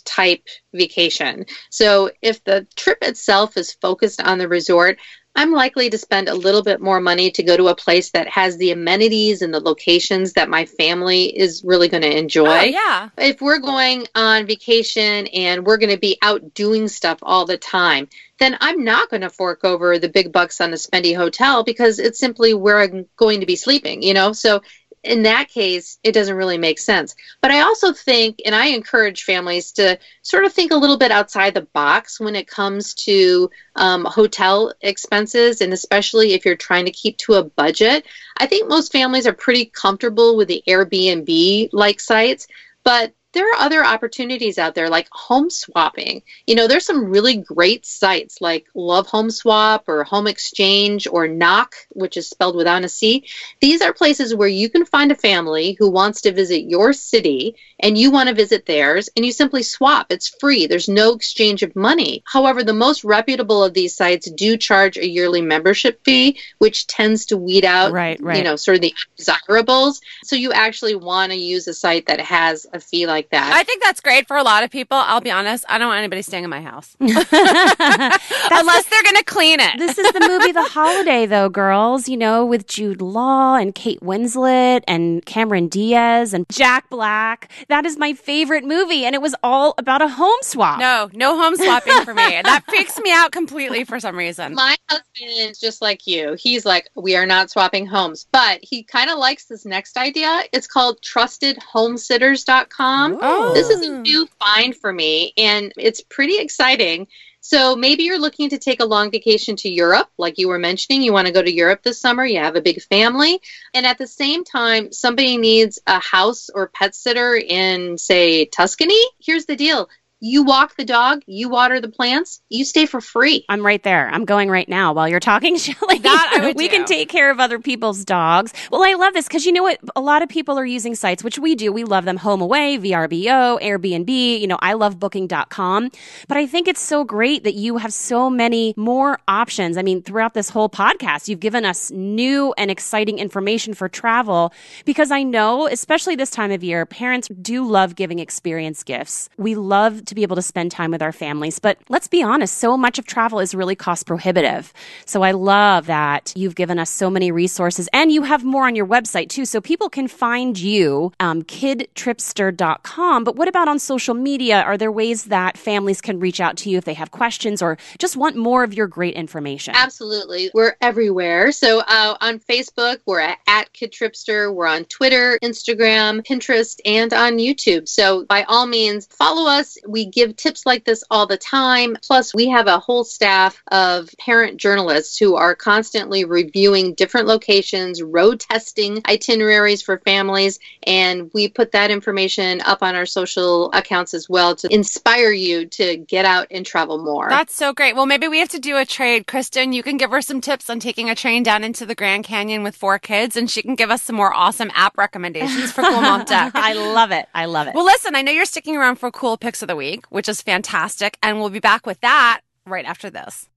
type 0.05 0.47
vacation. 0.73 1.45
So 1.69 2.11
if 2.21 2.43
the 2.43 2.67
trip 2.75 2.99
itself 3.01 3.57
is 3.57 3.73
focused 3.73 4.21
on 4.21 4.37
the 4.37 4.47
resort, 4.47 4.99
I'm 5.37 5.51
likely 5.51 5.89
to 5.89 5.97
spend 5.97 6.29
a 6.29 6.33
little 6.33 6.63
bit 6.63 6.79
more 6.79 7.01
money 7.01 7.29
to 7.31 7.43
go 7.43 7.57
to 7.57 7.67
a 7.67 7.75
place 7.75 8.11
that 8.11 8.29
has 8.29 8.55
the 8.55 8.71
amenities 8.71 9.41
and 9.41 9.53
the 9.53 9.59
locations 9.59 10.33
that 10.33 10.49
my 10.49 10.65
family 10.65 11.25
is 11.25 11.61
really 11.65 11.89
going 11.89 12.03
to 12.03 12.17
enjoy. 12.17 12.47
Oh, 12.47 12.63
yeah. 12.63 13.09
If 13.17 13.41
we're 13.41 13.59
going 13.59 14.07
on 14.15 14.45
vacation 14.45 15.27
and 15.27 15.65
we're 15.65 15.77
going 15.77 15.91
to 15.91 15.99
be 15.99 16.17
out 16.21 16.53
doing 16.53 16.87
stuff 16.87 17.19
all 17.21 17.45
the 17.45 17.57
time, 17.57 18.07
then 18.39 18.57
I'm 18.61 18.85
not 18.85 19.09
going 19.09 19.23
to 19.23 19.29
fork 19.29 19.65
over 19.65 19.99
the 19.99 20.07
big 20.07 20.31
bucks 20.31 20.61
on 20.61 20.71
a 20.71 20.77
spendy 20.77 21.15
hotel 21.15 21.65
because 21.65 21.99
it's 21.99 22.19
simply 22.19 22.53
where 22.53 22.79
I'm 22.79 23.05
going 23.17 23.41
to 23.41 23.45
be 23.45 23.57
sleeping, 23.57 24.03
you 24.03 24.13
know? 24.13 24.31
So 24.31 24.61
in 25.05 25.23
that 25.23 25.49
case, 25.49 25.99
it 26.03 26.13
doesn't 26.13 26.35
really 26.35 26.57
make 26.57 26.79
sense. 26.79 27.15
But 27.41 27.51
I 27.51 27.61
also 27.61 27.93
think, 27.93 28.41
and 28.45 28.55
I 28.55 28.67
encourage 28.67 29.23
families 29.23 29.71
to 29.73 29.97
sort 30.23 30.45
of 30.45 30.53
think 30.53 30.71
a 30.71 30.77
little 30.77 30.97
bit 30.97 31.11
outside 31.11 31.53
the 31.53 31.61
box 31.61 32.19
when 32.19 32.35
it 32.35 32.47
comes 32.47 32.93
to 33.05 33.49
um, 33.75 34.05
hotel 34.05 34.73
expenses, 34.81 35.61
and 35.61 35.71
especially 35.73 36.33
if 36.33 36.45
you're 36.45 36.55
trying 36.55 36.85
to 36.85 36.91
keep 36.91 37.17
to 37.19 37.35
a 37.35 37.43
budget. 37.43 38.05
I 38.37 38.47
think 38.47 38.67
most 38.67 38.91
families 38.91 39.27
are 39.27 39.33
pretty 39.33 39.65
comfortable 39.65 40.35
with 40.35 40.47
the 40.47 40.63
Airbnb 40.67 41.69
like 41.71 41.99
sites, 41.99 42.47
but 42.83 43.13
there 43.35 43.51
are 43.51 43.61
other 43.61 43.85
opportunities 43.85 44.57
out 44.57 44.75
there 44.75 44.89
like 44.89 45.09
home 45.11 45.49
swapping. 45.49 46.23
You 46.47 46.55
know, 46.55 46.67
there's 46.67 46.85
some 46.85 47.11
really 47.11 47.35
great 47.35 47.85
sites 47.85 48.39
like 48.39 48.65
Love 48.73 49.07
Home 49.07 49.29
Swap 49.29 49.83
or 49.87 50.05
Home 50.05 50.25
Exchange 50.25 51.05
or 51.05 51.27
Knok, 51.27 51.73
which 51.89 52.15
is 52.15 52.29
spelled 52.29 52.55
without 52.55 52.85
a 52.85 52.89
C. 52.89 53.25
These 53.59 53.81
are 53.81 53.93
places 53.93 54.33
where 54.33 54.47
you 54.47 54.69
can 54.69 54.85
find 54.85 55.11
a 55.11 55.15
family 55.15 55.75
who 55.77 55.89
wants 55.89 56.21
to 56.21 56.31
visit 56.31 56.61
your 56.61 56.93
city 56.93 57.57
and 57.79 57.97
you 57.97 58.09
want 58.09 58.29
to 58.29 58.35
visit 58.35 58.65
theirs 58.65 59.09
and 59.15 59.25
you 59.25 59.33
simply 59.33 59.63
swap. 59.63 60.07
It's 60.11 60.29
free. 60.39 60.65
There's 60.65 60.87
no 60.87 61.13
exchange 61.13 61.61
of 61.61 61.75
money. 61.75 62.23
However, 62.25 62.63
the 62.63 62.73
most 62.73 63.03
reputable 63.03 63.65
of 63.65 63.73
these 63.73 63.95
sites 63.95 64.31
do 64.31 64.55
charge 64.55 64.97
a 64.97 65.07
yearly 65.07 65.41
membership 65.41 66.01
fee, 66.05 66.39
which 66.59 66.87
tends 66.87 67.25
to 67.27 67.37
weed 67.37 67.65
out, 67.65 67.91
right, 67.91 68.19
right. 68.21 68.37
you 68.37 68.43
know, 68.43 68.55
sort 68.55 68.75
of 68.75 68.81
the 68.81 68.95
desirables. 69.17 69.99
So 70.23 70.37
you 70.37 70.53
actually 70.53 70.95
want 70.95 71.33
to 71.33 71.37
use 71.37 71.67
a 71.67 71.73
site 71.73 72.05
that 72.05 72.21
has 72.21 72.65
a 72.71 72.79
fee 72.79 73.07
like 73.07 73.24
like 73.31 73.41
that. 73.41 73.53
I 73.53 73.63
think 73.63 73.83
that's 73.83 74.01
great 74.01 74.27
for 74.27 74.37
a 74.37 74.43
lot 74.43 74.63
of 74.63 74.71
people. 74.71 74.97
I'll 74.97 75.21
be 75.21 75.31
honest. 75.31 75.65
I 75.67 75.77
don't 75.77 75.87
want 75.87 75.99
anybody 75.99 76.21
staying 76.21 76.43
in 76.43 76.49
my 76.49 76.61
house 76.61 76.95
unless 76.99 77.29
the, 77.29 78.85
they're 78.89 79.03
going 79.03 79.15
to 79.15 79.23
clean 79.25 79.59
it. 79.59 79.77
This 79.77 79.97
is 79.97 80.11
the 80.11 80.19
movie 80.19 80.51
The 80.51 80.63
Holiday, 80.63 81.25
though, 81.25 81.49
girls. 81.49 82.07
You 82.07 82.17
know, 82.17 82.45
with 82.45 82.67
Jude 82.67 83.01
Law 83.01 83.55
and 83.55 83.73
Kate 83.73 84.01
Winslet 84.01 84.83
and 84.87 85.25
Cameron 85.25 85.67
Diaz 85.67 86.33
and 86.33 86.45
Jack 86.49 86.89
Black. 86.89 87.51
That 87.69 87.85
is 87.85 87.97
my 87.97 88.13
favorite 88.13 88.63
movie, 88.63 89.05
and 89.05 89.15
it 89.15 89.21
was 89.21 89.35
all 89.43 89.73
about 89.77 90.01
a 90.01 90.07
home 90.07 90.37
swap. 90.41 90.79
No, 90.79 91.09
no 91.13 91.37
home 91.37 91.55
swapping 91.55 92.03
for 92.03 92.13
me. 92.13 92.41
that 92.43 92.63
freaks 92.67 92.99
me 92.99 93.11
out 93.11 93.31
completely 93.31 93.83
for 93.83 93.99
some 93.99 94.17
reason. 94.17 94.55
My 94.55 94.75
husband 94.89 95.49
is 95.49 95.59
just 95.59 95.81
like 95.81 96.07
you. 96.07 96.35
He's 96.39 96.65
like, 96.65 96.89
we 96.95 97.15
are 97.15 97.25
not 97.25 97.49
swapping 97.49 97.85
homes, 97.85 98.27
but 98.31 98.59
he 98.61 98.83
kind 98.83 99.09
of 99.09 99.17
likes 99.17 99.45
this 99.45 99.65
next 99.65 99.97
idea. 99.97 100.43
It's 100.51 100.67
called 100.67 101.01
trustedhomesitters.com. 101.01 103.14
Oh. 103.21 103.53
This 103.53 103.69
is 103.69 103.81
a 103.87 103.91
oh. 103.91 104.01
new 104.01 104.27
find 104.39 104.75
for 104.75 104.91
me, 104.91 105.33
and 105.37 105.71
it's 105.77 106.01
pretty 106.01 106.37
exciting. 106.37 107.07
So 107.41 107.75
maybe 107.75 108.01
you're 108.01 108.17
looking 108.17 108.49
to 108.49 108.57
take 108.57 108.79
a 108.79 108.85
long 108.85 109.11
vacation 109.11 109.55
to 109.57 109.69
Europe, 109.69 110.09
like 110.17 110.39
you 110.39 110.47
were 110.47 110.57
mentioning. 110.57 111.03
You 111.03 111.13
want 111.13 111.27
to 111.27 111.33
go 111.33 111.43
to 111.43 111.53
Europe 111.53 111.83
this 111.83 112.01
summer. 112.01 112.25
You 112.25 112.39
have 112.39 112.55
a 112.55 112.61
big 112.61 112.81
family. 112.81 113.39
And 113.75 113.85
at 113.85 113.99
the 113.99 114.07
same 114.07 114.43
time, 114.43 114.91
somebody 114.91 115.37
needs 115.37 115.77
a 115.85 115.99
house 115.99 116.49
or 116.49 116.69
pet 116.69 116.95
sitter 116.95 117.35
in, 117.35 117.99
say, 117.99 118.45
Tuscany. 118.45 118.99
Here's 119.19 119.45
the 119.45 119.55
deal 119.55 119.89
you 120.19 120.43
walk 120.43 120.75
the 120.77 120.85
dog, 120.85 121.21
you 121.27 121.49
water 121.49 121.79
the 121.81 121.89
plants, 121.89 122.41
you 122.49 122.65
stay 122.65 122.85
for 122.85 123.01
free. 123.01 123.45
I'm 123.49 123.65
right 123.65 123.81
there. 123.83 124.07
I'm 124.09 124.25
going 124.25 124.49
right 124.49 124.67
now 124.67 124.93
while 124.93 125.07
you're 125.07 125.19
talking, 125.19 125.57
Shelly. 125.57 125.99
That 125.99 126.53
we 126.55 126.67
do. 126.67 126.77
can 126.77 126.85
take 126.85 127.09
care 127.09 127.29
of 127.31 127.39
other 127.39 127.59
people's 127.59 128.05
dogs. 128.05 128.53
Well, 128.71 128.83
I 128.83 128.93
love 128.93 129.13
this 129.13 129.27
because 129.27 129.45
you 129.45 129.51
know 129.51 129.63
what? 129.63 129.79
A 129.95 130.01
lot 130.01 130.21
of 130.23 130.29
people 130.29 130.57
are 130.57 130.65
using 130.65 130.95
sites, 130.95 131.23
which 131.23 131.37
we 131.37 131.55
do. 131.55 131.71
We 131.71 131.83
love 131.83 132.05
them. 132.05 132.17
HomeAway, 132.17 132.79
VRBO, 132.79 133.61
Airbnb. 133.61 134.39
You 134.39 134.47
know, 134.47 134.57
I 134.61 134.73
love 134.73 134.99
Booking.com. 134.99 135.91
But 136.27 136.37
I 136.37 136.47
think 136.47 136.67
it's 136.67 136.81
so 136.81 137.03
great 137.03 137.43
that 137.43 137.55
you 137.55 137.77
have 137.77 137.93
so 137.93 138.29
many 138.29 138.73
more 138.77 139.19
options. 139.27 139.77
I 139.77 139.81
mean, 139.81 140.01
throughout 140.01 140.33
this 140.33 140.49
whole 140.49 140.69
podcast, 140.69 141.27
you've 141.27 141.39
given 141.39 141.65
us 141.65 141.91
new 141.91 142.53
and 142.57 142.71
exciting 142.71 143.19
information 143.19 143.73
for 143.73 143.89
travel 143.89 144.53
because 144.85 145.11
I 145.11 145.23
know, 145.23 145.67
especially 145.67 146.15
this 146.15 146.29
time 146.29 146.51
of 146.51 146.63
year, 146.63 146.85
parents 146.85 147.27
do 147.27 147.67
love 147.67 147.95
giving 147.95 148.19
experience 148.19 148.83
gifts. 148.83 149.29
We 149.37 149.55
love 149.55 150.04
to 150.07 150.15
be 150.15 150.23
able 150.23 150.35
to 150.35 150.41
spend 150.41 150.71
time 150.71 150.91
with 150.91 151.01
our 151.01 151.11
families. 151.11 151.59
But 151.59 151.77
let's 151.89 152.07
be 152.07 152.23
honest, 152.23 152.57
so 152.57 152.77
much 152.77 152.99
of 152.99 153.05
travel 153.05 153.39
is 153.39 153.55
really 153.55 153.75
cost 153.75 154.05
prohibitive. 154.05 154.73
So 155.05 155.21
I 155.23 155.31
love 155.31 155.87
that 155.87 156.33
you've 156.35 156.55
given 156.55 156.79
us 156.79 156.89
so 156.89 157.09
many 157.09 157.31
resources 157.31 157.89
and 157.93 158.11
you 158.11 158.23
have 158.23 158.43
more 158.43 158.65
on 158.65 158.75
your 158.75 158.87
website 158.87 159.29
too. 159.29 159.45
So 159.45 159.61
people 159.61 159.89
can 159.89 160.07
find 160.07 160.57
you, 160.57 161.11
um, 161.19 161.43
kidtripster.com. 161.43 163.23
But 163.23 163.35
what 163.35 163.47
about 163.47 163.67
on 163.67 163.79
social 163.79 164.13
media? 164.13 164.61
Are 164.61 164.77
there 164.77 164.91
ways 164.91 165.25
that 165.25 165.57
families 165.57 166.01
can 166.01 166.19
reach 166.19 166.39
out 166.39 166.57
to 166.57 166.69
you 166.69 166.77
if 166.77 166.85
they 166.85 166.93
have 166.93 167.11
questions 167.11 167.61
or 167.61 167.77
just 167.97 168.17
want 168.17 168.35
more 168.35 168.63
of 168.63 168.73
your 168.73 168.87
great 168.87 169.15
information? 169.15 169.73
Absolutely. 169.75 170.51
We're 170.53 170.75
everywhere. 170.81 171.51
So 171.51 171.79
uh, 171.79 172.17
on 172.21 172.39
Facebook, 172.39 172.99
we're 173.05 173.19
at, 173.19 173.39
at 173.47 173.73
kidtripster. 173.73 174.53
We're 174.53 174.67
on 174.67 174.85
Twitter, 174.85 175.39
Instagram, 175.43 176.25
Pinterest, 176.25 176.79
and 176.85 177.13
on 177.13 177.37
YouTube. 177.37 177.87
So 177.87 178.25
by 178.25 178.43
all 178.43 178.67
means, 178.67 179.07
follow 179.07 179.49
us. 179.49 179.77
Give 180.03 180.35
tips 180.35 180.65
like 180.65 180.83
this 180.83 181.03
all 181.09 181.27
the 181.27 181.37
time. 181.37 181.95
Plus, 182.01 182.33
we 182.33 182.49
have 182.49 182.67
a 182.67 182.79
whole 182.79 183.05
staff 183.05 183.63
of 183.71 184.09
parent 184.17 184.57
journalists 184.57 185.17
who 185.17 185.35
are 185.35 185.55
constantly 185.55 186.25
reviewing 186.25 186.93
different 186.95 187.27
locations, 187.27 188.01
road 188.01 188.39
testing 188.39 189.01
itineraries 189.07 189.81
for 189.81 189.99
families, 189.99 190.59
and 190.83 191.31
we 191.33 191.47
put 191.47 191.71
that 191.71 191.91
information 191.91 192.61
up 192.61 192.83
on 192.83 192.95
our 192.95 193.05
social 193.05 193.71
accounts 193.71 194.13
as 194.13 194.27
well 194.27 194.55
to 194.55 194.73
inspire 194.73 195.31
you 195.31 195.67
to 195.67 195.97
get 195.97 196.25
out 196.25 196.47
and 196.51 196.65
travel 196.65 196.97
more. 196.97 197.29
That's 197.29 197.55
so 197.55 197.71
great. 197.71 197.95
Well, 197.95 198.07
maybe 198.07 198.27
we 198.27 198.39
have 198.39 198.49
to 198.49 198.59
do 198.59 198.77
a 198.77 198.85
trade. 198.85 199.27
Kristen, 199.27 199.71
you 199.71 199.83
can 199.83 199.97
give 199.97 200.11
her 200.11 200.21
some 200.21 200.41
tips 200.41 200.69
on 200.69 200.79
taking 200.79 201.09
a 201.09 201.15
train 201.15 201.43
down 201.43 201.63
into 201.63 201.85
the 201.85 201.95
Grand 201.95 202.23
Canyon 202.23 202.63
with 202.63 202.75
four 202.75 202.97
kids, 202.97 203.37
and 203.37 203.49
she 203.49 203.61
can 203.61 203.75
give 203.75 203.91
us 203.91 204.01
some 204.01 204.15
more 204.15 204.33
awesome 204.33 204.71
app 204.73 204.97
recommendations 204.97 205.71
for 205.71 205.83
Cool 205.83 206.01
Mom 206.01 206.25
Tech. 206.25 206.53
I 206.55 206.73
love 206.73 207.11
it. 207.11 207.27
I 207.33 207.45
love 207.45 207.67
it. 207.67 207.75
Well, 207.75 207.85
listen, 207.85 208.15
I 208.15 208.23
know 208.23 208.31
you're 208.31 208.45
sticking 208.45 208.75
around 208.75 208.95
for 208.95 209.11
cool 209.11 209.37
picks 209.37 209.61
of 209.61 209.67
the 209.67 209.75
week 209.75 209.84
week, 209.85 210.05
which 210.09 210.29
is 210.29 210.41
fantastic. 210.41 211.17
And 211.21 211.39
we'll 211.39 211.49
be 211.49 211.59
back 211.59 211.85
with 211.85 211.99
that 212.01 212.41
right 212.65 212.85
after 212.85 213.09
this. 213.09 213.49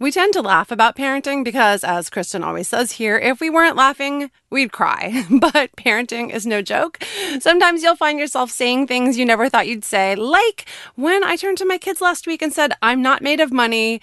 We 0.00 0.10
tend 0.10 0.32
to 0.34 0.42
laugh 0.42 0.70
about 0.72 0.96
parenting 0.96 1.44
because, 1.44 1.84
as 1.84 2.10
Kristen 2.10 2.42
always 2.42 2.68
says 2.68 2.92
here, 2.92 3.16
if 3.16 3.40
we 3.40 3.48
weren't 3.48 3.76
laughing, 3.76 4.30
we'd 4.50 4.72
cry. 4.72 5.24
But 5.44 5.70
parenting 5.76 6.30
is 6.30 6.46
no 6.46 6.62
joke. 6.62 7.02
Sometimes 7.40 7.82
you'll 7.82 7.96
find 7.96 8.18
yourself 8.18 8.50
saying 8.50 8.86
things 8.86 9.16
you 9.16 9.24
never 9.24 9.48
thought 9.48 9.68
you'd 9.68 9.84
say, 9.84 10.16
like 10.16 10.66
when 10.96 11.22
I 11.22 11.36
turned 11.36 11.58
to 11.58 11.66
my 11.66 11.78
kids 11.78 12.00
last 12.00 12.26
week 12.26 12.42
and 12.42 12.52
said, 12.52 12.72
I'm 12.82 13.02
not 13.02 13.22
made 13.22 13.40
of 13.40 13.52
money. 13.52 14.00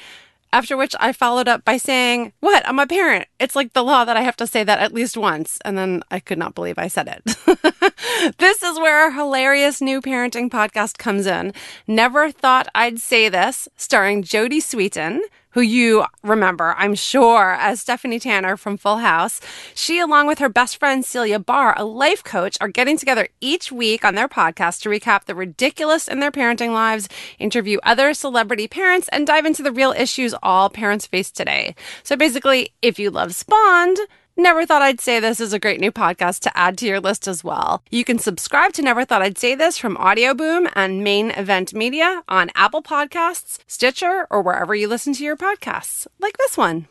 After 0.54 0.76
which 0.76 0.96
I 1.00 1.14
followed 1.14 1.48
up 1.48 1.64
by 1.64 1.78
saying, 1.78 2.34
What? 2.42 2.68
I'm 2.68 2.80
a 2.80 2.88
parent. 2.88 3.28
It's 3.40 3.56
like 3.56 3.74
the 3.74 3.84
law 3.84 4.04
that 4.06 4.18
I 4.18 4.22
have 4.22 4.36
to 4.38 4.48
say 4.48 4.64
that 4.64 4.80
at 4.80 4.94
least 4.94 5.16
once. 5.16 5.60
And 5.64 5.78
then 5.78 6.04
I 6.12 6.20
could 6.20 6.38
not 6.38 6.56
believe 6.56 6.78
I 6.78 6.88
said 6.88 7.08
it. 7.08 8.36
this 8.38 8.62
is 8.62 8.78
where 8.78 9.04
our 9.04 9.12
hilarious 9.12 9.82
new 9.82 10.02
parenting 10.02 10.50
podcast 10.50 10.98
comes 10.98 11.26
in. 11.26 11.54
Never 11.88 12.32
thought 12.32 12.68
I'd 12.76 13.00
say 13.00 13.30
this, 13.30 13.70
starring 13.78 14.24
Jodie 14.24 14.62
Sweetin 14.62 15.22
who 15.52 15.62
you 15.62 16.06
remember, 16.24 16.74
I'm 16.78 16.96
sure, 16.96 17.52
as 17.54 17.82
Stephanie 17.82 18.20
Tanner 18.20 18.58
from 18.58 18.78
Full 18.78 18.98
House. 18.98 19.42
She, 19.74 20.00
along 20.00 20.28
with 20.28 20.40
her 20.40 20.50
best 20.50 20.78
friend 20.78 21.06
Celia 21.06 21.40
Behar, 21.40 21.74
a 21.78 21.86
life 21.86 22.24
coach, 22.24 22.58
are 22.62 22.68
getting 22.68 22.98
together 22.98 23.28
each 23.40 23.72
week 23.72 24.04
on 24.06 24.16
their 24.16 24.28
podcast 24.28 24.82
to 24.82 24.90
recap 24.90 25.26
the 25.26 25.36
ridiculous 25.36 26.08
in 26.08 26.20
their 26.20 26.32
parenting 26.32 26.72
lives, 26.72 27.10
interview 27.40 27.80
other 27.84 28.14
celebrity 28.14 28.68
parents, 28.68 29.10
and 29.12 29.28
dive 29.28 29.46
into 29.46 29.64
the 29.64 29.72
real 29.72 29.92
issues 29.92 30.34
all 30.42 30.70
parents 30.70 31.06
face 31.06 31.32
today. 31.32 31.76
So 32.04 32.16
basically, 32.16 32.74
if 32.82 32.98
you 33.00 33.12
love 33.12 33.36
Spawned, 33.36 34.00
Never 34.38 34.65
Thought 34.65 34.82
I'd 34.82 35.02
Say 35.02 35.20
This 35.20 35.41
is 35.41 35.52
a 35.52 35.60
great 35.60 35.82
new 35.82 35.91
podcast 35.91 36.39
to 36.41 36.58
add 36.58 36.78
to 36.78 36.86
your 36.86 37.02
list 37.02 37.28
as 37.28 37.44
well. 37.44 37.84
You 37.91 38.06
can 38.06 38.17
subscribe 38.17 38.72
to 38.74 38.82
Never 38.82 39.04
Thought 39.04 39.22
I'd 39.22 39.38
Say 39.38 39.56
This 39.56 39.78
from 39.78 39.98
Audio 39.98 40.34
Boom 40.34 40.70
and 40.74 41.04
Main 41.04 41.32
Event 41.32 41.74
Media 41.74 42.24
on 42.30 42.50
Apple 42.56 42.82
Podcasts, 42.82 43.60
Stitcher, 43.67 44.28
or 44.32 44.41
wherever 44.41 44.74
you 44.74 44.88
listen 44.88 45.13
to 45.13 45.24
your 45.24 45.36
podcasts, 45.36 46.08
like 46.20 46.38
this 46.38 46.58
one. 46.58 46.88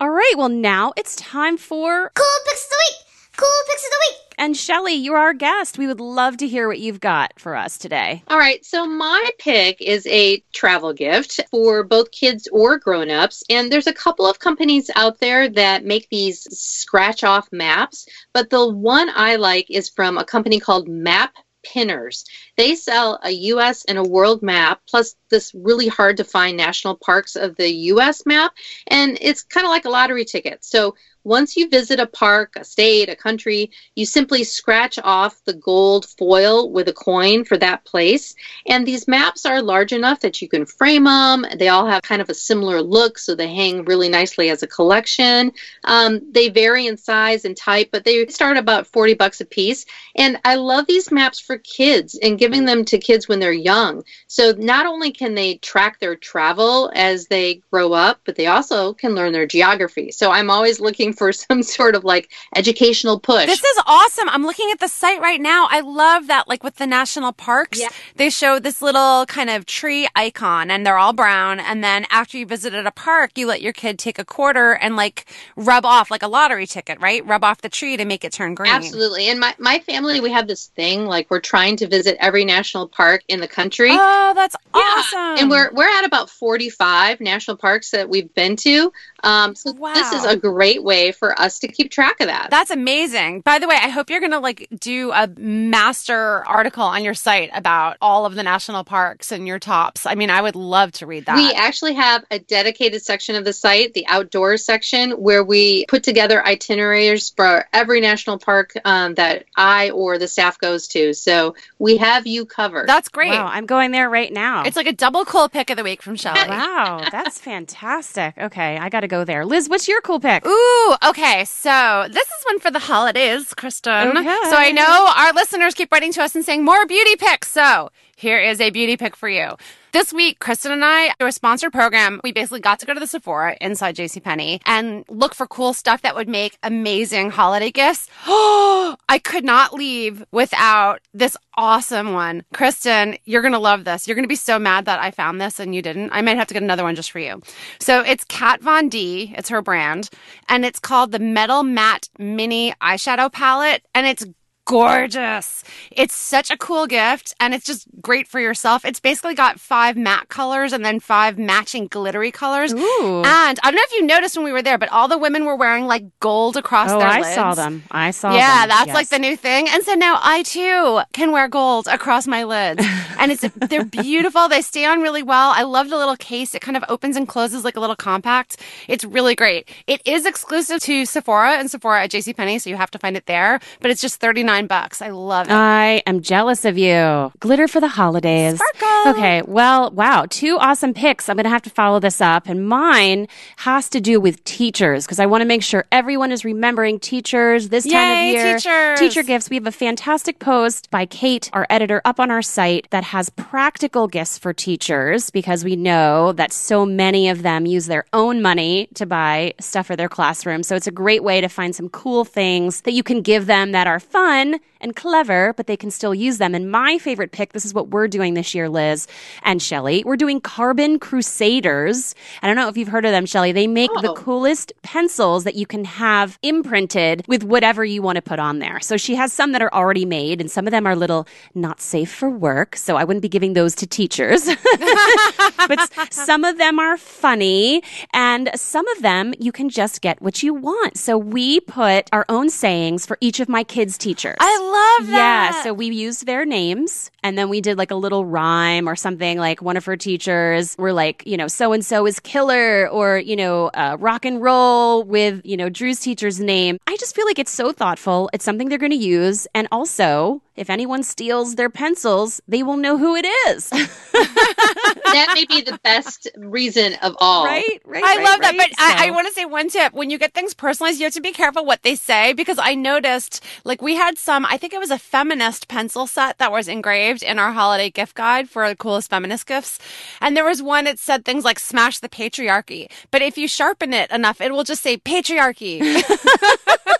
All 0.00 0.10
right, 0.10 0.34
well, 0.36 0.48
now 0.48 0.92
it's 0.96 1.14
time 1.14 1.56
for 1.56 2.10
Cool 2.14 2.26
Picks 2.46 2.64
of 2.64 2.70
the 2.70 2.76
Week! 2.78 3.09
Cool 3.40 3.48
Picks 3.68 3.84
of 3.84 3.90
the 3.90 3.96
Week! 4.00 4.34
And 4.36 4.54
Shelly, 4.54 4.92
you're 4.92 5.16
our 5.16 5.32
guest. 5.32 5.78
We 5.78 5.86
would 5.86 5.98
love 5.98 6.36
to 6.36 6.46
hear 6.46 6.68
what 6.68 6.78
you've 6.78 7.00
got 7.00 7.32
for 7.38 7.56
us 7.56 7.78
today. 7.78 8.22
All 8.28 8.36
right, 8.36 8.62
so 8.66 8.86
my 8.86 9.30
pick 9.38 9.80
is 9.80 10.06
a 10.08 10.42
travel 10.52 10.92
gift 10.92 11.40
for 11.50 11.82
both 11.82 12.10
kids 12.10 12.48
or 12.52 12.76
grown-ups, 12.78 13.42
and 13.48 13.72
there's 13.72 13.86
a 13.86 13.94
couple 13.94 14.26
of 14.26 14.40
companies 14.40 14.90
out 14.94 15.20
there 15.20 15.48
that 15.48 15.86
make 15.86 16.10
these 16.10 16.42
scratch 16.50 17.24
off 17.24 17.48
maps, 17.50 18.06
but 18.34 18.50
the 18.50 18.68
one 18.68 19.08
I 19.14 19.36
like 19.36 19.70
is 19.70 19.88
from 19.88 20.18
a 20.18 20.24
company 20.24 20.60
called 20.60 20.86
Map 20.86 21.32
Pinners. 21.62 22.24
They 22.56 22.74
sell 22.74 23.18
a 23.22 23.30
US 23.30 23.84
and 23.86 23.96
a 23.96 24.02
world 24.02 24.42
map, 24.42 24.80
plus 24.86 25.14
this 25.30 25.54
really 25.54 25.88
hard 25.88 26.16
to 26.18 26.24
find 26.24 26.56
national 26.56 26.96
parks 26.96 27.36
of 27.36 27.56
the 27.56 27.70
US 27.70 28.26
map, 28.26 28.52
and 28.86 29.16
it's 29.20 29.42
kind 29.42 29.64
of 29.64 29.70
like 29.70 29.86
a 29.86 29.90
lottery 29.90 30.24
ticket. 30.24 30.64
So 30.64 30.94
once 31.24 31.56
you 31.56 31.68
visit 31.68 32.00
a 32.00 32.06
park, 32.06 32.54
a 32.56 32.64
state, 32.64 33.08
a 33.08 33.16
country, 33.16 33.70
you 33.94 34.06
simply 34.06 34.44
scratch 34.44 34.98
off 35.04 35.42
the 35.44 35.52
gold 35.52 36.06
foil 36.18 36.70
with 36.70 36.88
a 36.88 36.92
coin 36.92 37.44
for 37.44 37.58
that 37.58 37.84
place. 37.84 38.34
And 38.66 38.86
these 38.86 39.06
maps 39.06 39.44
are 39.44 39.60
large 39.60 39.92
enough 39.92 40.20
that 40.20 40.40
you 40.40 40.48
can 40.48 40.64
frame 40.64 41.04
them. 41.04 41.44
They 41.58 41.68
all 41.68 41.86
have 41.86 42.02
kind 42.02 42.22
of 42.22 42.30
a 42.30 42.34
similar 42.34 42.80
look, 42.80 43.18
so 43.18 43.34
they 43.34 43.52
hang 43.52 43.84
really 43.84 44.08
nicely 44.08 44.50
as 44.50 44.62
a 44.62 44.66
collection. 44.66 45.52
Um, 45.84 46.20
they 46.32 46.48
vary 46.48 46.86
in 46.86 46.96
size 46.96 47.44
and 47.44 47.56
type, 47.56 47.90
but 47.92 48.04
they 48.04 48.26
start 48.28 48.56
about 48.56 48.86
40 48.86 49.14
bucks 49.14 49.40
a 49.40 49.44
piece. 49.44 49.84
And 50.16 50.38
I 50.44 50.54
love 50.54 50.86
these 50.86 51.12
maps 51.12 51.38
for 51.38 51.58
kids 51.58 52.18
and 52.22 52.38
giving 52.38 52.64
them 52.64 52.84
to 52.86 52.98
kids 52.98 53.28
when 53.28 53.40
they're 53.40 53.52
young. 53.52 54.02
So 54.26 54.52
not 54.52 54.86
only 54.86 55.12
can 55.12 55.34
they 55.34 55.56
track 55.56 56.00
their 56.00 56.16
travel 56.16 56.90
as 56.94 57.26
they 57.26 57.62
grow 57.70 57.92
up, 57.92 58.20
but 58.24 58.36
they 58.36 58.46
also 58.46 58.94
can 58.94 59.14
learn 59.14 59.32
their 59.32 59.46
geography. 59.46 60.10
So 60.12 60.30
I'm 60.30 60.50
always 60.50 60.80
looking 60.80 61.09
for 61.12 61.32
some 61.46 61.62
sort 61.62 61.94
of 61.94 62.04
like 62.04 62.30
educational 62.56 63.18
push. 63.18 63.46
This 63.46 63.62
is 63.62 63.78
awesome. 63.86 64.28
I'm 64.28 64.44
looking 64.44 64.70
at 64.72 64.80
the 64.80 64.88
site 64.88 65.20
right 65.20 65.40
now. 65.40 65.66
I 65.70 65.80
love 65.80 66.26
that, 66.26 66.48
like 66.48 66.62
with 66.64 66.76
the 66.76 66.86
national 66.86 67.32
parks, 67.32 67.80
Yeah. 67.80 67.88
they 68.16 68.30
show 68.30 68.58
this 68.58 68.82
little 68.82 69.24
kind 69.26 69.50
of 69.50 69.66
tree 69.66 70.08
icon 70.14 70.70
and 70.70 70.84
they're 70.86 70.98
all 70.98 71.12
brown. 71.12 71.60
And 71.60 71.82
then 71.82 72.06
after 72.10 72.36
you 72.38 72.46
visited 72.46 72.86
a 72.86 72.90
park, 72.90 73.32
you 73.36 73.46
let 73.46 73.62
your 73.62 73.72
kid 73.72 73.98
take 73.98 74.18
a 74.18 74.24
quarter 74.24 74.72
and 74.72 74.96
like 74.96 75.24
rub 75.56 75.84
off 75.86 76.10
like 76.10 76.22
a 76.22 76.28
lottery 76.28 76.66
ticket, 76.66 77.00
right? 77.00 77.24
Rub 77.26 77.44
off 77.44 77.60
the 77.62 77.68
tree 77.68 77.96
to 77.96 78.04
make 78.04 78.24
it 78.24 78.32
turn 78.32 78.54
green. 78.54 78.72
Absolutely. 78.72 79.28
And 79.28 79.40
my, 79.40 79.54
my 79.58 79.78
family, 79.80 80.20
we 80.20 80.30
have 80.32 80.46
this 80.48 80.66
thing 80.68 81.06
like 81.06 81.30
we're 81.30 81.40
trying 81.40 81.76
to 81.76 81.86
visit 81.86 82.16
every 82.20 82.44
national 82.44 82.88
park 82.88 83.22
in 83.28 83.40
the 83.40 83.48
country. 83.48 83.90
Oh, 83.92 84.32
that's 84.34 84.56
Yeah. 84.74 84.80
awesome. 84.82 85.38
And 85.42 85.50
we're 85.50 85.70
we're 85.72 85.88
at 85.88 86.04
about 86.04 86.28
45 86.28 87.20
national 87.20 87.56
parks 87.56 87.90
that 87.92 88.08
we've 88.08 88.32
been 88.34 88.56
to. 88.56 88.92
Um, 89.22 89.54
so 89.54 89.72
this 89.94 90.12
is 90.12 90.24
a 90.24 90.36
great 90.36 90.82
way 90.82 90.99
for 91.12 91.38
us 91.40 91.58
to 91.60 91.68
keep 91.68 91.90
track 91.90 92.20
of 92.20 92.26
that. 92.28 92.48
That's 92.50 92.70
amazing. 92.70 93.40
By 93.40 93.58
the 93.58 93.66
way, 93.66 93.76
I 93.76 93.88
hope 93.88 94.10
you're 94.10 94.20
going 94.20 94.32
to 94.32 94.38
like 94.38 94.68
do 94.78 95.10
a 95.12 95.26
master 95.70 96.44
article 96.46 96.84
on 96.84 97.02
your 97.04 97.14
site 97.14 97.50
about 97.54 97.96
all 98.00 98.26
of 98.26 98.34
the 98.34 98.42
national 98.42 98.84
parks 98.84 99.32
and 99.32 99.46
your 99.46 99.58
tops. 99.58 100.06
I 100.06 100.14
mean, 100.14 100.30
I 100.30 100.40
would 100.40 100.56
love 100.56 100.92
to 100.92 101.06
read 101.06 101.26
that. 101.26 101.36
We 101.36 101.52
actually 101.52 101.94
have 101.94 102.24
a 102.30 102.38
dedicated 102.38 103.02
section 103.02 103.34
of 103.36 103.44
the 103.44 103.52
site, 103.52 103.94
the 103.94 104.06
outdoors 104.06 104.64
section, 104.64 105.12
where 105.12 105.42
we 105.42 105.86
put 105.86 106.02
together 106.02 106.44
itineraries 106.46 107.30
for 107.30 107.66
every 107.72 108.00
national 108.00 108.38
park 108.38 108.72
um, 108.84 109.14
that 109.14 109.44
I 109.56 109.90
or 109.90 110.18
the 110.18 110.28
staff 110.28 110.58
goes 110.58 110.88
to. 110.88 111.14
So 111.14 111.54
we 111.78 111.96
have 111.96 112.26
you 112.26 112.44
covered. 112.44 112.88
That's 112.88 113.08
great. 113.08 113.30
Wow, 113.30 113.46
I'm 113.46 113.66
going 113.66 113.90
there 113.90 114.08
right 114.10 114.32
now. 114.32 114.64
It's 114.64 114.76
like 114.76 114.86
a 114.86 114.92
double 114.92 115.24
cool 115.24 115.48
pick 115.48 115.70
of 115.70 115.76
the 115.76 115.84
week 115.84 116.02
from 116.02 116.16
Shelly. 116.20 116.48
wow, 116.48 117.06
that's 117.10 117.38
fantastic. 117.38 118.36
Okay, 118.38 118.76
I 118.78 118.88
got 118.88 119.00
to 119.00 119.08
go 119.08 119.24
there. 119.24 119.44
Liz, 119.44 119.68
what's 119.68 119.88
your 119.88 120.00
cool 120.00 120.20
pick? 120.20 120.44
Ooh, 120.46 120.89
okay. 121.02 121.44
So 121.44 122.06
this 122.10 122.26
is 122.26 122.44
one 122.46 122.58
for 122.58 122.70
the 122.70 122.78
holidays, 122.78 123.54
Kristen. 123.54 124.16
Okay. 124.16 124.38
So 124.50 124.56
I 124.56 124.72
know 124.72 125.12
our 125.16 125.32
listeners 125.32 125.74
keep 125.74 125.90
writing 125.92 126.12
to 126.12 126.22
us 126.22 126.34
and 126.34 126.44
saying 126.44 126.64
more 126.64 126.86
beauty 126.86 127.16
picks. 127.16 127.50
So 127.50 127.90
here 128.20 128.38
is 128.38 128.60
a 128.60 128.70
beauty 128.70 128.98
pick 128.98 129.16
for 129.16 129.28
you. 129.28 129.56
This 129.92 130.12
week, 130.12 130.38
Kristen 130.38 130.70
and 130.70 130.84
I, 130.84 131.12
through 131.18 131.28
a 131.28 131.32
sponsored 131.32 131.72
program, 131.72 132.20
we 132.22 132.30
basically 132.30 132.60
got 132.60 132.78
to 132.78 132.86
go 132.86 132.94
to 132.94 133.00
the 133.00 133.08
Sephora 133.08 133.56
inside 133.60 133.96
JCPenney 133.96 134.60
and 134.64 135.04
look 135.08 135.34
for 135.34 135.48
cool 135.48 135.72
stuff 135.72 136.02
that 136.02 136.14
would 136.14 136.28
make 136.28 136.58
amazing 136.62 137.30
holiday 137.30 137.72
gifts. 137.72 138.08
Oh, 138.26 138.96
I 139.08 139.18
could 139.18 139.44
not 139.44 139.72
leave 139.72 140.24
without 140.30 141.00
this 141.12 141.36
awesome 141.56 142.12
one. 142.12 142.44
Kristen, 142.52 143.16
you're 143.24 143.42
going 143.42 143.52
to 143.52 143.58
love 143.58 143.84
this. 143.84 144.06
You're 144.06 144.14
going 144.14 144.24
to 144.24 144.28
be 144.28 144.36
so 144.36 144.60
mad 144.60 144.84
that 144.84 145.00
I 145.00 145.10
found 145.10 145.40
this 145.40 145.58
and 145.58 145.74
you 145.74 145.82
didn't. 145.82 146.10
I 146.12 146.20
might 146.20 146.36
have 146.36 146.46
to 146.48 146.54
get 146.54 146.62
another 146.62 146.84
one 146.84 146.94
just 146.94 147.10
for 147.10 147.18
you. 147.18 147.42
So 147.80 148.02
it's 148.02 148.24
Kat 148.24 148.60
Von 148.60 148.88
D. 148.88 149.34
It's 149.36 149.48
her 149.48 149.62
brand 149.62 150.08
and 150.48 150.64
it's 150.64 150.78
called 150.78 151.10
the 151.10 151.18
Metal 151.18 151.64
Matte 151.64 152.10
Mini 152.18 152.74
Eyeshadow 152.80 153.32
Palette 153.32 153.82
and 153.94 154.06
it's 154.06 154.24
gorgeous. 154.70 155.64
It's 155.90 156.14
such 156.14 156.50
a 156.50 156.56
cool 156.56 156.86
gift 156.86 157.34
and 157.40 157.52
it's 157.54 157.64
just 157.66 157.86
great 158.00 158.26
for 158.28 158.40
yourself. 158.40 158.84
It's 158.84 159.00
basically 159.00 159.34
got 159.34 159.58
five 159.60 159.96
matte 159.96 160.28
colors 160.28 160.72
and 160.72 160.84
then 160.84 161.00
five 161.00 161.38
matching 161.38 161.86
glittery 161.88 162.30
colors. 162.30 162.72
Ooh. 162.72 163.22
And 163.24 163.58
I 163.62 163.70
don't 163.70 163.74
know 163.74 163.82
if 163.84 163.92
you 163.92 164.06
noticed 164.06 164.36
when 164.36 164.44
we 164.44 164.52
were 164.52 164.62
there, 164.62 164.78
but 164.78 164.88
all 164.90 165.08
the 165.08 165.18
women 165.18 165.44
were 165.44 165.56
wearing 165.56 165.86
like 165.86 166.04
gold 166.20 166.56
across 166.56 166.90
Oh, 166.90 166.98
their 166.98 167.08
eye 167.08 167.20
lids. 167.20 167.34
saw 167.34 167.54
them. 167.54 167.82
I 167.90 168.10
saw 168.10 168.34
Yeah, 168.34 168.60
them. 168.60 168.68
that's 168.70 168.86
Yes. 168.88 168.94
like 168.94 169.08
the 169.08 169.18
new 169.18 169.36
thing. 169.36 169.68
And 169.68 169.82
so 169.84 169.94
now 169.94 170.18
I 170.22 170.42
too 170.42 171.00
can 171.12 171.32
wear 171.32 171.48
gold 171.48 171.86
across 171.88 172.26
my 172.26 172.44
lids. 172.44 172.84
and 173.18 173.32
it's 173.32 173.42
they're 173.56 173.84
beautiful. 173.84 174.48
They 174.48 174.62
stay 174.62 174.84
on 174.84 175.00
really 175.00 175.22
well. 175.22 175.50
I 175.50 175.62
love 175.62 175.88
the 175.90 175.96
little 175.98 176.16
case. 176.16 176.54
It 176.54 176.62
kind 176.62 176.76
of 176.76 176.84
opens 176.88 177.16
and 177.16 177.26
closes 177.28 177.64
like 177.64 177.76
a 177.76 177.80
little 177.80 177.96
compact. 177.96 178.56
It's 178.88 179.04
really 179.04 179.34
great. 179.34 179.68
It 179.86 180.00
is 180.04 180.26
exclusive 180.26 180.80
to 180.82 181.04
Sephora 181.04 181.52
and 181.58 181.70
Sephora 181.70 182.04
at 182.04 182.10
JCPenney, 182.10 182.60
so 182.60 182.70
you 182.70 182.76
have 182.76 182.90
to 182.92 182.98
find 182.98 183.16
it 183.16 183.26
there, 183.26 183.60
but 183.80 183.90
it's 183.90 184.00
just 184.00 184.20
39 184.20 184.59
bucks. 184.66 185.02
I 185.02 185.08
love 185.10 185.48
it. 185.48 185.52
I 185.52 186.02
am 186.06 186.20
jealous 186.20 186.64
of 186.64 186.76
you. 186.78 187.32
Glitter 187.40 187.68
for 187.68 187.80
the 187.80 187.88
holidays. 187.88 188.58
Sparkle. 188.58 189.12
Okay. 189.12 189.42
Well, 189.46 189.90
wow. 189.90 190.26
Two 190.28 190.58
awesome 190.58 190.94
picks. 190.94 191.28
I'm 191.28 191.36
going 191.36 191.44
to 191.44 191.50
have 191.50 191.62
to 191.62 191.70
follow 191.70 192.00
this 192.00 192.20
up. 192.20 192.48
And 192.48 192.68
mine 192.68 193.28
has 193.56 193.88
to 193.90 194.00
do 194.00 194.20
with 194.20 194.42
teachers 194.44 195.04
because 195.06 195.18
I 195.20 195.26
want 195.26 195.42
to 195.42 195.46
make 195.46 195.62
sure 195.62 195.84
everyone 195.92 196.32
is 196.32 196.44
remembering 196.44 196.98
teachers 197.00 197.68
this 197.68 197.86
time 197.86 198.28
of 198.28 198.34
year. 198.34 198.56
teachers. 198.56 198.98
Teacher 198.98 199.22
gifts. 199.22 199.50
We 199.50 199.56
have 199.56 199.66
a 199.66 199.72
fantastic 199.72 200.38
post 200.38 200.90
by 200.90 201.06
Kate, 201.06 201.50
our 201.52 201.66
editor, 201.70 202.00
up 202.04 202.20
on 202.20 202.30
our 202.30 202.42
site 202.42 202.86
that 202.90 203.04
has 203.04 203.30
practical 203.30 204.08
gifts 204.08 204.38
for 204.38 204.52
teachers 204.52 205.30
because 205.30 205.64
we 205.64 205.76
know 205.76 206.32
that 206.32 206.52
so 206.52 206.86
many 206.86 207.28
of 207.28 207.42
them 207.42 207.66
use 207.66 207.86
their 207.86 208.04
own 208.12 208.42
money 208.42 208.88
to 208.94 209.06
buy 209.06 209.54
stuff 209.60 209.86
for 209.86 209.96
their 209.96 210.08
classroom. 210.08 210.62
So 210.62 210.76
it's 210.76 210.86
a 210.86 210.92
great 210.92 211.22
way 211.22 211.40
to 211.40 211.48
find 211.48 211.74
some 211.74 211.88
cool 211.88 212.24
things 212.24 212.82
that 212.82 212.92
you 212.92 213.02
can 213.02 213.22
give 213.22 213.46
them 213.46 213.72
that 213.72 213.86
are 213.86 214.00
fun 214.00 214.39
one 214.40 214.60
and 214.80 214.96
clever, 214.96 215.52
but 215.56 215.66
they 215.66 215.76
can 215.76 215.90
still 215.90 216.14
use 216.14 216.38
them. 216.38 216.54
And 216.54 216.70
my 216.70 216.98
favorite 216.98 217.32
pick, 217.32 217.52
this 217.52 217.64
is 217.64 217.74
what 217.74 217.88
we're 217.88 218.08
doing 218.08 218.34
this 218.34 218.54
year, 218.54 218.68
Liz 218.68 219.06
and 219.42 219.60
Shelly. 219.62 220.02
We're 220.04 220.16
doing 220.16 220.40
Carbon 220.40 220.98
Crusaders. 220.98 222.14
I 222.42 222.46
don't 222.46 222.56
know 222.56 222.68
if 222.68 222.76
you've 222.76 222.88
heard 222.88 223.04
of 223.04 223.12
them, 223.12 223.26
Shelly. 223.26 223.52
They 223.52 223.66
make 223.66 223.90
the 224.02 224.10
Oh. 224.10 224.14
coolest 224.14 224.72
pencils 224.82 225.44
that 225.44 225.54
you 225.54 225.66
can 225.66 225.84
have 225.84 226.38
imprinted 226.42 227.24
with 227.28 227.44
whatever 227.44 227.84
you 227.84 228.02
want 228.02 228.16
to 228.16 228.22
put 228.22 228.38
on 228.38 228.58
there. 228.58 228.80
So 228.80 228.96
she 228.96 229.14
has 229.14 229.32
some 229.32 229.52
that 229.52 229.62
are 229.62 229.72
already 229.72 230.04
made, 230.04 230.40
and 230.40 230.50
some 230.50 230.66
of 230.66 230.70
them 230.70 230.86
are 230.86 230.96
little 230.96 231.26
not 231.54 231.80
safe 231.80 232.12
for 232.12 232.28
work. 232.30 232.76
So 232.76 232.96
I 232.96 233.04
wouldn't 233.04 233.22
be 233.22 233.28
giving 233.28 233.52
those 233.54 233.74
to 233.76 233.86
teachers. 233.86 234.48
but 235.68 235.90
some 236.12 236.44
of 236.44 236.58
them 236.58 236.78
are 236.78 236.96
funny, 236.96 237.82
and 238.12 238.50
some 238.54 238.86
of 238.88 239.02
them 239.02 239.34
you 239.38 239.52
can 239.52 239.68
just 239.68 240.00
get 240.00 240.20
what 240.20 240.42
you 240.42 240.54
want. 240.54 240.96
So 240.96 241.16
we 241.18 241.60
put 241.60 242.08
our 242.12 242.24
own 242.28 242.50
sayings 242.50 243.06
for 243.06 243.16
each 243.20 243.40
of 243.40 243.48
my 243.48 243.64
kids' 243.64 243.96
teachers. 243.98 244.36
I 244.40 244.69
love 244.70 245.06
that. 245.08 245.52
Yeah, 245.54 245.62
so 245.62 245.74
we 245.74 245.86
used 245.86 246.26
their 246.26 246.44
names 246.44 247.10
and 247.22 247.36
then 247.36 247.48
we 247.48 247.60
did 247.60 247.78
like 247.78 247.90
a 247.90 247.96
little 247.96 248.24
rhyme 248.24 248.88
or 248.88 248.96
something 248.96 249.38
like 249.38 249.62
one 249.62 249.76
of 249.76 249.84
her 249.84 249.96
teachers 249.96 250.76
were 250.78 250.92
like, 250.92 251.22
you 251.26 251.36
know, 251.36 251.48
so 251.48 251.72
and 251.72 251.84
so 251.84 252.06
is 252.06 252.20
killer 252.20 252.88
or, 252.88 253.18
you 253.18 253.36
know, 253.36 253.68
uh, 253.74 253.96
rock 253.98 254.24
and 254.24 254.42
roll 254.42 255.02
with, 255.04 255.40
you 255.44 255.56
know, 255.56 255.68
Drew's 255.68 256.00
teacher's 256.00 256.40
name. 256.40 256.78
I 256.86 256.96
just 256.96 257.14
feel 257.14 257.26
like 257.26 257.38
it's 257.38 257.50
so 257.50 257.72
thoughtful. 257.72 258.30
It's 258.32 258.44
something 258.44 258.68
they're 258.68 258.78
going 258.78 258.90
to 258.90 258.96
use. 258.96 259.46
And 259.54 259.68
also, 259.72 260.42
if 260.56 260.68
anyone 260.68 261.02
steals 261.02 261.54
their 261.54 261.70
pencils, 261.70 262.40
they 262.48 262.62
will 262.62 262.76
know 262.76 262.98
who 262.98 263.14
it 263.16 263.26
is. 263.48 263.70
that 263.70 265.32
may 265.34 265.44
be 265.44 265.62
the 265.62 265.78
best 265.82 266.28
reason 266.36 266.94
of 267.02 267.16
all. 267.20 267.44
right? 267.44 267.80
Right. 267.84 268.04
I 268.04 268.16
right, 268.16 268.24
love 268.24 268.40
that, 268.40 268.56
right. 268.56 268.70
but 268.70 268.80
I, 268.80 269.08
I 269.08 269.10
want 269.10 269.26
to 269.28 269.32
say 269.32 269.44
one 269.44 269.68
tip: 269.68 269.92
when 269.92 270.10
you 270.10 270.18
get 270.18 270.34
things 270.34 270.54
personalized, 270.54 270.98
you 270.98 271.04
have 271.04 271.14
to 271.14 271.20
be 271.20 271.32
careful 271.32 271.64
what 271.64 271.82
they 271.82 271.94
say 271.94 272.32
because 272.32 272.58
I 272.58 272.74
noticed, 272.74 273.44
like, 273.64 273.80
we 273.80 273.94
had 273.96 274.18
some. 274.18 274.44
I 274.46 274.56
think 274.56 274.72
it 274.72 274.80
was 274.80 274.90
a 274.90 274.98
feminist 274.98 275.68
pencil 275.68 276.06
set 276.06 276.38
that 276.38 276.52
was 276.52 276.68
engraved 276.68 277.22
in 277.22 277.38
our 277.38 277.52
holiday 277.52 277.90
gift 277.90 278.16
guide 278.16 278.48
for 278.48 278.68
the 278.68 278.76
coolest 278.76 279.10
feminist 279.10 279.46
gifts, 279.46 279.78
and 280.20 280.36
there 280.36 280.44
was 280.44 280.62
one 280.62 280.84
that 280.84 280.98
said 280.98 281.24
things 281.24 281.44
like 281.44 281.58
"smash 281.58 282.00
the 282.00 282.08
patriarchy," 282.08 282.90
but 283.10 283.22
if 283.22 283.38
you 283.38 283.46
sharpen 283.48 283.94
it 283.94 284.10
enough, 284.10 284.40
it 284.40 284.52
will 284.52 284.64
just 284.64 284.82
say 284.82 284.96
patriarchy. 284.96 285.80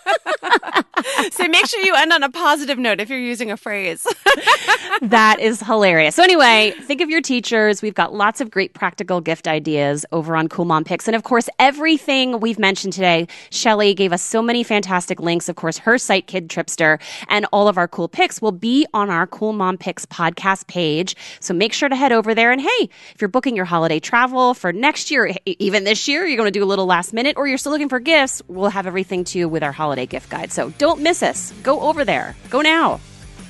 so 1.31 1.47
make 1.47 1.65
sure 1.65 1.79
you 1.81 1.95
end 1.95 2.13
on 2.13 2.23
a 2.23 2.29
positive 2.29 2.77
note 2.77 2.99
if 2.99 3.09
you're 3.09 3.19
using 3.19 3.51
a 3.51 3.57
phrase. 3.57 4.03
that 5.01 5.37
is 5.39 5.61
hilarious. 5.61 6.15
So 6.15 6.23
anyway, 6.23 6.73
think 6.81 7.01
of 7.01 7.09
your 7.09 7.21
teachers. 7.21 7.81
We've 7.81 7.93
got 7.93 8.13
lots 8.13 8.41
of 8.41 8.51
great 8.51 8.73
practical 8.73 9.21
gift 9.21 9.47
ideas 9.47 10.05
over 10.11 10.35
on 10.35 10.49
Cool 10.49 10.65
Mom 10.65 10.83
Picks. 10.83 11.07
And 11.07 11.15
of 11.15 11.23
course, 11.23 11.49
everything 11.59 12.39
we've 12.39 12.59
mentioned 12.59 12.93
today, 12.93 13.27
Shelly 13.49 13.93
gave 13.93 14.13
us 14.13 14.21
so 14.21 14.41
many 14.41 14.63
fantastic 14.63 15.19
links. 15.19 15.49
Of 15.49 15.55
course, 15.55 15.77
her 15.79 15.97
site, 15.97 16.27
Kid 16.27 16.49
Tripster, 16.49 16.99
and 17.27 17.45
all 17.51 17.67
of 17.67 17.77
our 17.77 17.87
cool 17.87 18.07
picks 18.07 18.41
will 18.41 18.51
be 18.51 18.85
on 18.93 19.09
our 19.09 19.27
Cool 19.27 19.53
Mom 19.53 19.77
Picks 19.77 20.05
podcast 20.05 20.67
page. 20.67 21.15
So 21.39 21.53
make 21.53 21.73
sure 21.73 21.89
to 21.89 21.95
head 21.95 22.11
over 22.11 22.35
there. 22.35 22.51
And 22.51 22.61
hey, 22.61 22.89
if 23.13 23.15
you're 23.21 23.27
booking 23.27 23.55
your 23.55 23.65
holiday 23.65 23.99
travel 23.99 24.53
for 24.53 24.73
next 24.73 25.11
year, 25.11 25.33
even 25.45 25.83
this 25.83 26.07
year, 26.07 26.25
you're 26.25 26.37
going 26.37 26.51
to 26.51 26.59
do 26.59 26.63
a 26.63 26.65
little 26.65 26.85
last 26.85 27.13
minute, 27.13 27.37
or 27.37 27.47
you're 27.47 27.57
still 27.57 27.71
looking 27.71 27.89
for 27.89 27.99
gifts, 27.99 28.41
we'll 28.47 28.69
have 28.69 28.87
everything 28.87 29.23
too 29.23 29.47
with 29.47 29.63
our 29.63 29.71
holiday 29.71 30.05
gift 30.05 30.29
guide. 30.29 30.51
So 30.51 30.71
don't 30.71 30.90
miss 30.99 31.23
us. 31.23 31.51
Go 31.63 31.81
over 31.81 32.05
there. 32.05 32.35
Go 32.49 32.61
now. 32.61 32.99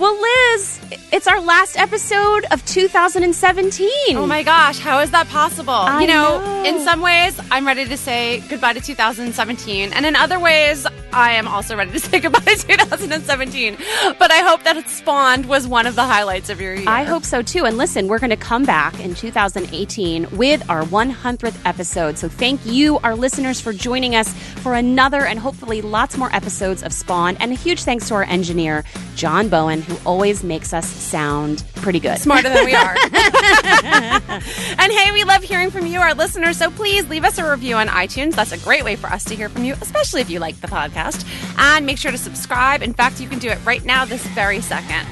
Well, 0.01 0.19
Liz, 0.19 0.79
it's 1.11 1.27
our 1.27 1.39
last 1.39 1.77
episode 1.77 2.45
of 2.49 2.65
2017. 2.65 4.17
Oh 4.17 4.25
my 4.25 4.41
gosh, 4.41 4.79
how 4.79 4.99
is 5.01 5.11
that 5.11 5.27
possible? 5.27 5.71
I 5.71 6.01
you 6.01 6.07
know, 6.07 6.39
know. 6.39 6.63
in 6.63 6.79
some 6.79 7.01
ways, 7.01 7.39
I'm 7.51 7.67
ready 7.67 7.85
to 7.85 7.95
say 7.95 8.39
goodbye 8.49 8.73
to 8.73 8.81
2017. 8.81 9.93
And 9.93 10.03
in 10.03 10.15
other 10.15 10.39
ways, 10.39 10.87
I 11.13 11.33
am 11.33 11.47
also 11.47 11.77
ready 11.77 11.91
to 11.91 11.99
say 12.07 12.19
goodbye 12.19 12.39
to 12.39 12.55
2017. 12.55 13.77
But 14.17 14.31
I 14.31 14.39
hope 14.39 14.63
that 14.63 14.89
Spawned 14.89 15.45
was 15.45 15.67
one 15.67 15.85
of 15.85 15.93
the 15.95 16.03
highlights 16.03 16.49
of 16.49 16.59
your 16.59 16.73
year. 16.73 16.89
I 16.89 17.03
hope 17.03 17.23
so 17.23 17.43
too. 17.43 17.65
And 17.65 17.77
listen, 17.77 18.07
we're 18.07 18.17
going 18.17 18.31
to 18.31 18.35
come 18.35 18.63
back 18.63 18.99
in 18.99 19.13
2018 19.13 20.35
with 20.35 20.67
our 20.67 20.81
100th 20.81 21.59
episode. 21.63 22.17
So 22.17 22.27
thank 22.27 22.65
you, 22.65 22.97
our 22.99 23.15
listeners, 23.15 23.61
for 23.61 23.71
joining 23.71 24.15
us 24.15 24.33
for 24.63 24.73
another 24.73 25.25
and 25.25 25.37
hopefully 25.37 25.83
lots 25.83 26.17
more 26.17 26.33
episodes 26.35 26.81
of 26.81 26.91
Spawn. 26.91 27.37
And 27.37 27.51
a 27.51 27.55
huge 27.55 27.83
thanks 27.83 28.07
to 28.07 28.15
our 28.15 28.23
engineer, 28.23 28.83
John 29.15 29.47
Bowen, 29.47 29.83
who 29.91 30.09
always 30.09 30.43
makes 30.43 30.73
us 30.73 30.87
sound 30.87 31.63
pretty 31.75 31.99
good. 31.99 32.17
Smarter 32.17 32.49
than 32.49 32.65
we 32.65 32.73
are. 32.73 32.95
and 34.79 34.91
hey, 34.91 35.11
we 35.11 35.23
love 35.25 35.43
hearing 35.43 35.69
from 35.69 35.85
you, 35.85 35.99
our 35.99 36.13
listeners. 36.13 36.57
So 36.57 36.71
please 36.71 37.07
leave 37.09 37.25
us 37.25 37.37
a 37.37 37.49
review 37.49 37.75
on 37.75 37.87
iTunes. 37.87 38.35
That's 38.35 38.53
a 38.53 38.57
great 38.57 38.85
way 38.85 38.95
for 38.95 39.07
us 39.07 39.25
to 39.25 39.35
hear 39.35 39.49
from 39.49 39.65
you, 39.65 39.73
especially 39.81 40.21
if 40.21 40.29
you 40.29 40.39
like 40.39 40.59
the 40.61 40.67
podcast. 40.67 41.25
And 41.57 41.85
make 41.85 41.97
sure 41.97 42.11
to 42.11 42.17
subscribe. 42.17 42.81
In 42.81 42.93
fact, 42.93 43.19
you 43.19 43.27
can 43.27 43.39
do 43.39 43.49
it 43.49 43.59
right 43.65 43.83
now, 43.83 44.05
this 44.05 44.25
very 44.27 44.61
second. 44.61 45.05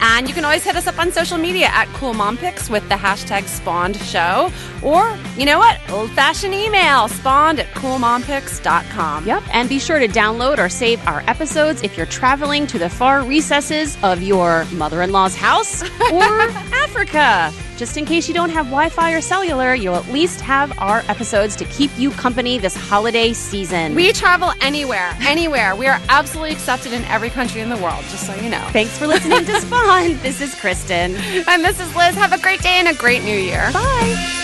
And 0.00 0.28
you 0.28 0.34
can 0.34 0.44
always 0.44 0.64
hit 0.64 0.76
us 0.76 0.86
up 0.86 0.98
on 0.98 1.10
social 1.12 1.38
media 1.38 1.66
at 1.66 1.88
Cool 1.88 2.14
Mom 2.14 2.36
Picks 2.36 2.68
with 2.68 2.86
the 2.88 2.94
hashtag 2.94 3.46
Spawned 3.46 3.96
Show. 3.96 4.50
Or, 4.82 5.18
you 5.36 5.46
know 5.46 5.58
what? 5.58 5.80
Old 5.90 6.10
fashioned 6.10 6.54
email, 6.54 7.08
spawned 7.08 7.60
at 7.60 7.66
coolmompicks.com. 7.74 9.26
Yep. 9.26 9.42
And 9.52 9.68
be 9.68 9.78
sure 9.78 9.98
to 9.98 10.08
download 10.08 10.58
or 10.58 10.68
save 10.68 11.04
our 11.06 11.22
episodes 11.26 11.82
if 11.82 11.96
you're 11.96 12.06
traveling 12.06 12.66
to 12.68 12.78
the 12.78 12.88
far 12.90 13.24
recesses 13.24 13.96
of 14.02 14.22
your 14.22 14.64
mother 14.72 15.02
in 15.02 15.12
law's 15.12 15.34
house 15.34 15.82
or 16.12 16.40
Africa. 16.74 17.52
Just 17.76 17.96
in 17.96 18.04
case 18.04 18.28
you 18.28 18.34
don't 18.34 18.50
have 18.50 18.66
Wi 18.66 18.88
Fi 18.88 19.12
or 19.12 19.20
cellular, 19.20 19.74
you'll 19.74 19.96
at 19.96 20.06
least 20.08 20.40
have 20.40 20.76
our 20.78 21.02
episodes 21.08 21.56
to 21.56 21.64
keep 21.66 21.90
you 21.98 22.10
company 22.12 22.58
this 22.58 22.76
holiday 22.76 23.32
season. 23.32 23.94
We 23.94 24.12
travel 24.12 24.52
anywhere, 24.60 25.16
anywhere. 25.20 25.74
We 25.74 25.86
are 25.86 26.00
absolutely 26.08 26.52
accepted 26.52 26.92
in 26.92 27.02
every 27.04 27.30
country 27.30 27.60
in 27.60 27.68
the 27.70 27.76
world, 27.78 28.04
just 28.10 28.26
so 28.26 28.34
you 28.36 28.48
know. 28.48 28.64
Thanks 28.70 28.96
for 28.96 29.06
listening 29.06 29.44
to 29.44 29.60
Spawn. 29.60 30.16
This 30.18 30.40
is 30.40 30.54
Kristen. 30.60 31.16
And 31.48 31.64
this 31.64 31.80
is 31.80 31.94
Liz. 31.96 32.14
Have 32.14 32.32
a 32.32 32.40
great 32.40 32.60
day 32.62 32.78
and 32.78 32.88
a 32.88 32.94
great 32.94 33.22
new 33.24 33.36
year. 33.36 33.70
Bye. 33.72 34.43